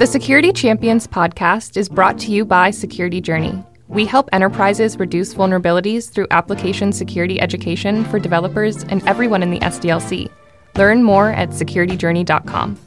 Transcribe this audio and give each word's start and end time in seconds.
The 0.00 0.06
Security 0.06 0.50
Champions 0.50 1.06
podcast 1.06 1.76
is 1.76 1.90
brought 1.90 2.18
to 2.20 2.30
you 2.30 2.46
by 2.46 2.70
Security 2.70 3.20
Journey. 3.20 3.62
We 3.88 4.06
help 4.06 4.30
enterprises 4.32 4.98
reduce 4.98 5.34
vulnerabilities 5.34 6.10
through 6.10 6.26
application 6.30 6.90
security 6.90 7.38
education 7.38 8.06
for 8.06 8.18
developers 8.18 8.82
and 8.84 9.06
everyone 9.06 9.42
in 9.42 9.50
the 9.50 9.58
SDLC. 9.58 10.30
Learn 10.76 11.02
more 11.02 11.32
at 11.32 11.50
securityjourney.com. 11.50 12.78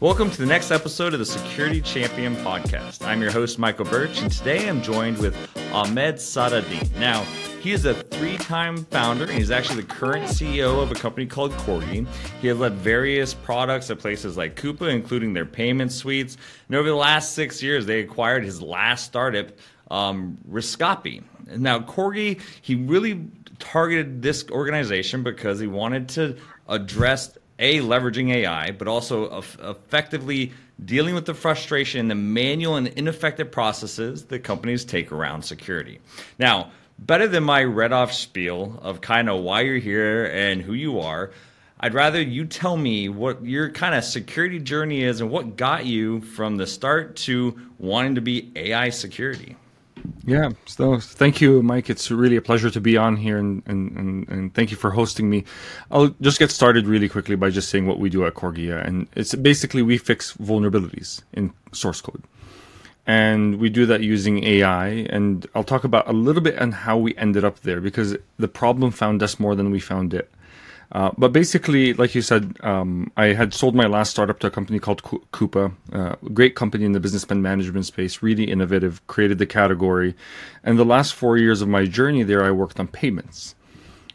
Welcome 0.00 0.28
to 0.32 0.38
the 0.38 0.46
next 0.46 0.72
episode 0.72 1.12
of 1.12 1.20
the 1.20 1.24
Security 1.24 1.80
Champion 1.80 2.34
podcast. 2.38 3.06
I'm 3.06 3.22
your 3.22 3.30
host, 3.30 3.60
Michael 3.60 3.84
Burch, 3.84 4.20
and 4.22 4.30
today 4.30 4.68
I'm 4.68 4.82
joined 4.82 5.18
with 5.18 5.36
Ahmad 5.72 6.16
Sadeddin. 6.16 6.92
Now, 6.96 7.22
he 7.60 7.70
is 7.70 7.84
a 7.84 7.94
three 7.94 8.36
time 8.36 8.78
founder, 8.86 9.22
and 9.22 9.34
he's 9.34 9.52
actually 9.52 9.82
the 9.82 9.86
current 9.86 10.24
CEO 10.24 10.82
of 10.82 10.90
a 10.90 10.96
company 10.96 11.26
called 11.26 11.52
Corgea. 11.52 12.08
He 12.40 12.48
has 12.48 12.58
led 12.58 12.72
various 12.72 13.34
products 13.34 13.88
at 13.88 14.00
places 14.00 14.36
like 14.36 14.56
Coupa, 14.56 14.92
including 14.92 15.32
their 15.32 15.46
payment 15.46 15.92
suites. 15.92 16.38
And 16.66 16.76
over 16.76 16.88
the 16.88 16.96
last 16.96 17.36
six 17.36 17.62
years, 17.62 17.86
they 17.86 18.00
acquired 18.00 18.42
his 18.42 18.60
last 18.60 19.04
startup, 19.04 19.52
um, 19.92 20.38
Riskopy. 20.50 21.22
Now, 21.56 21.78
Corgea, 21.78 22.40
he 22.62 22.74
really 22.74 23.28
targeted 23.60 24.22
this 24.22 24.44
organization 24.50 25.22
because 25.22 25.60
he 25.60 25.68
wanted 25.68 26.08
to 26.10 26.36
address 26.68 27.38
a 27.58 27.80
leveraging 27.80 28.30
AI, 28.30 28.72
but 28.72 28.88
also 28.88 29.42
effectively 29.62 30.52
dealing 30.84 31.14
with 31.14 31.26
the 31.26 31.34
frustration, 31.34 32.00
and 32.00 32.10
the 32.10 32.14
manual 32.16 32.76
and 32.76 32.88
ineffective 32.88 33.50
processes 33.52 34.24
that 34.24 34.40
companies 34.40 34.84
take 34.84 35.12
around 35.12 35.42
security. 35.42 36.00
Now, 36.38 36.72
better 36.98 37.28
than 37.28 37.44
my 37.44 37.62
read 37.62 37.92
off 37.92 38.12
spiel 38.12 38.78
of 38.82 39.00
kind 39.00 39.28
of 39.28 39.42
why 39.42 39.60
you're 39.62 39.78
here 39.78 40.24
and 40.26 40.60
who 40.60 40.72
you 40.72 40.98
are, 41.00 41.30
I'd 41.78 41.94
rather 41.94 42.20
you 42.20 42.44
tell 42.44 42.76
me 42.76 43.08
what 43.08 43.44
your 43.44 43.70
kind 43.70 43.94
of 43.94 44.04
security 44.04 44.58
journey 44.58 45.02
is 45.02 45.20
and 45.20 45.30
what 45.30 45.56
got 45.56 45.86
you 45.86 46.22
from 46.22 46.56
the 46.56 46.66
start 46.66 47.16
to 47.16 47.60
wanting 47.78 48.14
to 48.16 48.20
be 48.20 48.50
AI 48.56 48.90
security. 48.90 49.56
Yeah, 50.26 50.50
so 50.66 50.98
thank 50.98 51.40
you, 51.40 51.62
Mike. 51.62 51.90
It's 51.90 52.10
really 52.10 52.36
a 52.36 52.42
pleasure 52.42 52.70
to 52.70 52.80
be 52.80 52.96
on 52.96 53.16
here, 53.16 53.38
and, 53.38 53.62
and, 53.66 53.96
and, 53.96 54.28
and, 54.28 54.54
thank 54.54 54.70
you 54.70 54.76
for 54.76 54.90
hosting 54.90 55.28
me. 55.28 55.44
I'll 55.90 56.14
just 56.20 56.38
get 56.38 56.50
started 56.50 56.86
really 56.86 57.08
quickly 57.08 57.36
by 57.36 57.50
just 57.50 57.68
saying 57.68 57.86
what 57.86 57.98
we 57.98 58.08
do 58.08 58.24
at 58.26 58.34
Corgea, 58.34 58.86
and 58.86 59.06
it's 59.14 59.34
basically 59.34 59.82
we 59.82 59.98
fix 59.98 60.34
vulnerabilities 60.34 61.22
in 61.32 61.52
source 61.72 62.00
code, 62.00 62.22
and 63.06 63.58
we 63.58 63.68
do 63.68 63.84
that 63.86 64.02
using 64.02 64.44
AI. 64.44 64.88
And 64.88 65.46
I'll 65.54 65.64
talk 65.64 65.84
about 65.84 66.08
a 66.08 66.12
little 66.12 66.42
bit 66.42 66.58
on 66.58 66.72
how 66.72 66.96
we 66.96 67.14
ended 67.16 67.44
up 67.44 67.60
there 67.60 67.80
because 67.80 68.16
the 68.38 68.48
problem 68.48 68.90
found 68.90 69.22
us 69.22 69.38
more 69.38 69.54
than 69.54 69.70
we 69.70 69.80
found 69.80 70.14
it. 70.14 70.30
Uh, 70.94 71.10
but 71.18 71.32
basically, 71.32 71.92
like 71.92 72.14
you 72.14 72.22
said, 72.22 72.56
um, 72.62 73.10
I 73.16 73.26
had 73.26 73.52
sold 73.52 73.74
my 73.74 73.86
last 73.86 74.10
startup 74.10 74.38
to 74.38 74.46
a 74.46 74.50
company 74.50 74.78
called 74.78 75.02
Coupa, 75.02 75.74
uh, 75.92 76.14
great 76.32 76.54
company 76.54 76.84
in 76.84 76.92
the 76.92 77.00
business 77.00 77.22
spend 77.22 77.42
management 77.42 77.84
space, 77.86 78.22
really 78.22 78.44
innovative, 78.44 79.04
created 79.08 79.38
the 79.38 79.46
category. 79.46 80.14
And 80.62 80.78
the 80.78 80.84
last 80.84 81.14
four 81.14 81.36
years 81.36 81.60
of 81.60 81.68
my 81.68 81.84
journey 81.84 82.22
there, 82.22 82.44
I 82.44 82.52
worked 82.52 82.78
on 82.78 82.86
payments. 82.86 83.56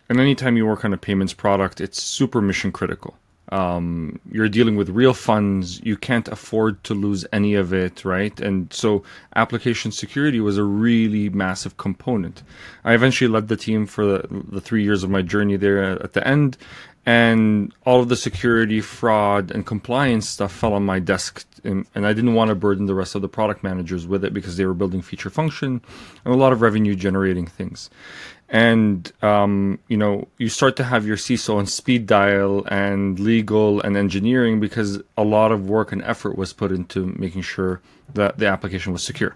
And 0.08 0.22
anytime 0.22 0.56
you 0.56 0.66
work 0.66 0.86
on 0.86 0.94
a 0.94 0.98
payments 0.98 1.34
product, 1.34 1.82
it's 1.82 2.02
super 2.02 2.42
mission 2.42 2.72
critical. 2.72 3.18
Um, 3.52 4.20
you're 4.32 4.50
dealing 4.50 4.76
with 4.76 4.90
real 4.90 5.14
funds. 5.14 5.82
You 5.84 5.98
can't 5.98 6.28
afford 6.28 6.84
to 6.86 6.94
lose 6.94 7.26
any 7.34 7.56
of 7.56 7.74
it, 7.74 8.06
right? 8.06 8.40
And 8.40 8.72
so 8.72 9.04
application 9.36 9.92
security 9.92 10.40
was 10.40 10.58
a 10.58 10.64
really 10.64 11.30
massive 11.30 11.78
component. 11.78 12.44
I 12.84 12.94
eventually 12.94 13.30
led 13.30 13.48
the 13.48 13.58
team 13.58 13.86
for 13.86 14.06
the, 14.06 14.44
the 14.52 14.62
three 14.62 14.84
years 14.84 15.04
of 15.04 15.10
my 15.10 15.22
journey 15.22 15.58
there 15.58 16.02
at 16.02 16.14
the 16.14 16.28
end. 16.28 16.58
And 17.06 17.74
all 17.86 18.02
of 18.02 18.10
the 18.10 18.16
security, 18.16 18.82
fraud, 18.82 19.50
and 19.50 19.66
compliance 19.66 20.30
stuff 20.30 20.52
fell 20.52 20.74
on 20.74 20.86
my 20.86 21.00
desk. 21.00 21.44
And, 21.64 21.88
and 21.96 22.06
I 22.06 22.14
didn't 22.14 22.36
want 22.36 22.50
to 22.50 22.56
burden 22.56 22.86
the 22.86 22.94
rest 22.94 23.16
of 23.16 23.22
the 23.22 23.30
product 23.30 23.64
managers 23.64 24.06
with 24.06 24.24
it 24.24 24.34
because 24.34 24.58
they 24.58 24.66
were 24.66 24.76
building 24.76 25.02
feature 25.02 25.30
function 25.30 25.82
and 26.24 26.34
a 26.34 26.38
lot 26.38 26.54
of 26.54 26.62
revenue 26.62 26.96
generating 26.96 27.48
things 27.48 27.90
and 28.50 29.12
um, 29.22 29.80
you 29.88 29.98
know 29.98 30.28
you 30.38 30.50
start 30.50 30.76
to 30.78 30.84
have 30.84 31.06
your 31.06 31.18
CISO 31.18 31.58
on 31.58 31.66
speed 31.68 32.08
dial 32.08 32.66
and 32.68 33.20
legal 33.20 33.80
and 33.82 33.96
engineering 33.96 34.60
because 34.60 35.02
a 35.18 35.24
lot 35.24 35.52
of 35.52 35.70
work 35.70 35.92
and 35.92 36.04
effort 36.04 36.38
was 36.38 36.54
put 36.54 36.72
into 36.72 37.06
making 37.18 37.44
sure 37.44 37.82
that 38.14 38.40
the 38.40 38.48
application 38.48 38.92
was 38.92 39.04
secure. 39.04 39.36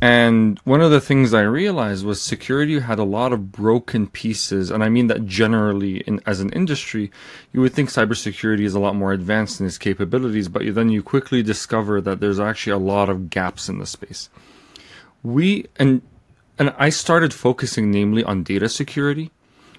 And 0.00 0.58
one 0.64 0.82
of 0.82 0.90
the 0.90 1.00
things 1.00 1.32
I 1.32 1.42
realized 1.42 2.04
was 2.04 2.20
security 2.20 2.78
had 2.78 2.98
a 2.98 3.04
lot 3.04 3.32
of 3.32 3.52
broken 3.52 4.06
pieces, 4.06 4.70
and 4.70 4.84
I 4.84 4.88
mean 4.88 5.06
that 5.06 5.24
generally 5.24 5.98
in, 6.00 6.20
as 6.26 6.40
an 6.40 6.50
industry, 6.50 7.10
you 7.52 7.60
would 7.60 7.72
think 7.72 7.88
cybersecurity 7.88 8.64
is 8.64 8.74
a 8.74 8.80
lot 8.80 8.96
more 8.96 9.12
advanced 9.12 9.60
in 9.60 9.66
its 9.66 9.78
capabilities, 9.78 10.48
but 10.48 10.62
then 10.74 10.90
you 10.90 11.02
quickly 11.02 11.42
discover 11.42 12.00
that 12.02 12.20
there's 12.20 12.40
actually 12.40 12.72
a 12.72 12.78
lot 12.78 13.08
of 13.08 13.30
gaps 13.30 13.68
in 13.68 13.78
the 13.78 13.86
space. 13.86 14.28
We 15.22 15.66
and 15.76 16.02
and 16.58 16.74
I 16.78 16.90
started 16.90 17.34
focusing 17.34 17.90
namely 17.90 18.24
on 18.24 18.42
data 18.42 18.68
security 18.68 19.30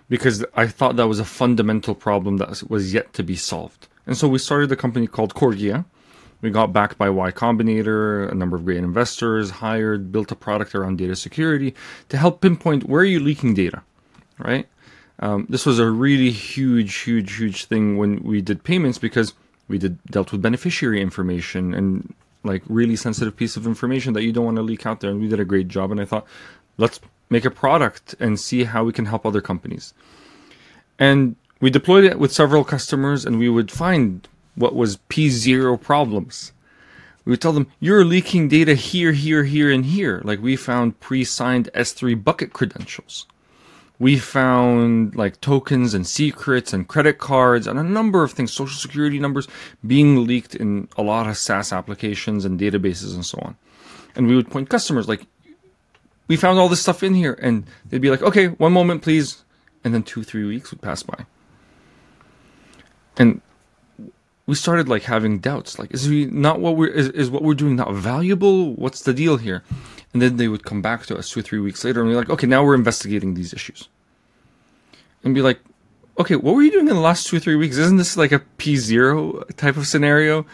because 0.10 0.46
I 0.56 0.68
thought 0.68 0.98
that 0.98 1.08
was 1.08 1.20
a 1.20 1.26
fundamental 1.26 1.96
problem 1.96 2.38
that 2.38 2.64
was 2.70 2.94
yet 2.94 3.14
to 3.14 3.24
be 3.24 3.36
solved. 3.36 3.88
And 4.06 4.16
so 4.16 4.28
we 4.28 4.38
started 4.38 4.72
a 4.72 4.76
company 4.76 5.08
called 5.08 5.34
Corgea. 5.34 5.86
We 6.42 6.52
got 6.52 6.74
backed 6.74 6.98
by 6.98 7.10
Y 7.10 7.32
Combinator, 7.32 8.32
a 8.32 8.36
number 8.36 8.56
of 8.56 8.66
great 8.66 8.78
investors, 8.78 9.50
hired, 9.50 10.12
built 10.12 10.32
a 10.32 10.36
product 10.36 10.76
around 10.76 10.98
data 10.98 11.16
security 11.16 11.74
to 12.10 12.18
help 12.18 12.42
pinpoint 12.42 12.84
where 12.84 13.02
are 13.02 13.06
you 13.06 13.20
leaking 13.20 13.56
data, 13.56 13.82
right? 14.38 14.68
Um, 15.20 15.48
this 15.50 15.66
was 15.66 15.80
a 15.80 15.90
really 15.90 16.30
huge, 16.30 16.96
huge, 16.98 17.38
huge 17.38 17.66
thing 17.66 17.98
when 17.98 18.22
we 18.22 18.42
did 18.42 18.64
payments 18.64 18.98
because 18.98 19.34
we 19.68 19.78
did 19.78 20.04
dealt 20.06 20.32
with 20.32 20.42
beneficiary 20.42 21.02
information 21.02 21.74
and 21.74 22.14
like 22.44 22.62
really 22.68 22.96
sensitive 22.96 23.36
piece 23.36 23.58
of 23.58 23.66
information 23.66 24.14
that 24.14 24.24
you 24.24 24.32
don't 24.32 24.46
want 24.46 24.58
to 24.58 24.62
leak 24.62 24.86
out 24.86 25.00
there. 25.00 25.10
And 25.10 25.20
we 25.20 25.28
did 25.28 25.40
a 25.40 25.46
great 25.46 25.68
job. 25.68 25.92
And 25.92 26.00
I 26.00 26.06
thought, 26.06 26.28
let's 26.78 27.00
make 27.30 27.46
a 27.46 27.52
product 27.52 28.16
and 28.20 28.40
see 28.40 28.64
how 28.64 28.84
we 28.84 28.94
can 28.94 29.06
help 29.06 29.26
other 29.26 29.42
companies. 29.42 29.94
And 31.00 31.36
we 31.60 31.70
deployed 31.70 32.04
it 32.04 32.20
with 32.20 32.34
several 32.34 32.64
customers 32.64 33.26
and 33.26 33.40
we 33.40 33.50
would 33.50 33.72
find 33.72 34.28
what 34.56 34.76
was 34.76 34.98
P0 35.10 35.82
problems. 35.82 36.52
We 37.26 37.32
would 37.32 37.42
tell 37.42 37.54
them, 37.54 37.68
you're 37.80 38.06
leaking 38.06 38.50
data 38.50 38.76
here, 38.76 39.12
here, 39.12 39.44
here, 39.44 39.72
and 39.72 39.86
here. 39.86 40.22
Like 40.24 40.42
we 40.42 40.56
found 40.56 41.00
pre-signed 41.00 41.70
S3 41.74 42.24
bucket 42.24 42.54
credentials. 42.54 43.26
We 43.98 44.20
found 44.20 45.16
like 45.16 45.42
tokens 45.42 45.94
and 45.94 46.06
secrets 46.06 46.74
and 46.74 46.88
credit 46.88 47.18
cards 47.18 47.66
and 47.66 47.80
a 47.80 47.84
number 47.84 48.24
of 48.24 48.34
things, 48.34 48.54
social 48.54 48.78
security 48.78 49.20
numbers 49.20 49.48
being 49.88 50.28
leaked 50.28 50.54
in 50.54 50.88
a 50.98 51.02
lot 51.02 51.28
of 51.28 51.38
SaaS 51.38 51.72
applications 51.74 52.46
and 52.46 52.60
databases 52.60 53.16
and 53.16 53.26
so 53.26 53.40
on. 53.42 53.56
And 54.16 54.28
we 54.28 54.36
would 54.36 54.52
point 54.52 54.70
customers 54.70 55.08
like, 55.08 55.26
we 56.28 56.36
found 56.36 56.60
all 56.60 56.70
this 56.70 56.82
stuff 56.82 57.04
in 57.04 57.14
here. 57.14 57.38
And 57.42 57.66
they'd 57.90 58.02
be 58.02 58.10
like, 58.10 58.22
okay, 58.22 58.48
one 58.48 58.74
moment, 58.74 59.02
please. 59.02 59.44
And 59.84 59.94
then 59.94 60.04
two, 60.04 60.24
three 60.24 60.46
weeks 60.46 60.72
would 60.72 60.82
pass 60.82 61.04
by. 61.04 61.26
And 63.18 63.42
we 64.48 64.56
started 64.56 64.90
like 64.90 65.04
having 65.04 65.40
doubts. 65.40 65.80
Like, 65.80 65.94
is 65.94 66.10
we 66.10 66.26
not 66.26 66.60
what 66.60 66.76
we're, 66.76 66.88
is, 66.88 67.10
is 67.10 67.30
what 67.30 67.44
we're 67.44 67.54
doing 67.54 67.76
not 67.76 67.94
valuable? 67.94 68.74
What's 68.74 69.02
the 69.02 69.14
deal 69.14 69.38
here? 69.38 69.64
And 70.14 70.22
then 70.22 70.38
they 70.38 70.48
would 70.48 70.66
come 70.66 70.82
back 70.82 71.06
to 71.08 71.18
us 71.18 71.30
two 71.30 71.40
or 71.40 71.44
three 71.44 71.60
weeks 71.60 71.84
later 71.84 72.02
and 72.02 72.10
be 72.10 72.16
like, 72.16 72.30
okay, 72.30 72.48
now 72.48 72.64
we're 72.64 72.76
investigating 72.76 73.34
these 73.34 73.54
issues. 73.54 73.90
And 75.24 75.34
be 75.34 75.42
like, 75.42 75.60
okay, 76.18 76.36
what 76.36 76.56
were 76.56 76.62
you 76.62 76.72
doing 76.72 76.88
in 76.88 76.96
the 76.96 77.02
last 77.02 77.28
two 77.28 77.38
or 77.38 77.40
three 77.40 77.56
weeks? 77.56 77.78
Isn't 77.78 77.98
this 77.98 78.16
like 78.16 78.32
a 78.32 78.40
P0 78.58 79.56
type 79.56 79.78
of 79.78 79.88
scenario? 79.88 80.46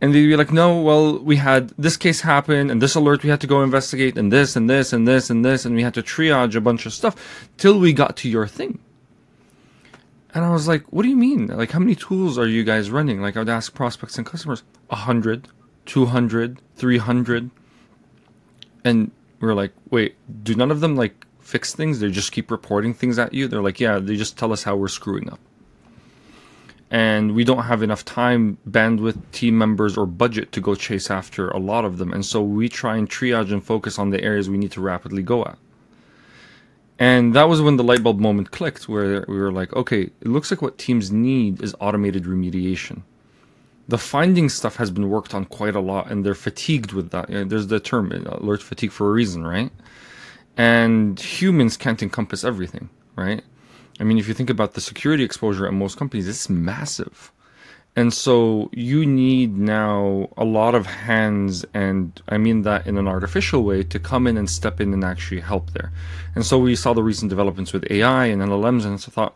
And 0.00 0.14
they'd 0.14 0.26
be 0.26 0.36
like, 0.36 0.52
no, 0.52 0.80
well, 0.80 1.18
we 1.18 1.36
had 1.36 1.70
this 1.78 1.96
case 1.96 2.20
happen 2.20 2.70
and 2.70 2.82
this 2.82 2.94
alert 2.94 3.22
we 3.22 3.30
had 3.30 3.40
to 3.40 3.46
go 3.46 3.62
investigate 3.62 4.18
and 4.18 4.30
this 4.30 4.54
and 4.54 4.68
this 4.68 4.92
and 4.92 5.08
this 5.08 5.30
and 5.30 5.44
this 5.44 5.64
and 5.64 5.74
we 5.74 5.82
had 5.82 5.94
to 5.94 6.02
triage 6.02 6.54
a 6.54 6.60
bunch 6.60 6.84
of 6.84 6.92
stuff 6.92 7.48
till 7.56 7.78
we 7.78 7.92
got 7.92 8.16
to 8.18 8.28
your 8.28 8.46
thing. 8.46 8.78
And 10.34 10.44
I 10.44 10.50
was 10.50 10.68
like, 10.68 10.84
what 10.92 11.02
do 11.02 11.08
you 11.08 11.16
mean? 11.16 11.46
Like, 11.46 11.70
how 11.70 11.78
many 11.78 11.94
tools 11.94 12.36
are 12.36 12.46
you 12.46 12.62
guys 12.62 12.90
running? 12.90 13.22
Like, 13.22 13.36
I 13.36 13.38
would 13.38 13.48
ask 13.48 13.72
prospects 13.72 14.18
and 14.18 14.26
customers, 14.26 14.62
100, 14.88 15.48
200, 15.86 16.60
300. 16.74 17.50
And 18.84 19.10
we 19.40 19.48
are 19.48 19.54
like, 19.54 19.72
wait, 19.90 20.14
do 20.42 20.54
none 20.54 20.70
of 20.70 20.80
them 20.80 20.94
like 20.94 21.24
fix 21.40 21.74
things? 21.74 22.00
They 22.00 22.10
just 22.10 22.32
keep 22.32 22.50
reporting 22.50 22.92
things 22.92 23.18
at 23.18 23.32
you? 23.32 23.48
They're 23.48 23.62
like, 23.62 23.80
yeah, 23.80 23.98
they 23.98 24.16
just 24.16 24.36
tell 24.36 24.52
us 24.52 24.62
how 24.62 24.76
we're 24.76 24.88
screwing 24.88 25.32
up 25.32 25.40
and 26.90 27.34
we 27.34 27.42
don't 27.42 27.64
have 27.64 27.82
enough 27.82 28.04
time, 28.04 28.58
bandwidth, 28.68 29.18
team 29.32 29.58
members, 29.58 29.96
or 29.96 30.06
budget 30.06 30.52
to 30.52 30.60
go 30.60 30.74
chase 30.74 31.10
after 31.10 31.48
a 31.48 31.58
lot 31.58 31.84
of 31.84 31.98
them. 31.98 32.12
And 32.12 32.24
so 32.24 32.42
we 32.42 32.68
try 32.68 32.96
and 32.96 33.08
triage 33.08 33.52
and 33.52 33.62
focus 33.62 33.98
on 33.98 34.10
the 34.10 34.22
areas 34.22 34.48
we 34.48 34.58
need 34.58 34.72
to 34.72 34.80
rapidly 34.80 35.22
go 35.22 35.44
at. 35.44 35.58
And 36.98 37.34
that 37.34 37.48
was 37.48 37.60
when 37.60 37.76
the 37.76 37.84
light 37.84 38.02
bulb 38.02 38.20
moment 38.20 38.52
clicked, 38.52 38.88
where 38.88 39.24
we 39.28 39.36
were 39.36 39.52
like, 39.52 39.72
okay, 39.74 40.02
it 40.02 40.26
looks 40.26 40.50
like 40.50 40.62
what 40.62 40.78
teams 40.78 41.10
need 41.10 41.62
is 41.62 41.74
automated 41.80 42.24
remediation. 42.24 43.02
The 43.88 43.98
finding 43.98 44.48
stuff 44.48 44.76
has 44.76 44.90
been 44.90 45.10
worked 45.10 45.34
on 45.34 45.44
quite 45.44 45.76
a 45.76 45.80
lot, 45.80 46.10
and 46.10 46.24
they're 46.24 46.34
fatigued 46.34 46.92
with 46.92 47.10
that. 47.10 47.28
You 47.28 47.38
know, 47.38 47.44
there's 47.44 47.66
the 47.66 47.80
term 47.80 48.12
uh, 48.12 48.36
alert 48.38 48.62
fatigue 48.62 48.92
for 48.92 49.08
a 49.08 49.12
reason, 49.12 49.46
right? 49.46 49.70
And 50.56 51.20
humans 51.20 51.76
can't 51.76 52.02
encompass 52.02 52.44
everything, 52.44 52.88
right? 53.14 53.44
I 53.98 54.04
mean, 54.04 54.18
if 54.18 54.28
you 54.28 54.34
think 54.34 54.50
about 54.50 54.74
the 54.74 54.80
security 54.80 55.24
exposure 55.24 55.66
at 55.66 55.72
most 55.72 55.96
companies, 55.96 56.28
it's 56.28 56.48
massive. 56.50 57.32
And 57.98 58.12
so 58.12 58.68
you 58.72 59.06
need 59.06 59.56
now 59.56 60.28
a 60.36 60.44
lot 60.44 60.74
of 60.74 60.84
hands, 60.84 61.64
and 61.72 62.20
I 62.28 62.36
mean 62.36 62.60
that 62.62 62.86
in 62.86 62.98
an 62.98 63.08
artificial 63.08 63.64
way, 63.64 63.84
to 63.84 63.98
come 63.98 64.26
in 64.26 64.36
and 64.36 64.50
step 64.50 64.82
in 64.82 64.92
and 64.92 65.02
actually 65.02 65.40
help 65.40 65.70
there. 65.70 65.92
And 66.34 66.44
so 66.44 66.58
we 66.58 66.76
saw 66.76 66.92
the 66.92 67.02
recent 67.02 67.30
developments 67.30 67.72
with 67.72 67.90
AI 67.90 68.26
and 68.26 68.42
LLMs, 68.42 68.84
and 68.84 69.00
so 69.00 69.10
thought, 69.10 69.34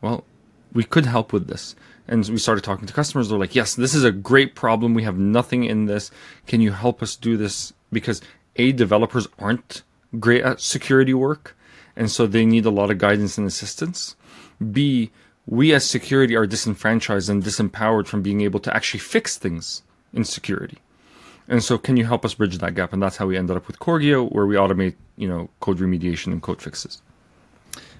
well, 0.00 0.24
we 0.72 0.82
could 0.82 1.06
help 1.06 1.32
with 1.32 1.46
this. 1.46 1.76
And 2.08 2.28
we 2.28 2.38
started 2.38 2.64
talking 2.64 2.86
to 2.86 2.92
customers. 2.92 3.28
They're 3.28 3.38
like, 3.38 3.54
yes, 3.54 3.76
this 3.76 3.94
is 3.94 4.02
a 4.02 4.10
great 4.10 4.56
problem. 4.56 4.94
We 4.94 5.04
have 5.04 5.16
nothing 5.16 5.62
in 5.62 5.86
this. 5.86 6.10
Can 6.48 6.60
you 6.60 6.72
help 6.72 7.02
us 7.02 7.14
do 7.14 7.36
this? 7.36 7.72
Because 7.92 8.20
A, 8.56 8.72
developers 8.72 9.28
aren't 9.38 9.82
great 10.18 10.42
at 10.42 10.60
security 10.60 11.14
work. 11.14 11.56
And 11.96 12.10
so 12.10 12.26
they 12.26 12.46
need 12.46 12.64
a 12.64 12.70
lot 12.70 12.90
of 12.90 12.98
guidance 12.98 13.38
and 13.38 13.46
assistance. 13.46 14.16
B, 14.70 15.10
we 15.46 15.72
as 15.72 15.84
security 15.88 16.36
are 16.36 16.46
disenfranchised 16.46 17.28
and 17.28 17.42
disempowered 17.42 18.06
from 18.06 18.22
being 18.22 18.40
able 18.40 18.60
to 18.60 18.74
actually 18.74 19.00
fix 19.00 19.36
things 19.36 19.82
in 20.12 20.24
security. 20.24 20.78
And 21.48 21.62
so 21.62 21.76
can 21.76 21.96
you 21.96 22.04
help 22.04 22.24
us 22.24 22.34
bridge 22.34 22.56
that 22.58 22.74
gap? 22.74 22.92
And 22.92 23.02
that's 23.02 23.16
how 23.16 23.26
we 23.26 23.36
ended 23.36 23.56
up 23.56 23.66
with 23.66 23.78
Corgea, 23.78 24.30
where 24.30 24.46
we 24.46 24.54
automate, 24.54 24.94
you 25.16 25.28
know, 25.28 25.50
code 25.60 25.78
remediation 25.78 26.28
and 26.28 26.40
code 26.40 26.62
fixes. 26.62 27.02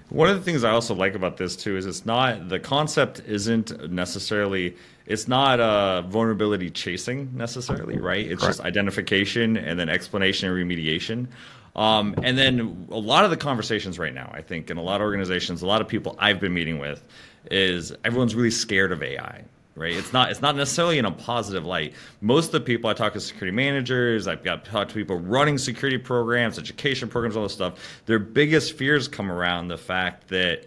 One 0.09 0.29
of 0.29 0.37
the 0.37 0.43
things 0.43 0.63
I 0.63 0.69
also 0.69 0.93
like 0.93 1.15
about 1.15 1.37
this 1.37 1.55
too 1.55 1.75
is 1.75 1.85
it's 1.85 2.05
not 2.05 2.49
the 2.49 2.59
concept 2.59 3.21
isn't 3.25 3.91
necessarily 3.91 4.75
it's 5.05 5.27
not 5.27 5.59
uh, 5.59 6.03
vulnerability 6.03 6.69
chasing 6.69 7.29
necessarily, 7.35 7.97
right? 7.97 8.25
It's 8.25 8.41
Correct. 8.41 8.57
just 8.57 8.65
identification 8.65 9.57
and 9.57 9.79
then 9.79 9.89
explanation 9.89 10.49
and 10.49 10.57
remediation. 10.57 11.27
Um, 11.75 12.15
and 12.21 12.37
then 12.37 12.87
a 12.91 12.97
lot 12.97 13.25
of 13.25 13.31
the 13.31 13.37
conversations 13.37 13.97
right 13.97 14.13
now, 14.13 14.29
I 14.33 14.41
think, 14.41 14.69
in 14.69 14.77
a 14.77 14.81
lot 14.81 15.01
of 15.01 15.05
organizations, 15.05 15.61
a 15.61 15.67
lot 15.67 15.81
of 15.81 15.87
people 15.87 16.15
I've 16.19 16.39
been 16.39 16.53
meeting 16.53 16.79
with, 16.79 17.03
is 17.49 17.93
everyone's 18.03 18.35
really 18.35 18.51
scared 18.51 18.91
of 18.91 19.01
AI. 19.01 19.43
Right, 19.75 19.95
it's 19.95 20.13
not. 20.13 20.29
It's 20.29 20.41
not 20.41 20.55
necessarily 20.55 20.99
in 20.99 21.05
a 21.05 21.11
positive 21.11 21.65
light. 21.65 21.95
Most 22.21 22.47
of 22.47 22.51
the 22.51 22.59
people 22.59 22.91
I 22.91 22.93
talk 22.93 23.13
to, 23.13 23.19
security 23.19 23.55
managers, 23.55 24.27
I've 24.27 24.43
got 24.43 24.65
talked 24.65 24.91
to 24.91 24.95
people 24.95 25.17
running 25.17 25.57
security 25.57 25.97
programs, 25.97 26.59
education 26.59 27.09
programs, 27.09 27.35
all 27.35 27.41
this 27.41 27.53
stuff. 27.53 27.79
Their 28.05 28.19
biggest 28.19 28.77
fears 28.77 29.07
come 29.07 29.31
around 29.31 29.69
the 29.69 29.77
fact 29.79 30.27
that 30.27 30.65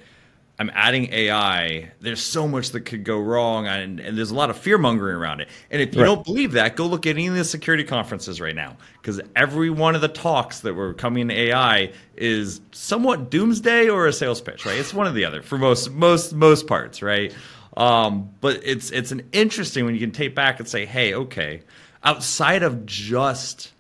I'm 0.59 0.71
adding 0.75 1.13
AI. 1.13 1.91
There's 2.01 2.23
so 2.23 2.49
much 2.49 2.71
that 2.71 2.81
could 2.81 3.05
go 3.05 3.21
wrong, 3.21 3.67
and, 3.67 4.01
and 4.01 4.17
there's 4.17 4.31
a 4.31 4.35
lot 4.35 4.49
of 4.49 4.57
fear 4.57 4.79
mongering 4.79 5.15
around 5.15 5.41
it. 5.41 5.49
And 5.71 5.83
if 5.83 5.95
you 5.95 6.01
right. 6.01 6.07
don't 6.07 6.25
believe 6.25 6.53
that, 6.53 6.77
go 6.77 6.87
look 6.87 7.07
at 7.07 7.11
any 7.11 7.27
of 7.27 7.35
the 7.35 7.45
security 7.45 7.85
conferences 7.85 8.41
right 8.41 8.55
now, 8.55 8.77
because 9.01 9.21
every 9.35 9.69
one 9.69 9.95
of 9.95 10.01
the 10.01 10.09
talks 10.09 10.61
that 10.61 10.73
were 10.73 10.95
coming 10.95 11.23
in 11.23 11.31
AI 11.31 11.93
is 12.17 12.63
somewhat 12.73 13.31
doomsday 13.31 13.91
or 13.91 14.07
a 14.07 14.13
sales 14.13 14.41
pitch, 14.41 14.65
right? 14.65 14.79
It's 14.79 14.95
one 14.95 15.07
or 15.07 15.13
the 15.13 15.27
other 15.27 15.43
for 15.43 15.59
most 15.59 15.91
most 15.91 16.33
most 16.33 16.67
parts, 16.67 17.03
right? 17.03 17.35
Um, 17.77 18.31
but 18.41 18.61
it's 18.65 18.91
it's 18.91 19.13
an 19.13 19.29
interesting 19.33 19.85
when 19.85 19.93
you 19.93 20.01
can 20.01 20.13
take 20.13 20.35
back 20.35 20.59
and 20.59 20.67
say, 20.67 20.87
hey, 20.87 21.13
okay, 21.13 21.63
outside 22.03 22.63
of 22.63 22.87
just 22.87 23.73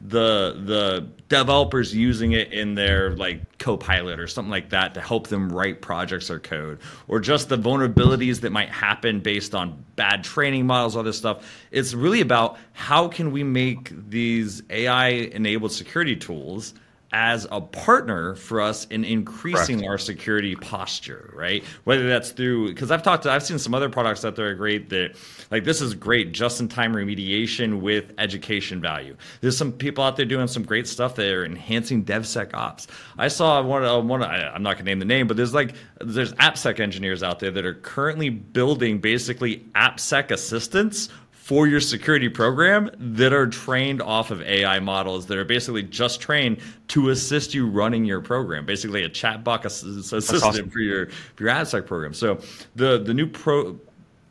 the 0.00 0.60
the 0.64 1.08
developers 1.28 1.94
using 1.94 2.32
it 2.32 2.52
in 2.52 2.74
their 2.74 3.10
like 3.16 3.58
copilot 3.58 4.20
or 4.20 4.26
something 4.26 4.50
like 4.50 4.70
that 4.70 4.94
to 4.94 5.00
help 5.00 5.26
them 5.26 5.50
write 5.50 5.82
projects 5.82 6.30
or 6.30 6.38
code. 6.38 6.78
Or 7.08 7.20
just 7.20 7.48
the 7.48 7.58
vulnerabilities 7.58 8.40
that 8.40 8.52
might 8.52 8.70
happen 8.70 9.20
based 9.20 9.54
on 9.54 9.84
bad 9.96 10.22
training 10.22 10.66
models 10.66 10.96
all 10.96 11.02
this 11.02 11.18
stuff. 11.18 11.44
It's 11.70 11.94
really 11.94 12.20
about 12.20 12.58
how 12.72 13.08
can 13.08 13.32
we 13.32 13.42
make 13.42 13.92
these 14.08 14.62
ai 14.70 15.08
enabled 15.08 15.72
security 15.72 16.16
tools 16.16 16.74
as 17.12 17.46
a 17.50 17.60
partner 17.60 18.34
for 18.34 18.60
us 18.60 18.84
in 18.86 19.02
increasing 19.02 19.78
Correct. 19.78 19.90
our 19.90 19.98
security 19.98 20.54
posture, 20.54 21.32
right? 21.34 21.64
Whether 21.84 22.06
that's 22.06 22.32
through 22.32 22.68
because 22.68 22.90
I've 22.90 23.02
talked 23.02 23.22
to 23.22 23.30
I've 23.30 23.42
seen 23.42 23.58
some 23.58 23.74
other 23.74 23.88
products 23.88 24.20
that 24.22 24.38
are 24.38 24.54
great 24.54 24.90
that 24.90 25.16
like 25.50 25.64
this 25.64 25.80
is 25.80 25.94
great 25.94 26.32
just 26.32 26.60
in 26.60 26.68
time 26.68 26.92
remediation 26.92 27.80
with 27.80 28.12
education 28.18 28.82
value. 28.82 29.16
There's 29.40 29.56
some 29.56 29.72
people 29.72 30.04
out 30.04 30.16
there 30.16 30.26
doing 30.26 30.48
some 30.48 30.64
great 30.64 30.86
stuff 30.86 31.14
that 31.14 31.26
are 31.32 31.46
enhancing 31.46 32.04
DevSecOps. 32.04 32.88
I 33.16 33.28
saw 33.28 33.62
one 33.62 33.84
uh, 33.84 34.00
one 34.00 34.22
I, 34.22 34.52
I'm 34.52 34.62
not 34.62 34.76
gonna 34.76 34.90
name 34.90 34.98
the 34.98 35.06
name, 35.06 35.28
but 35.28 35.38
there's 35.38 35.54
like 35.54 35.74
there's 36.00 36.34
AppSec 36.34 36.78
engineers 36.78 37.22
out 37.22 37.38
there 37.38 37.50
that 37.50 37.64
are 37.64 37.74
currently 37.74 38.28
building 38.28 38.98
basically 38.98 39.66
AppSec 39.74 40.30
assistants 40.30 41.08
for 41.48 41.66
your 41.66 41.80
security 41.80 42.28
program 42.28 42.90
that 42.98 43.32
are 43.32 43.46
trained 43.46 44.02
off 44.02 44.30
of 44.30 44.42
AI 44.42 44.78
models 44.80 45.24
that 45.24 45.38
are 45.38 45.46
basically 45.46 45.82
just 45.82 46.20
trained 46.20 46.58
to 46.88 47.08
assist 47.08 47.54
you 47.54 47.66
running 47.66 48.04
your 48.04 48.20
program, 48.20 48.66
basically 48.66 49.02
a 49.02 49.08
chatbot 49.08 49.64
assistant 49.64 50.42
awesome. 50.42 50.68
for 50.68 50.80
your 50.80 51.06
for 51.06 51.44
your 51.44 51.50
AppSec 51.50 51.86
program. 51.86 52.12
So 52.12 52.38
the 52.76 52.98
the 52.98 53.14
new 53.14 53.26
pro 53.26 53.80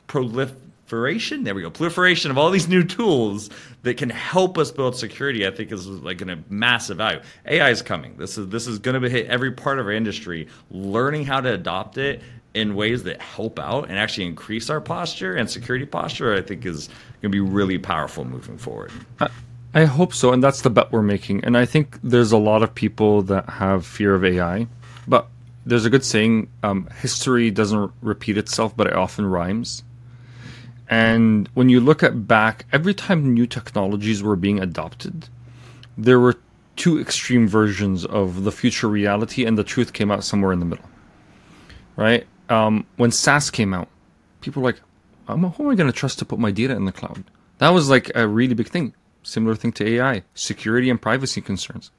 proliferation, 0.05 1.43
there 1.43 1.55
we 1.55 1.63
go, 1.63 1.71
proliferation 1.71 2.29
of 2.29 2.37
all 2.37 2.51
these 2.51 2.67
new 2.67 2.83
tools 2.83 3.49
that 3.81 3.97
can 3.97 4.11
help 4.11 4.59
us 4.59 4.69
build 4.69 4.95
security, 4.95 5.47
I 5.47 5.49
think 5.49 5.71
is 5.71 5.87
like 5.87 6.21
a 6.21 6.37
massive 6.49 6.97
value. 6.97 7.19
AI 7.47 7.71
is 7.71 7.81
coming. 7.81 8.15
This 8.17 8.37
is 8.37 8.47
this 8.49 8.67
is 8.67 8.77
going 8.77 9.01
to 9.01 9.09
hit 9.09 9.25
every 9.25 9.51
part 9.51 9.79
of 9.79 9.87
our 9.87 9.91
industry. 9.91 10.49
Learning 10.69 11.25
how 11.25 11.41
to 11.41 11.51
adopt 11.51 11.97
it 11.97 12.21
in 12.57 12.73
ways 12.73 13.03
that 13.03 13.21
help 13.21 13.59
out 13.59 13.87
and 13.87 13.99
actually 13.99 14.25
increase 14.25 14.69
our 14.69 14.81
posture 14.81 15.35
and 15.35 15.47
security 15.49 15.85
posture, 15.85 16.33
I 16.33 16.41
think 16.41 16.65
is 16.65 16.89
going 17.21 17.31
to 17.31 17.35
be 17.35 17.39
really 17.39 17.77
powerful 17.77 18.25
moving 18.25 18.57
forward. 18.57 18.91
I 19.73 19.85
hope 19.85 20.13
so, 20.13 20.31
and 20.31 20.41
that's 20.41 20.61
the 20.61 20.69
bet 20.69 20.91
we're 20.91 21.01
making. 21.01 21.43
And 21.43 21.57
I 21.57 21.65
think 21.65 21.99
there's 22.01 22.31
a 22.31 22.37
lot 22.37 22.63
of 22.63 22.73
people 22.73 23.21
that 23.23 23.47
have 23.49 23.85
fear 23.85 24.15
of 24.15 24.23
AI, 24.23 24.67
but 25.07 25.27
there's 25.65 25.85
a 25.85 25.89
good 25.89 26.05
saying: 26.05 26.49
um, 26.63 26.87
history 26.99 27.51
doesn't 27.51 27.91
repeat 28.01 28.37
itself, 28.37 28.75
but 28.75 28.87
it 28.87 28.93
often 28.93 29.25
rhymes. 29.25 29.83
And 30.89 31.49
when 31.53 31.67
you 31.67 31.81
look 31.81 32.01
at 32.01 32.27
back, 32.27 32.65
every 32.71 32.93
time 32.93 33.33
new 33.33 33.45
technologies 33.45 34.23
were 34.23 34.37
being 34.37 34.59
adopted, 34.59 35.27
there 35.97 36.19
were 36.19 36.35
two 36.77 36.99
extreme 36.99 37.47
versions 37.47 38.05
of 38.05 38.45
the 38.45 38.51
future 38.51 38.87
reality, 38.87 39.45
and 39.45 39.57
the 39.57 39.65
truth 39.65 39.91
came 39.91 40.09
out 40.09 40.23
somewhere 40.23 40.53
in 40.53 40.59
the 40.59 40.65
middle. 40.65 40.85
Right? 41.97 42.25
um, 42.49 42.85
when 42.95 43.11
SaaS 43.11 43.49
came 43.49 43.73
out, 43.73 43.87
people 44.41 44.61
were 44.61 44.69
like, 44.69 44.81
who 45.27 45.35
am 45.35 45.69
I 45.69 45.75
going 45.75 45.91
to 45.91 45.91
trust 45.91 46.19
to 46.19 46.25
put 46.25 46.39
my 46.39 46.51
data 46.51 46.75
in 46.75 46.85
the 46.85 46.91
cloud? 46.91 47.23
That 47.59 47.69
was 47.69 47.89
like 47.89 48.11
a 48.15 48.27
really 48.27 48.53
big 48.53 48.69
thing. 48.69 48.93
Similar 49.23 49.55
thing 49.55 49.73
to 49.73 49.87
AI, 49.87 50.23
security 50.33 50.89
and 50.89 51.01
privacy 51.01 51.41
concerns, 51.41 51.91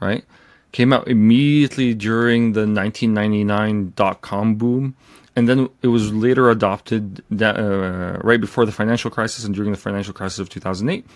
right? 0.00 0.24
Came 0.72 0.92
out 0.92 1.06
immediately 1.06 1.92
during 1.92 2.52
the 2.52 2.60
1999 2.60 3.92
dot 3.94 4.22
com 4.22 4.54
boom. 4.54 4.96
And 5.36 5.48
then 5.48 5.68
it 5.82 5.88
was 5.88 6.12
later 6.12 6.50
adopted 6.50 7.22
that, 7.30 7.56
uh, 7.58 8.18
right 8.22 8.40
before 8.40 8.66
the 8.66 8.72
financial 8.72 9.10
crisis 9.10 9.44
and 9.44 9.54
during 9.54 9.70
the 9.70 9.78
financial 9.78 10.12
crisis 10.12 10.38
of 10.38 10.48
2008. 10.48 11.06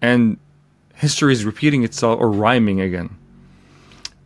And 0.00 0.38
history 0.94 1.32
is 1.32 1.44
repeating 1.44 1.84
itself 1.84 2.20
or 2.20 2.30
rhyming 2.30 2.80
again 2.80 3.16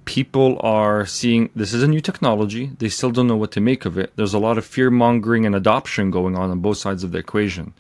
people 0.09 0.59
are 0.61 1.05
seeing 1.05 1.51
this 1.55 1.75
is 1.75 1.83
a 1.83 1.87
new 1.87 2.01
technology. 2.01 2.71
They 2.79 2.89
still 2.89 3.11
don't 3.11 3.27
know 3.27 3.37
what 3.37 3.53
to 3.53 3.61
make 3.61 3.85
of 3.85 3.99
it. 3.99 4.11
There's 4.17 4.33
a 4.33 4.39
lot 4.39 4.57
of 4.57 4.65
fear 4.65 4.91
mongering 4.91 5.45
and 5.45 5.55
adoption 5.55 6.11
going 6.11 6.35
on 6.35 6.51
on 6.51 6.61
both 6.61 6.79
sides 6.79 7.05
of 7.05 7.13
the 7.13 7.19
equation. 7.19 7.75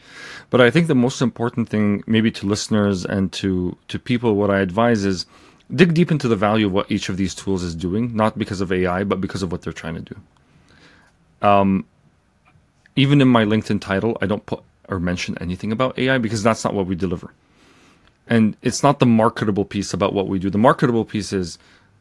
But 0.51 0.61
I 0.61 0.71
think 0.71 0.89
the 0.89 0.95
most 0.95 1.23
important 1.23 1.71
thing, 1.71 2.05
maybe 2.07 2.31
to 2.33 2.47
listeners 2.47 3.07
and 3.07 3.33
to, 3.33 3.79
to 3.89 3.99
people, 3.99 4.35
what 4.35 4.51
I 4.51 4.59
advise 4.59 5.07
is 5.07 5.25
dig 5.75 5.95
deep 5.95 6.11
into 6.11 6.29
the 6.29 6.37
value 6.37 6.67
of 6.67 6.73
what 6.73 6.91
each 6.93 7.09
of 7.09 7.17
these 7.17 7.35
tools 7.35 7.63
is 7.63 7.75
doing, 7.75 8.15
not 8.15 8.37
because 8.37 8.61
of 8.61 8.71
AI, 8.71 9.05
but 9.05 9.23
because 9.23 9.43
of 9.43 9.51
what 9.51 9.63
they're 9.63 9.73
trying 9.73 9.95
to 9.95 10.03
do. 10.13 10.17
Um, 11.41 11.87
even 12.95 13.23
in 13.23 13.29
my 13.29 13.47
LinkedIn 13.47 13.81
title, 13.81 14.19
I 14.21 14.27
don't 14.27 14.45
put 14.45 14.63
or 14.91 15.01
mention 15.01 15.39
anything 15.41 15.73
about 15.73 15.99
AI 15.99 16.19
because 16.19 16.43
that's 16.43 16.63
not 16.63 16.75
what 16.75 16.85
we 16.85 16.95
deliver. 16.95 17.33
And 18.27 18.55
it's 18.61 18.83
not 18.83 18.99
the 18.99 19.07
marketable 19.07 19.65
piece 19.65 19.95
about 19.95 20.13
what 20.13 20.29
we 20.29 20.39
do. 20.39 20.51
The 20.51 20.59
marketable 20.59 21.07
piece 21.07 21.33
is 21.33 21.59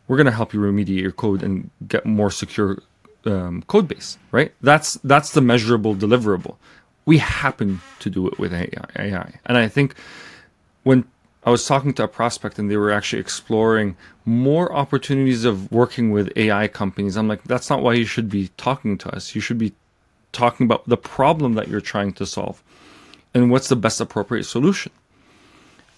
we're 0.08 0.18
going 0.18 0.26
to 0.26 0.32
help 0.32 0.54
you 0.54 0.60
remediate 0.60 1.02
your 1.02 1.12
code 1.12 1.44
and 1.44 1.70
get 1.88 2.06
more 2.06 2.32
secure 2.32 2.82
um, 3.26 3.64
code 3.64 3.88
base, 3.88 4.18
right? 4.32 4.54
That's 4.62 4.96
that's 5.04 5.32
the 5.32 5.42
measurable 5.42 5.96
deliverable. 5.96 6.56
We 7.06 7.20
happen 7.20 7.82
to 8.00 8.10
do 8.10 8.28
it 8.28 8.38
with 8.40 8.54
AI, 8.54 8.86
AI. 8.98 9.40
And 9.46 9.58
I 9.58 9.68
think 9.68 9.96
when 10.84 11.06
I 11.46 11.50
was 11.50 11.66
talking 11.66 11.94
to 11.94 12.04
a 12.04 12.08
prospect 12.08 12.60
and 12.60 12.70
they 12.70 12.76
were 12.76 12.92
actually 12.92 13.22
exploring 13.22 13.96
more 14.26 14.74
opportunities 14.74 15.46
of 15.46 15.72
working 15.72 16.12
with 16.12 16.30
AI 16.36 16.68
companies, 16.68 17.16
I'm 17.16 17.30
like, 17.30 17.44
that's 17.44 17.70
not 17.70 17.82
why 17.82 17.94
you 17.94 18.06
should 18.06 18.30
be 18.30 18.50
talking 18.58 18.98
to 19.00 19.16
us. 19.16 19.34
You 19.36 19.42
should 19.42 19.58
be 19.58 19.74
talking 20.34 20.66
about 20.66 20.88
the 20.90 20.98
problem 20.98 21.54
that 21.54 21.70
you're 21.70 21.80
trying 21.82 22.12
to 22.14 22.26
solve 22.26 22.62
and 23.34 23.50
what's 23.50 23.70
the 23.70 23.76
best 23.76 24.02
appropriate 24.02 24.44
solution. 24.44 24.92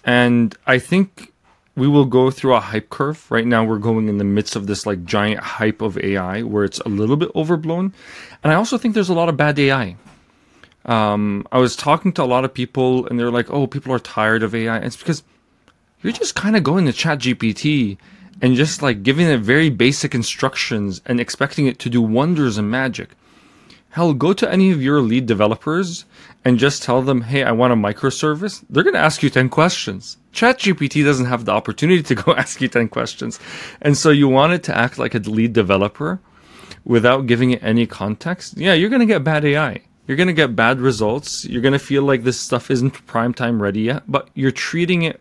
And 0.04 0.56
I 0.66 0.78
think 0.78 1.32
we 1.76 1.88
will 1.88 2.04
go 2.04 2.30
through 2.30 2.54
a 2.54 2.60
hype 2.60 2.90
curve. 2.90 3.30
Right 3.30 3.46
now, 3.46 3.64
we're 3.64 3.78
going 3.78 4.08
in 4.08 4.18
the 4.18 4.24
midst 4.24 4.56
of 4.56 4.66
this 4.66 4.86
like 4.86 5.04
giant 5.04 5.40
hype 5.40 5.80
of 5.82 5.98
AI 5.98 6.42
where 6.42 6.64
it's 6.64 6.80
a 6.80 6.88
little 6.88 7.16
bit 7.16 7.30
overblown. 7.34 7.92
And 8.42 8.52
I 8.52 8.56
also 8.56 8.76
think 8.76 8.94
there's 8.94 9.08
a 9.08 9.14
lot 9.14 9.28
of 9.28 9.36
bad 9.36 9.58
AI. 9.58 9.96
Um, 10.84 11.46
I 11.52 11.58
was 11.58 11.76
talking 11.76 12.12
to 12.14 12.22
a 12.22 12.24
lot 12.24 12.44
of 12.44 12.52
people 12.52 13.06
and 13.06 13.18
they're 13.18 13.30
like, 13.30 13.50
oh, 13.50 13.66
people 13.66 13.92
are 13.92 13.98
tired 13.98 14.42
of 14.42 14.54
AI. 14.54 14.76
And 14.76 14.86
it's 14.86 14.96
because 14.96 15.22
you're 16.02 16.12
just 16.12 16.34
kind 16.34 16.56
of 16.56 16.64
going 16.64 16.86
to 16.86 16.92
Chat 16.92 17.20
GPT 17.20 17.98
and 18.40 18.56
just 18.56 18.82
like 18.82 19.02
giving 19.02 19.26
it 19.26 19.40
very 19.40 19.70
basic 19.70 20.14
instructions 20.14 21.02
and 21.06 21.20
expecting 21.20 21.66
it 21.66 21.78
to 21.80 21.90
do 21.90 22.00
wonders 22.00 22.56
and 22.58 22.70
magic. 22.70 23.10
Hell, 23.90 24.14
go 24.14 24.32
to 24.32 24.50
any 24.50 24.70
of 24.70 24.80
your 24.80 25.00
lead 25.00 25.26
developers 25.26 26.04
and 26.44 26.60
just 26.60 26.82
tell 26.82 27.02
them, 27.02 27.22
hey, 27.22 27.42
I 27.42 27.50
want 27.50 27.72
a 27.72 27.76
microservice. 27.76 28.64
They're 28.70 28.84
going 28.84 28.94
to 28.94 29.00
ask 29.00 29.20
you 29.20 29.30
10 29.30 29.48
questions. 29.48 30.16
ChatGPT 30.32 31.04
doesn't 31.04 31.26
have 31.26 31.44
the 31.44 31.50
opportunity 31.50 32.02
to 32.04 32.14
go 32.14 32.34
ask 32.36 32.60
you 32.60 32.68
10 32.68 32.88
questions. 32.88 33.40
And 33.82 33.96
so 33.96 34.10
you 34.10 34.28
want 34.28 34.52
it 34.52 34.62
to 34.64 34.76
act 34.76 34.98
like 34.98 35.16
a 35.16 35.18
lead 35.18 35.52
developer 35.52 36.20
without 36.84 37.26
giving 37.26 37.50
it 37.50 37.64
any 37.64 37.84
context. 37.84 38.56
Yeah, 38.56 38.74
you're 38.74 38.90
going 38.90 39.00
to 39.00 39.06
get 39.06 39.24
bad 39.24 39.44
AI. 39.44 39.82
You're 40.06 40.16
going 40.16 40.28
to 40.28 40.32
get 40.32 40.54
bad 40.54 40.80
results. 40.80 41.44
You're 41.44 41.62
going 41.62 41.72
to 41.72 41.78
feel 41.80 42.04
like 42.04 42.22
this 42.22 42.38
stuff 42.38 42.70
isn't 42.70 43.06
prime 43.06 43.34
time 43.34 43.60
ready 43.60 43.80
yet, 43.80 44.04
but 44.06 44.28
you're 44.34 44.52
treating 44.52 45.02
it 45.02 45.20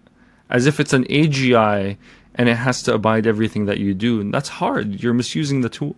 as 0.49 0.67
if 0.67 0.79
it's 0.79 0.93
an 0.93 1.05
AGI 1.05 1.97
and 2.35 2.47
it 2.47 2.55
has 2.55 2.83
to 2.83 2.93
abide 2.93 3.25
everything 3.25 3.65
that 3.65 3.79
you 3.79 3.95
do. 3.95 4.21
And 4.21 4.31
that's 4.31 4.49
hard. 4.49 5.01
You're 5.01 5.13
misusing 5.13 5.61
the 5.61 5.69
tool. 5.69 5.95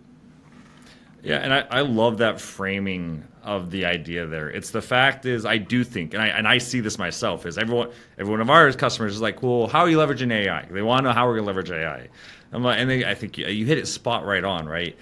Yeah, 1.22 1.36
and 1.36 1.54
I, 1.54 1.60
I 1.70 1.80
love 1.82 2.18
that 2.18 2.40
framing 2.40 3.24
of 3.44 3.70
the 3.70 3.84
idea 3.86 4.26
there. 4.26 4.48
It's 4.50 4.70
the 4.70 4.82
fact 4.82 5.24
is 5.26 5.44
I 5.44 5.58
do 5.58 5.84
think, 5.84 6.14
and 6.14 6.22
I 6.22 6.28
and 6.28 6.48
I 6.48 6.58
see 6.58 6.80
this 6.80 6.98
myself, 6.98 7.46
is 7.46 7.58
everyone 7.58 7.90
every 8.18 8.30
one 8.30 8.40
of 8.40 8.50
our 8.50 8.72
customers 8.72 9.14
is 9.14 9.20
like, 9.20 9.42
well, 9.42 9.68
how 9.68 9.80
are 9.80 9.88
you 9.88 9.98
leveraging 9.98 10.32
AI? 10.32 10.66
They 10.70 10.82
want 10.82 11.00
to 11.00 11.08
know 11.08 11.12
how 11.12 11.26
we're 11.28 11.36
to 11.36 11.42
leverage 11.42 11.70
AI. 11.70 12.08
I'm 12.52 12.62
like, 12.62 12.78
and 12.80 12.90
they, 12.90 13.04
I 13.04 13.14
think 13.14 13.38
you, 13.38 13.46
you 13.46 13.66
hit 13.66 13.78
it 13.78 13.86
spot 13.86 14.26
right 14.26 14.44
on, 14.44 14.66
right? 14.66 14.96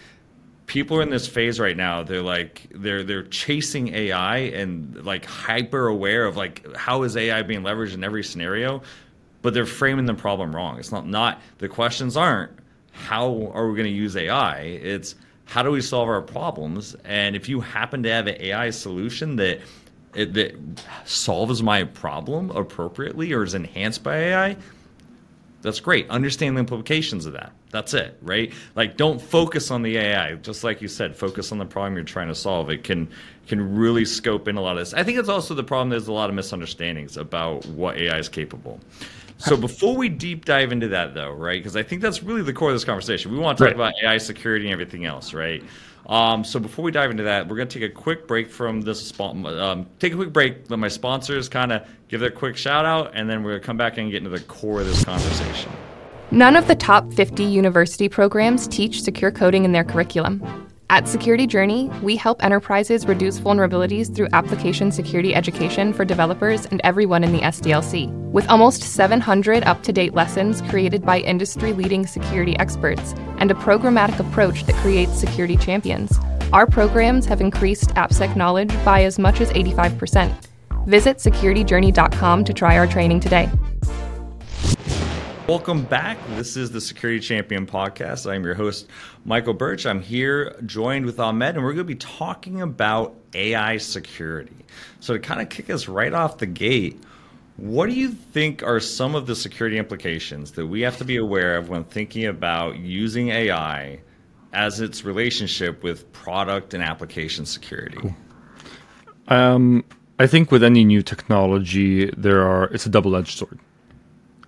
People 0.66 0.98
are 0.98 1.02
in 1.02 1.10
this 1.10 1.26
phase 1.26 1.58
right 1.58 1.76
now. 1.76 2.02
They're 2.02 2.22
like 2.22 2.68
they're 2.74 3.02
they're 3.02 3.24
chasing 3.24 3.94
AI 3.94 4.38
and 4.38 5.04
like 5.04 5.24
hyper 5.24 5.88
aware 5.88 6.26
of 6.26 6.36
like 6.36 6.74
how 6.76 7.02
is 7.02 7.16
AI 7.16 7.42
being 7.42 7.62
leveraged 7.62 7.94
in 7.94 8.04
every 8.04 8.22
scenario, 8.24 8.82
but 9.42 9.54
they're 9.54 9.66
framing 9.66 10.04
the 10.04 10.14
problem 10.14 10.54
wrong. 10.54 10.78
It's 10.78 10.92
not 10.92 11.06
not 11.08 11.40
the 11.58 11.68
questions 11.68 12.16
aren't 12.16 12.52
how 12.92 13.50
are 13.54 13.68
we 13.68 13.76
going 13.76 13.88
to 13.88 13.90
use 13.96 14.16
AI? 14.16 14.60
It's 14.60 15.14
how 15.50 15.64
do 15.64 15.70
we 15.72 15.80
solve 15.80 16.08
our 16.08 16.22
problems? 16.22 16.94
And 17.04 17.34
if 17.34 17.48
you 17.48 17.60
happen 17.60 18.04
to 18.04 18.08
have 18.08 18.28
an 18.28 18.36
AI 18.40 18.70
solution 18.70 19.34
that 19.36 19.60
it, 20.14 20.32
that 20.34 20.54
solves 21.04 21.60
my 21.60 21.82
problem 21.82 22.52
appropriately 22.52 23.32
or 23.32 23.42
is 23.42 23.54
enhanced 23.54 24.04
by 24.04 24.16
AI, 24.16 24.56
that's 25.60 25.80
great. 25.80 26.08
Understand 26.08 26.56
the 26.56 26.60
implications 26.60 27.26
of 27.26 27.32
that. 27.32 27.52
That's 27.70 27.94
it, 27.94 28.16
right? 28.22 28.52
Like 28.76 28.96
don't 28.96 29.20
focus 29.20 29.72
on 29.72 29.82
the 29.82 29.96
AI. 29.98 30.36
Just 30.36 30.62
like 30.62 30.80
you 30.80 30.86
said, 30.86 31.16
focus 31.16 31.50
on 31.50 31.58
the 31.58 31.66
problem 31.66 31.96
you're 31.96 32.04
trying 32.04 32.28
to 32.28 32.34
solve. 32.34 32.70
It 32.70 32.84
can 32.84 33.08
can 33.48 33.74
really 33.74 34.04
scope 34.04 34.46
in 34.46 34.56
a 34.56 34.60
lot 34.60 34.72
of 34.72 34.78
this. 34.78 34.94
I 34.94 35.02
think 35.02 35.18
it's 35.18 35.28
also 35.28 35.54
the 35.54 35.64
problem 35.64 35.90
there's 35.90 36.06
a 36.06 36.12
lot 36.12 36.30
of 36.30 36.36
misunderstandings 36.36 37.16
about 37.16 37.66
what 37.66 37.96
AI 37.96 38.18
is 38.18 38.28
capable. 38.28 38.78
So 39.40 39.56
before 39.56 39.96
we 39.96 40.10
deep 40.10 40.44
dive 40.44 40.70
into 40.70 40.88
that, 40.88 41.14
though, 41.14 41.32
right? 41.32 41.58
Because 41.60 41.74
I 41.74 41.82
think 41.82 42.02
that's 42.02 42.22
really 42.22 42.42
the 42.42 42.52
core 42.52 42.68
of 42.68 42.74
this 42.74 42.84
conversation. 42.84 43.32
We 43.32 43.38
want 43.38 43.56
to 43.56 43.64
talk 43.64 43.76
right. 43.78 43.92
about 43.92 43.94
AI 44.02 44.18
security 44.18 44.66
and 44.66 44.72
everything 44.72 45.06
else, 45.06 45.32
right? 45.32 45.64
Um, 46.06 46.44
so 46.44 46.60
before 46.60 46.84
we 46.84 46.90
dive 46.90 47.10
into 47.10 47.22
that, 47.22 47.48
we're 47.48 47.56
going 47.56 47.68
to 47.68 47.78
take 47.78 47.90
a 47.90 47.94
quick 47.94 48.26
break 48.26 48.50
from 48.50 48.82
this. 48.82 49.18
Um, 49.18 49.86
take 49.98 50.12
a 50.12 50.16
quick 50.16 50.32
break. 50.32 50.68
Let 50.68 50.78
my 50.78 50.88
sponsors 50.88 51.48
kind 51.48 51.72
of 51.72 51.88
give 52.08 52.20
their 52.20 52.30
quick 52.30 52.56
shout 52.56 52.84
out, 52.84 53.12
and 53.14 53.30
then 53.30 53.42
we're 53.42 53.52
going 53.52 53.62
to 53.62 53.66
come 53.66 53.76
back 53.76 53.96
and 53.96 54.10
get 54.10 54.18
into 54.18 54.30
the 54.30 54.40
core 54.40 54.80
of 54.80 54.86
this 54.86 55.04
conversation. 55.04 55.72
None 56.32 56.54
of 56.54 56.68
the 56.68 56.76
top 56.76 57.12
50 57.12 57.42
university 57.42 58.08
programs 58.08 58.68
teach 58.68 59.02
secure 59.02 59.30
coding 59.30 59.64
in 59.64 59.72
their 59.72 59.84
curriculum. 59.84 60.69
At 60.90 61.06
Security 61.06 61.46
Journey, 61.46 61.88
we 62.02 62.16
help 62.16 62.42
enterprises 62.42 63.06
reduce 63.06 63.38
vulnerabilities 63.38 64.12
through 64.12 64.26
application 64.32 64.90
security 64.90 65.36
education 65.36 65.92
for 65.92 66.04
developers 66.04 66.66
and 66.66 66.80
everyone 66.82 67.22
in 67.22 67.30
the 67.30 67.38
SDLC. 67.42 68.10
With 68.32 68.50
almost 68.50 68.82
700 68.82 69.62
up 69.62 69.84
to 69.84 69.92
date 69.92 70.14
lessons 70.14 70.60
created 70.62 71.06
by 71.06 71.20
industry 71.20 71.72
leading 71.72 72.08
security 72.08 72.58
experts 72.58 73.14
and 73.38 73.52
a 73.52 73.54
programmatic 73.54 74.18
approach 74.18 74.64
that 74.64 74.74
creates 74.82 75.16
security 75.16 75.56
champions, 75.56 76.18
our 76.52 76.66
programs 76.66 77.24
have 77.24 77.40
increased 77.40 77.90
AppSec 77.90 78.34
knowledge 78.34 78.74
by 78.84 79.04
as 79.04 79.16
much 79.16 79.40
as 79.40 79.50
85%. 79.50 80.34
Visit 80.86 81.18
securityjourney.com 81.18 82.44
to 82.44 82.52
try 82.52 82.76
our 82.76 82.88
training 82.88 83.20
today. 83.20 83.48
Welcome 85.50 85.82
back. 85.82 86.16
This 86.36 86.56
is 86.56 86.70
the 86.70 86.80
Security 86.80 87.18
Champion 87.18 87.66
podcast. 87.66 88.30
I'm 88.30 88.44
your 88.44 88.54
host, 88.54 88.86
Michael 89.24 89.52
Burch. 89.52 89.84
I'm 89.84 90.00
here 90.00 90.54
joined 90.64 91.04
with 91.04 91.18
Ahmad, 91.18 91.56
and 91.56 91.64
we're 91.64 91.72
going 91.72 91.78
to 91.88 91.92
be 91.92 91.96
talking 91.96 92.62
about 92.62 93.16
AI 93.34 93.76
security. 93.78 94.54
So, 95.00 95.14
to 95.14 95.18
kind 95.18 95.40
of 95.40 95.48
kick 95.48 95.68
us 95.68 95.88
right 95.88 96.14
off 96.14 96.38
the 96.38 96.46
gate, 96.46 97.02
what 97.56 97.86
do 97.86 97.94
you 97.94 98.10
think 98.10 98.62
are 98.62 98.78
some 98.78 99.16
of 99.16 99.26
the 99.26 99.34
security 99.34 99.76
implications 99.76 100.52
that 100.52 100.68
we 100.68 100.82
have 100.82 100.96
to 100.98 101.04
be 101.04 101.16
aware 101.16 101.56
of 101.56 101.68
when 101.68 101.82
thinking 101.82 102.26
about 102.26 102.78
using 102.78 103.30
AI 103.30 103.98
as 104.52 104.80
its 104.80 105.04
relationship 105.04 105.82
with 105.82 106.12
product 106.12 106.74
and 106.74 106.82
application 106.84 107.44
security? 107.44 107.98
Cool. 107.98 108.14
Um, 109.26 109.84
I 110.20 110.28
think 110.28 110.52
with 110.52 110.62
any 110.62 110.84
new 110.84 111.02
technology, 111.02 112.08
there 112.16 112.46
are 112.46 112.66
it's 112.66 112.86
a 112.86 112.90
double-edged 112.90 113.36
sword 113.36 113.58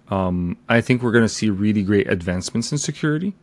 um, 0.08 0.56
I 0.68 0.80
think 0.80 1.02
we're 1.02 1.12
going 1.12 1.24
to 1.24 1.28
see 1.28 1.50
really 1.50 1.82
great 1.82 2.08
advancements 2.08 2.72
in 2.72 2.78
security. 2.78 3.34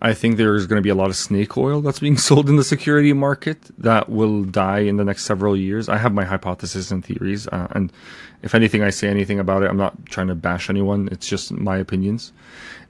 I 0.00 0.14
think 0.14 0.36
there's 0.36 0.66
going 0.66 0.78
to 0.78 0.82
be 0.82 0.90
a 0.90 0.94
lot 0.94 1.10
of 1.10 1.16
snake 1.16 1.56
oil 1.56 1.80
that's 1.80 1.98
being 1.98 2.16
sold 2.28 2.48
in 2.48 2.56
the 2.56 2.64
security 2.64 3.12
market 3.12 3.58
that 3.78 4.08
will 4.08 4.44
die 4.44 4.80
in 4.80 4.96
the 4.96 5.04
next 5.04 5.24
several 5.24 5.56
years. 5.56 5.88
I 5.88 5.96
have 5.96 6.14
my 6.14 6.24
hypotheses 6.24 6.92
and 6.92 7.04
theories, 7.04 7.48
uh, 7.48 7.66
and 7.72 7.92
if 8.42 8.54
anything, 8.54 8.82
I 8.82 8.90
say 8.90 9.08
anything 9.08 9.40
about 9.40 9.64
it, 9.64 9.70
I'm 9.70 9.76
not 9.76 10.06
trying 10.06 10.28
to 10.28 10.34
bash 10.36 10.70
anyone. 10.70 11.08
It's 11.10 11.26
just 11.26 11.50
my 11.50 11.76
opinions. 11.76 12.32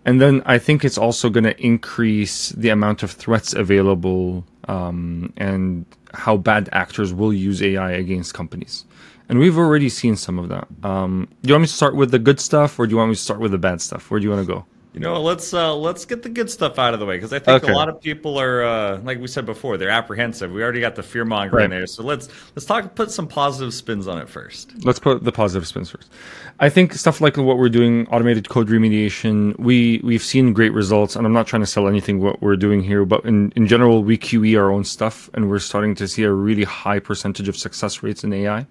And 0.04 0.20
then 0.20 0.42
I 0.44 0.58
think 0.58 0.84
it's 0.84 0.98
also 0.98 1.30
going 1.30 1.44
to 1.44 1.58
increase 1.60 2.50
the 2.50 2.68
amount 2.68 3.02
of 3.02 3.10
threats 3.10 3.54
available 3.54 4.44
um, 4.68 5.32
and 5.36 5.86
how 6.12 6.36
bad 6.36 6.68
actors 6.72 7.14
will 7.14 7.32
use 7.32 7.62
AI 7.62 7.92
against 7.92 8.34
companies 8.34 8.84
and 9.28 9.38
we've 9.38 9.58
already 9.58 9.88
seen 9.88 10.16
some 10.16 10.38
of 10.38 10.48
that. 10.48 10.68
Um, 10.82 11.28
do 11.42 11.48
you 11.48 11.54
want 11.54 11.62
me 11.62 11.66
to 11.68 11.72
start 11.72 11.94
with 11.94 12.10
the 12.10 12.18
good 12.18 12.40
stuff, 12.40 12.78
or 12.78 12.86
do 12.86 12.92
you 12.92 12.96
want 12.96 13.10
me 13.10 13.14
to 13.14 13.20
start 13.20 13.40
with 13.40 13.52
the 13.52 13.58
bad 13.58 13.80
stuff? 13.80 14.10
Where 14.10 14.20
do 14.20 14.24
you 14.24 14.30
want 14.30 14.46
to 14.46 14.52
go? 14.52 14.64
You 14.94 15.00
know, 15.00 15.20
let's 15.20 15.52
uh, 15.52 15.76
let's 15.76 16.06
get 16.06 16.22
the 16.22 16.28
good 16.30 16.50
stuff 16.50 16.78
out 16.78 16.94
of 16.94 16.98
the 16.98 17.04
way 17.06 17.18
because 17.18 17.32
I 17.32 17.38
think 17.38 17.62
okay. 17.62 17.72
a 17.72 17.76
lot 17.76 17.88
of 17.90 18.00
people 18.00 18.36
are, 18.36 18.64
uh, 18.64 18.98
like 19.02 19.20
we 19.20 19.28
said 19.28 19.44
before, 19.44 19.76
they're 19.76 19.90
apprehensive. 19.90 20.50
We 20.50 20.62
already 20.62 20.80
got 20.80 20.96
the 20.96 21.02
fear 21.02 21.26
mongering 21.26 21.70
right. 21.70 21.76
there, 21.76 21.86
so 21.86 22.02
let's 22.02 22.28
let's 22.56 22.64
talk. 22.64 22.94
Put 22.94 23.10
some 23.10 23.28
positive 23.28 23.74
spins 23.74 24.08
on 24.08 24.18
it 24.18 24.28
first. 24.30 24.72
Let's 24.84 24.98
put 24.98 25.22
the 25.22 25.30
positive 25.30 25.68
spins 25.68 25.90
first. 25.90 26.10
I 26.58 26.70
think 26.70 26.94
stuff 26.94 27.20
like 27.20 27.36
what 27.36 27.58
we're 27.58 27.68
doing, 27.68 28.08
automated 28.08 28.48
code 28.48 28.68
remediation, 28.68 29.56
we 29.58 30.00
we've 30.02 30.22
seen 30.22 30.54
great 30.54 30.72
results, 30.72 31.16
and 31.16 31.26
I'm 31.26 31.34
not 31.34 31.46
trying 31.46 31.62
to 31.62 31.66
sell 31.66 31.86
anything 31.86 32.18
what 32.18 32.40
we're 32.40 32.56
doing 32.56 32.82
here, 32.82 33.04
but 33.04 33.24
in 33.24 33.52
in 33.54 33.66
general, 33.66 34.02
we 34.02 34.16
QE 34.16 34.58
our 34.58 34.70
own 34.70 34.84
stuff, 34.84 35.28
and 35.34 35.50
we're 35.50 35.58
starting 35.58 35.94
to 35.96 36.08
see 36.08 36.24
a 36.24 36.32
really 36.32 36.64
high 36.64 36.98
percentage 36.98 37.48
of 37.48 37.56
success 37.56 38.02
rates 38.02 38.24
in 38.24 38.32
AI. 38.32 38.66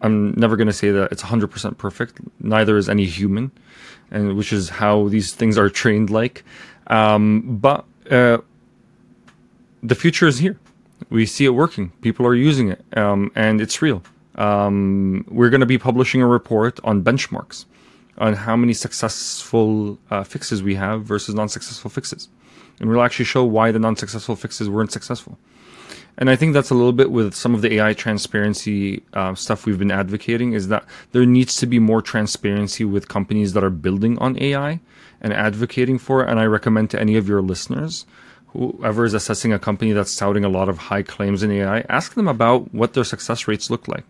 I'm 0.00 0.32
never 0.32 0.56
going 0.56 0.66
to 0.66 0.72
say 0.72 0.90
that 0.90 1.12
it's 1.12 1.22
100% 1.22 1.76
perfect. 1.76 2.20
Neither 2.40 2.76
is 2.76 2.88
any 2.88 3.06
human, 3.06 3.50
and 4.10 4.36
which 4.36 4.52
is 4.52 4.68
how 4.68 5.08
these 5.08 5.32
things 5.34 5.58
are 5.58 5.68
trained 5.68 6.10
like. 6.10 6.44
Um, 6.86 7.58
but 7.58 7.84
uh, 8.10 8.38
the 9.82 9.94
future 9.94 10.26
is 10.26 10.38
here. 10.38 10.58
We 11.10 11.26
see 11.26 11.44
it 11.44 11.50
working. 11.50 11.90
People 12.02 12.26
are 12.26 12.34
using 12.34 12.68
it, 12.68 12.84
um, 12.96 13.30
and 13.34 13.60
it's 13.60 13.80
real. 13.82 14.02
Um, 14.36 15.24
we're 15.28 15.50
going 15.50 15.60
to 15.60 15.66
be 15.66 15.78
publishing 15.78 16.22
a 16.22 16.26
report 16.26 16.78
on 16.84 17.02
benchmarks 17.02 17.66
on 18.18 18.34
how 18.34 18.56
many 18.56 18.72
successful 18.72 19.98
uh, 20.10 20.24
fixes 20.24 20.62
we 20.62 20.74
have 20.74 21.04
versus 21.04 21.34
non-successful 21.34 21.90
fixes, 21.90 22.28
and 22.78 22.88
we'll 22.88 23.02
actually 23.02 23.24
show 23.24 23.44
why 23.44 23.70
the 23.70 23.78
non-successful 23.78 24.36
fixes 24.36 24.68
weren't 24.68 24.92
successful. 24.92 25.38
And 26.18 26.28
I 26.28 26.36
think 26.36 26.52
that's 26.52 26.70
a 26.70 26.74
little 26.74 26.92
bit 26.92 27.10
with 27.10 27.34
some 27.34 27.54
of 27.54 27.62
the 27.62 27.74
AI 27.74 27.94
transparency 27.94 29.02
uh, 29.14 29.34
stuff 29.34 29.64
we've 29.64 29.78
been 29.78 29.90
advocating 29.90 30.52
is 30.52 30.68
that 30.68 30.84
there 31.12 31.24
needs 31.24 31.56
to 31.56 31.66
be 31.66 31.78
more 31.78 32.02
transparency 32.02 32.84
with 32.84 33.08
companies 33.08 33.52
that 33.54 33.64
are 33.64 33.70
building 33.70 34.18
on 34.18 34.40
AI 34.42 34.80
and 35.20 35.32
advocating 35.32 35.98
for 35.98 36.22
it. 36.22 36.28
And 36.28 36.38
I 36.38 36.44
recommend 36.44 36.90
to 36.90 37.00
any 37.00 37.16
of 37.16 37.28
your 37.28 37.40
listeners, 37.40 38.04
whoever 38.48 39.04
is 39.04 39.14
assessing 39.14 39.52
a 39.52 39.58
company 39.58 39.92
that's 39.92 40.16
touting 40.16 40.44
a 40.44 40.48
lot 40.48 40.68
of 40.68 40.78
high 40.78 41.02
claims 41.02 41.42
in 41.42 41.50
AI, 41.50 41.80
ask 41.88 42.14
them 42.14 42.28
about 42.28 42.74
what 42.74 42.92
their 42.94 43.04
success 43.04 43.48
rates 43.48 43.70
look 43.70 43.88
like. 43.88 44.04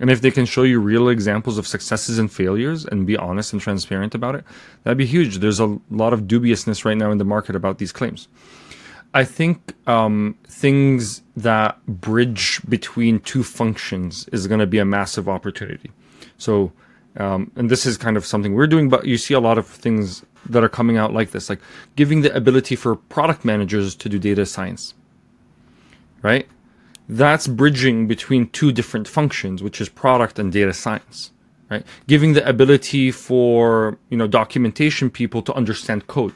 And 0.00 0.10
if 0.10 0.20
they 0.20 0.30
can 0.30 0.44
show 0.44 0.64
you 0.64 0.80
real 0.80 1.08
examples 1.08 1.56
of 1.56 1.66
successes 1.66 2.18
and 2.18 2.32
failures 2.32 2.84
and 2.84 3.06
be 3.06 3.16
honest 3.16 3.52
and 3.52 3.62
transparent 3.62 4.14
about 4.14 4.34
it, 4.34 4.44
that'd 4.82 4.98
be 4.98 5.06
huge. 5.06 5.38
There's 5.38 5.60
a 5.60 5.78
lot 5.90 6.12
of 6.12 6.26
dubiousness 6.26 6.84
right 6.84 6.96
now 6.96 7.12
in 7.12 7.18
the 7.18 7.24
market 7.24 7.54
about 7.54 7.78
these 7.78 7.92
claims. 7.92 8.26
I 9.14 9.24
think 9.24 9.74
um, 9.88 10.38
things 10.48 11.22
that 11.36 11.84
bridge 11.86 12.60
between 12.68 13.20
two 13.20 13.44
functions 13.44 14.28
is 14.32 14.48
going 14.48 14.60
to 14.60 14.66
be 14.68 14.78
a 14.80 14.86
massive 14.86 15.28
opportunity. 15.28 15.92
So, 16.38 16.72
um, 17.18 17.52
and 17.56 17.70
this 17.70 17.86
is 17.86 17.98
kind 17.98 18.16
of 18.18 18.26
something 18.26 18.54
we're 18.54 18.68
doing, 18.68 18.90
but 18.90 19.06
you 19.06 19.18
see 19.18 19.34
a 19.34 19.40
lot 19.40 19.58
of 19.58 19.68
things 19.68 20.24
that 20.50 20.64
are 20.64 20.70
coming 20.70 20.98
out 20.98 21.14
like 21.14 21.32
this, 21.32 21.50
like 21.50 21.60
giving 21.96 22.22
the 22.22 22.36
ability 22.36 22.76
for 22.76 22.96
product 22.96 23.44
managers 23.44 23.96
to 23.96 24.10
do 24.10 24.18
data 24.18 24.46
science, 24.46 24.94
right? 26.22 26.48
That's 27.08 27.48
bridging 27.48 28.08
between 28.08 28.48
two 28.50 28.72
different 28.72 29.08
functions, 29.08 29.62
which 29.62 29.80
is 29.80 29.88
product 29.90 30.38
and 30.40 30.52
data 30.52 30.74
science. 30.74 31.32
right? 31.70 31.86
Giving 32.08 32.34
the 32.34 32.48
ability 32.48 33.12
for 33.12 33.98
you 34.10 34.18
know 34.18 34.28
documentation 34.28 35.10
people 35.10 35.42
to 35.42 35.54
understand 35.54 36.08
code. 36.08 36.34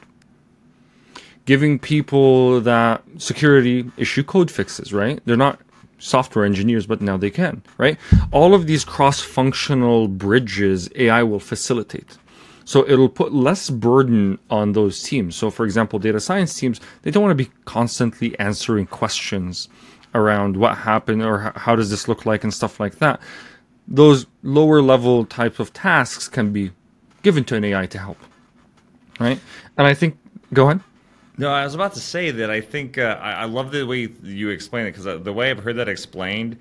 Giving 1.49 1.79
people 1.79 2.61
that 2.61 3.01
security 3.17 3.77
issue 3.97 4.23
code 4.23 4.51
fixes, 4.51 4.93
right? 4.93 5.19
They're 5.25 5.45
not 5.47 5.59
software 5.97 6.45
engineers, 6.45 6.85
but 6.85 7.01
now 7.01 7.17
they 7.17 7.31
can, 7.31 7.63
right? 7.79 7.97
All 8.31 8.53
of 8.53 8.67
these 8.67 8.85
cross-functional 8.85 10.09
bridges 10.09 10.89
AI 10.95 11.23
will 11.23 11.39
facilitate. 11.39 12.19
So 12.65 12.87
it'll 12.87 13.09
put 13.09 13.33
less 13.33 13.71
burden 13.71 14.37
on 14.51 14.73
those 14.73 15.01
teams. 15.01 15.35
So 15.35 15.49
for 15.49 15.65
example, 15.65 15.97
data 15.97 16.19
science 16.19 16.53
teams, 16.53 16.79
they 17.01 17.09
don't 17.09 17.23
want 17.23 17.35
to 17.35 17.43
be 17.45 17.51
constantly 17.65 18.37
answering 18.37 18.85
questions 18.85 19.69
around 20.13 20.55
what 20.55 20.77
happened 20.77 21.23
or 21.23 21.51
how 21.55 21.75
does 21.75 21.89
this 21.89 22.07
look 22.07 22.27
like 22.27 22.43
and 22.43 22.53
stuff 22.53 22.79
like 22.79 22.99
that. 22.99 23.19
Those 23.87 24.27
lower 24.43 24.83
level 24.83 25.25
types 25.25 25.59
of 25.59 25.73
tasks 25.73 26.27
can 26.27 26.53
be 26.53 26.71
given 27.23 27.43
to 27.45 27.55
an 27.55 27.63
AI 27.63 27.87
to 27.87 27.97
help. 27.97 28.19
Right? 29.19 29.39
And 29.77 29.87
I 29.87 29.95
think 29.95 30.19
go 30.53 30.65
ahead. 30.65 30.81
No, 31.39 31.53
I 31.53 31.63
was 31.63 31.73
about 31.73 31.93
to 31.93 32.01
say 32.01 32.31
that 32.31 32.51
I 32.51 32.59
think 32.59 32.97
uh, 32.97 33.17
I, 33.21 33.31
I, 33.31 33.45
love 33.45 33.71
the 33.71 33.85
way 33.85 34.09
you 34.23 34.49
explain 34.49 34.85
it 34.85 34.91
because 34.91 35.07
uh, 35.07 35.19
the 35.19 35.31
way 35.31 35.49
I've 35.49 35.63
heard 35.63 35.77
that 35.77 35.87
explained 35.87 36.57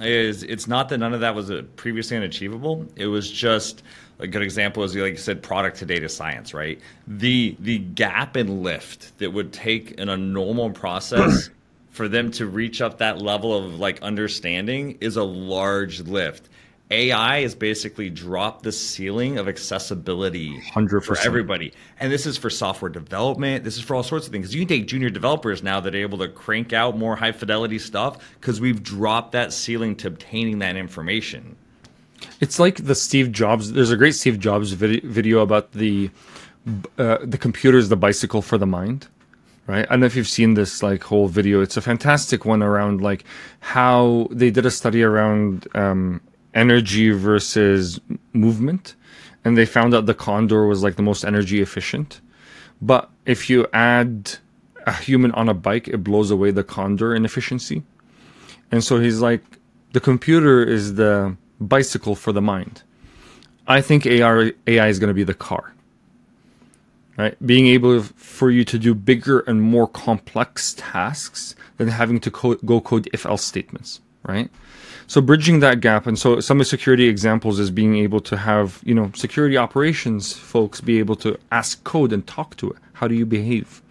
is 0.00 0.44
it's 0.44 0.68
not 0.68 0.88
that 0.90 0.98
none 0.98 1.12
of 1.12 1.18
that 1.20 1.34
was 1.34 1.50
uh, 1.50 1.62
previously 1.74 2.16
unachievable. 2.16 2.86
It 2.94 3.06
was 3.06 3.28
just 3.28 3.82
a 4.20 4.28
good 4.28 4.42
example 4.42 4.84
is 4.84 4.94
you 4.94 5.02
like 5.02 5.14
you 5.14 5.18
said, 5.18 5.42
product 5.42 5.78
to 5.78 5.86
data 5.86 6.08
science, 6.08 6.54
right? 6.54 6.80
The 7.08 7.56
the 7.58 7.80
gap 7.80 8.36
and 8.36 8.62
lift 8.62 9.18
that 9.18 9.32
would 9.32 9.52
take 9.52 9.90
in 9.92 10.08
a 10.08 10.16
normal 10.16 10.70
process 10.70 11.50
for 11.90 12.06
them 12.06 12.30
to 12.32 12.46
reach 12.46 12.80
up 12.80 12.98
that 12.98 13.20
level 13.20 13.52
of 13.52 13.80
like 13.80 14.00
understanding 14.02 14.98
is 15.00 15.16
a 15.16 15.24
large 15.24 16.00
lift. 16.02 16.48
AI 16.92 17.40
has 17.40 17.54
basically 17.54 18.10
dropped 18.10 18.62
the 18.62 18.70
ceiling 18.70 19.38
of 19.38 19.48
accessibility 19.48 20.60
100%. 20.60 21.02
for 21.04 21.18
everybody. 21.18 21.72
And 21.98 22.12
this 22.12 22.26
is 22.26 22.36
for 22.36 22.50
software 22.50 22.90
development. 22.90 23.64
This 23.64 23.76
is 23.76 23.82
for 23.82 23.94
all 23.96 24.02
sorts 24.02 24.26
of 24.26 24.32
things. 24.32 24.54
You 24.54 24.60
can 24.60 24.68
take 24.68 24.86
junior 24.86 25.08
developers 25.08 25.62
now 25.62 25.80
that 25.80 25.94
are 25.94 25.98
able 25.98 26.18
to 26.18 26.28
crank 26.28 26.72
out 26.72 26.98
more 26.98 27.16
high 27.16 27.32
fidelity 27.32 27.78
stuff 27.78 28.18
because 28.34 28.60
we've 28.60 28.82
dropped 28.82 29.32
that 29.32 29.52
ceiling 29.52 29.96
to 29.96 30.08
obtaining 30.08 30.58
that 30.58 30.76
information. 30.76 31.56
It's 32.40 32.58
like 32.58 32.84
the 32.84 32.94
Steve 32.94 33.32
Jobs. 33.32 33.72
There's 33.72 33.90
a 33.90 33.96
great 33.96 34.14
Steve 34.14 34.38
Jobs 34.38 34.72
video 34.72 35.40
about 35.40 35.72
the 35.72 36.10
uh, 36.98 37.18
the 37.22 37.38
computer 37.38 37.78
is 37.78 37.88
the 37.88 37.96
bicycle 37.96 38.42
for 38.42 38.58
the 38.58 38.66
mind 38.66 39.08
right? 39.66 39.86
I 39.88 39.92
don't 39.92 40.00
know 40.00 40.06
if 40.06 40.16
you've 40.16 40.28
seen 40.28 40.54
this 40.54 40.82
like 40.82 41.02
whole 41.04 41.28
video. 41.28 41.60
It's 41.60 41.76
a 41.76 41.80
fantastic 41.80 42.44
one 42.44 42.62
around 42.62 43.00
like 43.00 43.24
how 43.60 44.26
they 44.30 44.50
did 44.50 44.66
a 44.66 44.70
study 44.70 45.02
around 45.02 45.68
um, 45.74 46.20
energy 46.54 47.10
versus 47.10 48.00
movement, 48.32 48.94
and 49.44 49.56
they 49.56 49.66
found 49.66 49.92
that 49.92 50.06
the 50.06 50.14
condor 50.14 50.66
was 50.66 50.82
like 50.82 50.96
the 50.96 51.02
most 51.02 51.24
energy 51.24 51.60
efficient. 51.60 52.20
But 52.80 53.10
if 53.26 53.48
you 53.48 53.66
add 53.72 54.38
a 54.86 54.92
human 54.92 55.32
on 55.32 55.48
a 55.48 55.54
bike, 55.54 55.88
it 55.88 55.98
blows 55.98 56.30
away 56.30 56.50
the 56.50 56.64
condor 56.64 57.14
in 57.14 57.24
efficiency. 57.24 57.82
And 58.70 58.82
so 58.82 58.98
he's 58.98 59.20
like, 59.20 59.42
the 59.92 60.00
computer 60.00 60.62
is 60.62 60.94
the 60.94 61.36
bicycle 61.60 62.14
for 62.14 62.32
the 62.32 62.42
mind. 62.42 62.82
I 63.66 63.80
think 63.80 64.06
AR, 64.06 64.50
AI 64.66 64.88
is 64.88 64.98
going 64.98 65.08
to 65.08 65.14
be 65.14 65.24
the 65.24 65.34
car 65.34 65.72
right? 67.16 67.46
Being 67.46 67.66
able 67.66 68.02
for 68.02 68.50
you 68.50 68.64
to 68.64 68.78
do 68.78 68.94
bigger 68.94 69.40
and 69.40 69.62
more 69.62 69.86
complex 69.86 70.74
tasks 70.76 71.54
than 71.76 71.88
having 71.88 72.20
to 72.20 72.30
co- 72.30 72.56
go 72.56 72.80
code 72.80 73.08
if 73.12 73.26
else 73.26 73.44
statements, 73.44 74.00
right? 74.24 74.50
So 75.12 75.20
bridging 75.20 75.60
that 75.60 75.82
gap, 75.82 76.06
and 76.06 76.18
so 76.18 76.40
some 76.40 76.56
of 76.56 76.60
the 76.60 76.70
security 76.70 77.06
examples 77.06 77.60
is 77.60 77.70
being 77.70 77.98
able 77.98 78.20
to 78.20 78.34
have, 78.34 78.80
you 78.82 78.94
know, 78.94 79.12
security 79.14 79.58
operations 79.58 80.32
folks 80.32 80.80
be 80.80 80.98
able 81.00 81.16
to 81.16 81.38
ask 81.50 81.84
code 81.84 82.14
and 82.14 82.26
talk 82.26 82.56
to 82.56 82.70
it. 82.70 82.78
How 82.94 83.08
do 83.08 83.14
you 83.14 83.26
behave? 83.26 83.82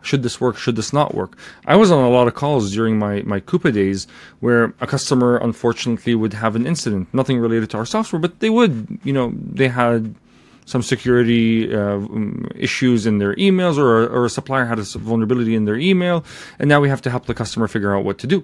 Should 0.00 0.22
this 0.22 0.40
work? 0.40 0.56
Should 0.56 0.76
this 0.76 0.94
not 0.94 1.14
work? 1.14 1.36
I 1.66 1.76
was 1.76 1.90
on 1.90 2.02
a 2.02 2.08
lot 2.08 2.26
of 2.26 2.36
calls 2.36 2.72
during 2.72 2.98
my, 2.98 3.20
my 3.26 3.38
Coupa 3.38 3.70
days 3.70 4.06
where 4.40 4.72
a 4.80 4.86
customer 4.86 5.36
unfortunately 5.36 6.14
would 6.14 6.32
have 6.32 6.56
an 6.56 6.66
incident, 6.66 7.12
nothing 7.12 7.38
related 7.38 7.68
to 7.72 7.76
our 7.76 7.84
software, 7.84 8.18
but 8.18 8.40
they 8.40 8.48
would, 8.48 8.98
you 9.04 9.12
know, 9.12 9.34
they 9.36 9.68
had 9.68 10.14
some 10.64 10.80
security 10.80 11.70
uh, 11.70 12.00
issues 12.54 13.04
in 13.04 13.18
their 13.18 13.34
emails 13.34 13.76
or, 13.76 14.06
or 14.06 14.24
a 14.24 14.30
supplier 14.30 14.64
had 14.64 14.78
a 14.78 14.84
vulnerability 14.84 15.54
in 15.54 15.66
their 15.66 15.76
email 15.76 16.24
and 16.58 16.66
now 16.66 16.80
we 16.80 16.88
have 16.88 17.02
to 17.02 17.10
help 17.10 17.26
the 17.26 17.34
customer 17.34 17.68
figure 17.68 17.94
out 17.94 18.04
what 18.04 18.16
to 18.16 18.26
do 18.26 18.42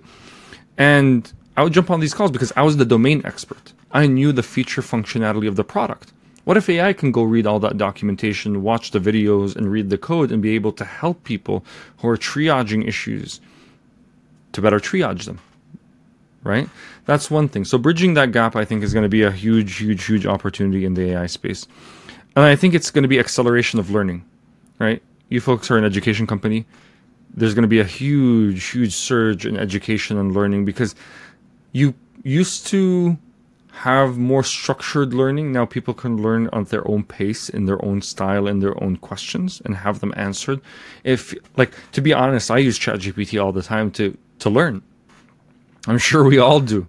and 0.77 1.33
i 1.57 1.63
would 1.63 1.73
jump 1.73 1.91
on 1.91 2.01
these 2.01 2.15
calls 2.15 2.31
because 2.31 2.53
i 2.57 2.63
was 2.63 2.77
the 2.77 2.85
domain 2.85 3.23
expert. 3.25 3.73
I 3.95 4.07
knew 4.07 4.33
the 4.33 4.43
feature 4.43 4.81
functionality 4.81 5.47
of 5.47 5.57
the 5.57 5.65
product. 5.65 6.13
What 6.45 6.57
if 6.57 6.69
ai 6.69 6.93
can 6.93 7.13
go 7.13 7.23
read 7.23 7.47
all 7.47 7.61
that 7.61 7.79
documentation 7.79 8.63
watch 8.63 8.91
the 8.91 8.99
videos 8.99 9.55
and 9.55 9.71
read 9.71 9.91
the 9.91 9.99
code 9.99 10.33
and 10.33 10.43
be 10.43 10.55
able 10.55 10.73
to 10.73 10.85
help 10.85 11.25
people 11.25 11.65
who 11.99 12.09
are 12.09 12.17
triaging 12.17 12.87
issues 12.87 13.41
to 14.53 14.63
better 14.63 14.81
triage 14.81 15.25
them 15.25 15.39
right? 16.45 16.69
That's 17.05 17.31
one 17.31 17.49
thing. 17.49 17.65
So 17.65 17.79
bridging 17.79 18.15
that 18.15 18.33
gap 18.33 18.57
i 18.57 18.65
think 18.65 18.83
is 18.83 18.93
going 18.93 19.05
to 19.05 19.09
be 19.09 19.23
a 19.23 19.31
huge 19.31 19.77
huge 19.77 20.05
huge 20.05 20.27
opportunity 20.27 20.85
in 20.85 20.95
the 20.95 21.13
ai 21.13 21.27
space. 21.27 21.67
And 22.35 22.45
I 22.45 22.57
think 22.57 22.75
it's 22.75 22.91
going 22.91 23.03
to 23.03 23.09
be 23.09 23.19
acceleration 23.19 23.79
of 23.79 23.91
learning, 23.91 24.25
right? 24.79 25.03
You 25.29 25.41
folks 25.41 25.71
are 25.71 25.77
an 25.77 25.85
education 25.85 26.27
company. 26.27 26.67
There's 27.35 27.55
going 27.55 27.63
to 27.63 27.69
be 27.69 27.81
a 27.81 27.85
huge, 27.85 28.71
huge 28.71 28.93
surge 28.95 29.47
in 29.47 29.57
education 29.57 30.19
and 30.19 30.35
learning 30.35 30.65
because 30.65 30.95
you 31.73 31.95
used 32.23 32.67
to 32.69 33.19
have 33.73 34.19
more 34.19 34.45
structured 34.45 35.15
learning. 35.15 35.51
Now 35.53 35.65
people 35.65 35.95
can 35.95 36.23
learn 36.23 36.49
at 36.53 36.69
their 36.69 36.87
own 36.89 37.05
pace, 37.05 37.49
in 37.49 37.65
their 37.65 37.83
own 37.85 38.03
style, 38.03 38.47
in 38.47 38.61
their 38.61 38.81
own 38.83 38.97
questions, 38.99 39.63
and 39.65 39.75
have 39.75 40.01
them 40.01 40.13
answered. 40.17 40.61
If, 41.05 41.35
like, 41.57 41.73
to 41.93 42.01
be 42.03 42.13
honest, 42.13 42.51
I 42.51 42.59
use 42.59 42.79
ChatGPT 42.79 43.43
all 43.43 43.53
the 43.53 43.63
time 43.63 43.91
to 43.93 44.17
to 44.41 44.51
learn. 44.51 44.83
I'm 45.87 45.99
sure 46.09 46.25
we 46.25 46.39
all 46.39 46.61
do. 46.61 46.87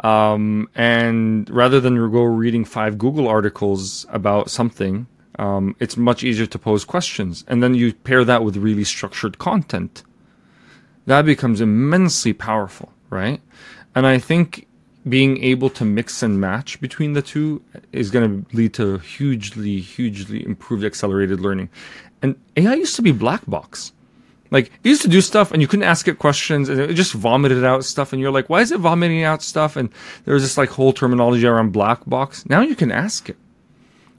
Um, 0.00 0.68
and 0.74 1.48
rather 1.48 1.80
than 1.80 1.96
go 2.10 2.24
reading 2.24 2.64
five 2.64 2.98
Google 2.98 3.28
articles 3.28 4.06
about 4.10 4.50
something, 4.50 5.06
um, 5.38 5.76
it's 5.80 5.96
much 5.96 6.22
easier 6.22 6.46
to 6.46 6.58
pose 6.58 6.84
questions. 6.84 7.44
And 7.48 7.62
then 7.62 7.74
you 7.74 7.92
pair 7.94 8.24
that 8.24 8.44
with 8.44 8.56
really 8.56 8.84
structured 8.84 9.38
content. 9.38 10.02
That 11.06 11.24
becomes 11.24 11.60
immensely 11.60 12.32
powerful, 12.32 12.92
right? 13.10 13.40
And 13.94 14.06
I 14.06 14.18
think 14.18 14.66
being 15.08 15.42
able 15.42 15.70
to 15.70 15.84
mix 15.84 16.22
and 16.22 16.40
match 16.40 16.80
between 16.80 17.12
the 17.12 17.22
two 17.22 17.62
is 17.92 18.10
going 18.10 18.44
to 18.44 18.56
lead 18.56 18.72
to 18.74 18.98
hugely, 18.98 19.80
hugely 19.80 20.44
improved 20.44 20.84
accelerated 20.84 21.40
learning. 21.40 21.68
And 22.22 22.36
AI 22.56 22.74
used 22.74 22.96
to 22.96 23.02
be 23.02 23.12
black 23.12 23.44
box. 23.46 23.92
Like 24.50 24.66
it 24.66 24.88
used 24.88 25.02
to 25.02 25.08
do 25.08 25.20
stuff 25.20 25.52
and 25.52 25.60
you 25.60 25.68
couldn't 25.68 25.84
ask 25.84 26.06
it 26.08 26.18
questions 26.18 26.68
and 26.68 26.80
it 26.80 26.94
just 26.94 27.12
vomited 27.12 27.64
out 27.64 27.84
stuff 27.84 28.12
and 28.12 28.22
you're 28.22 28.30
like, 28.30 28.48
why 28.48 28.60
is 28.60 28.72
it 28.72 28.78
vomiting 28.78 29.24
out 29.24 29.42
stuff? 29.42 29.76
And 29.76 29.90
there 30.24 30.34
was 30.34 30.42
this 30.42 30.56
like 30.56 30.70
whole 30.70 30.92
terminology 30.92 31.46
around 31.46 31.72
black 31.72 32.00
box. 32.06 32.48
Now 32.48 32.62
you 32.62 32.76
can 32.76 32.92
ask 32.92 33.28
it. 33.28 33.36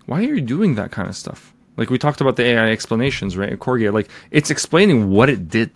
Why 0.06 0.20
are 0.20 0.34
you 0.34 0.42
doing 0.42 0.76
that 0.76 0.92
kind 0.92 1.08
of 1.08 1.16
stuff? 1.16 1.54
Like 1.78 1.90
we 1.90 1.98
talked 1.98 2.22
about 2.22 2.36
the 2.36 2.44
AI 2.44 2.70
explanations, 2.70 3.38
right? 3.38 3.58
Corgea, 3.58 3.94
like 3.94 4.10
it's 4.30 4.50
explaining 4.50 5.10
what 5.10 5.30
it 5.30 5.50
did. 5.50 5.72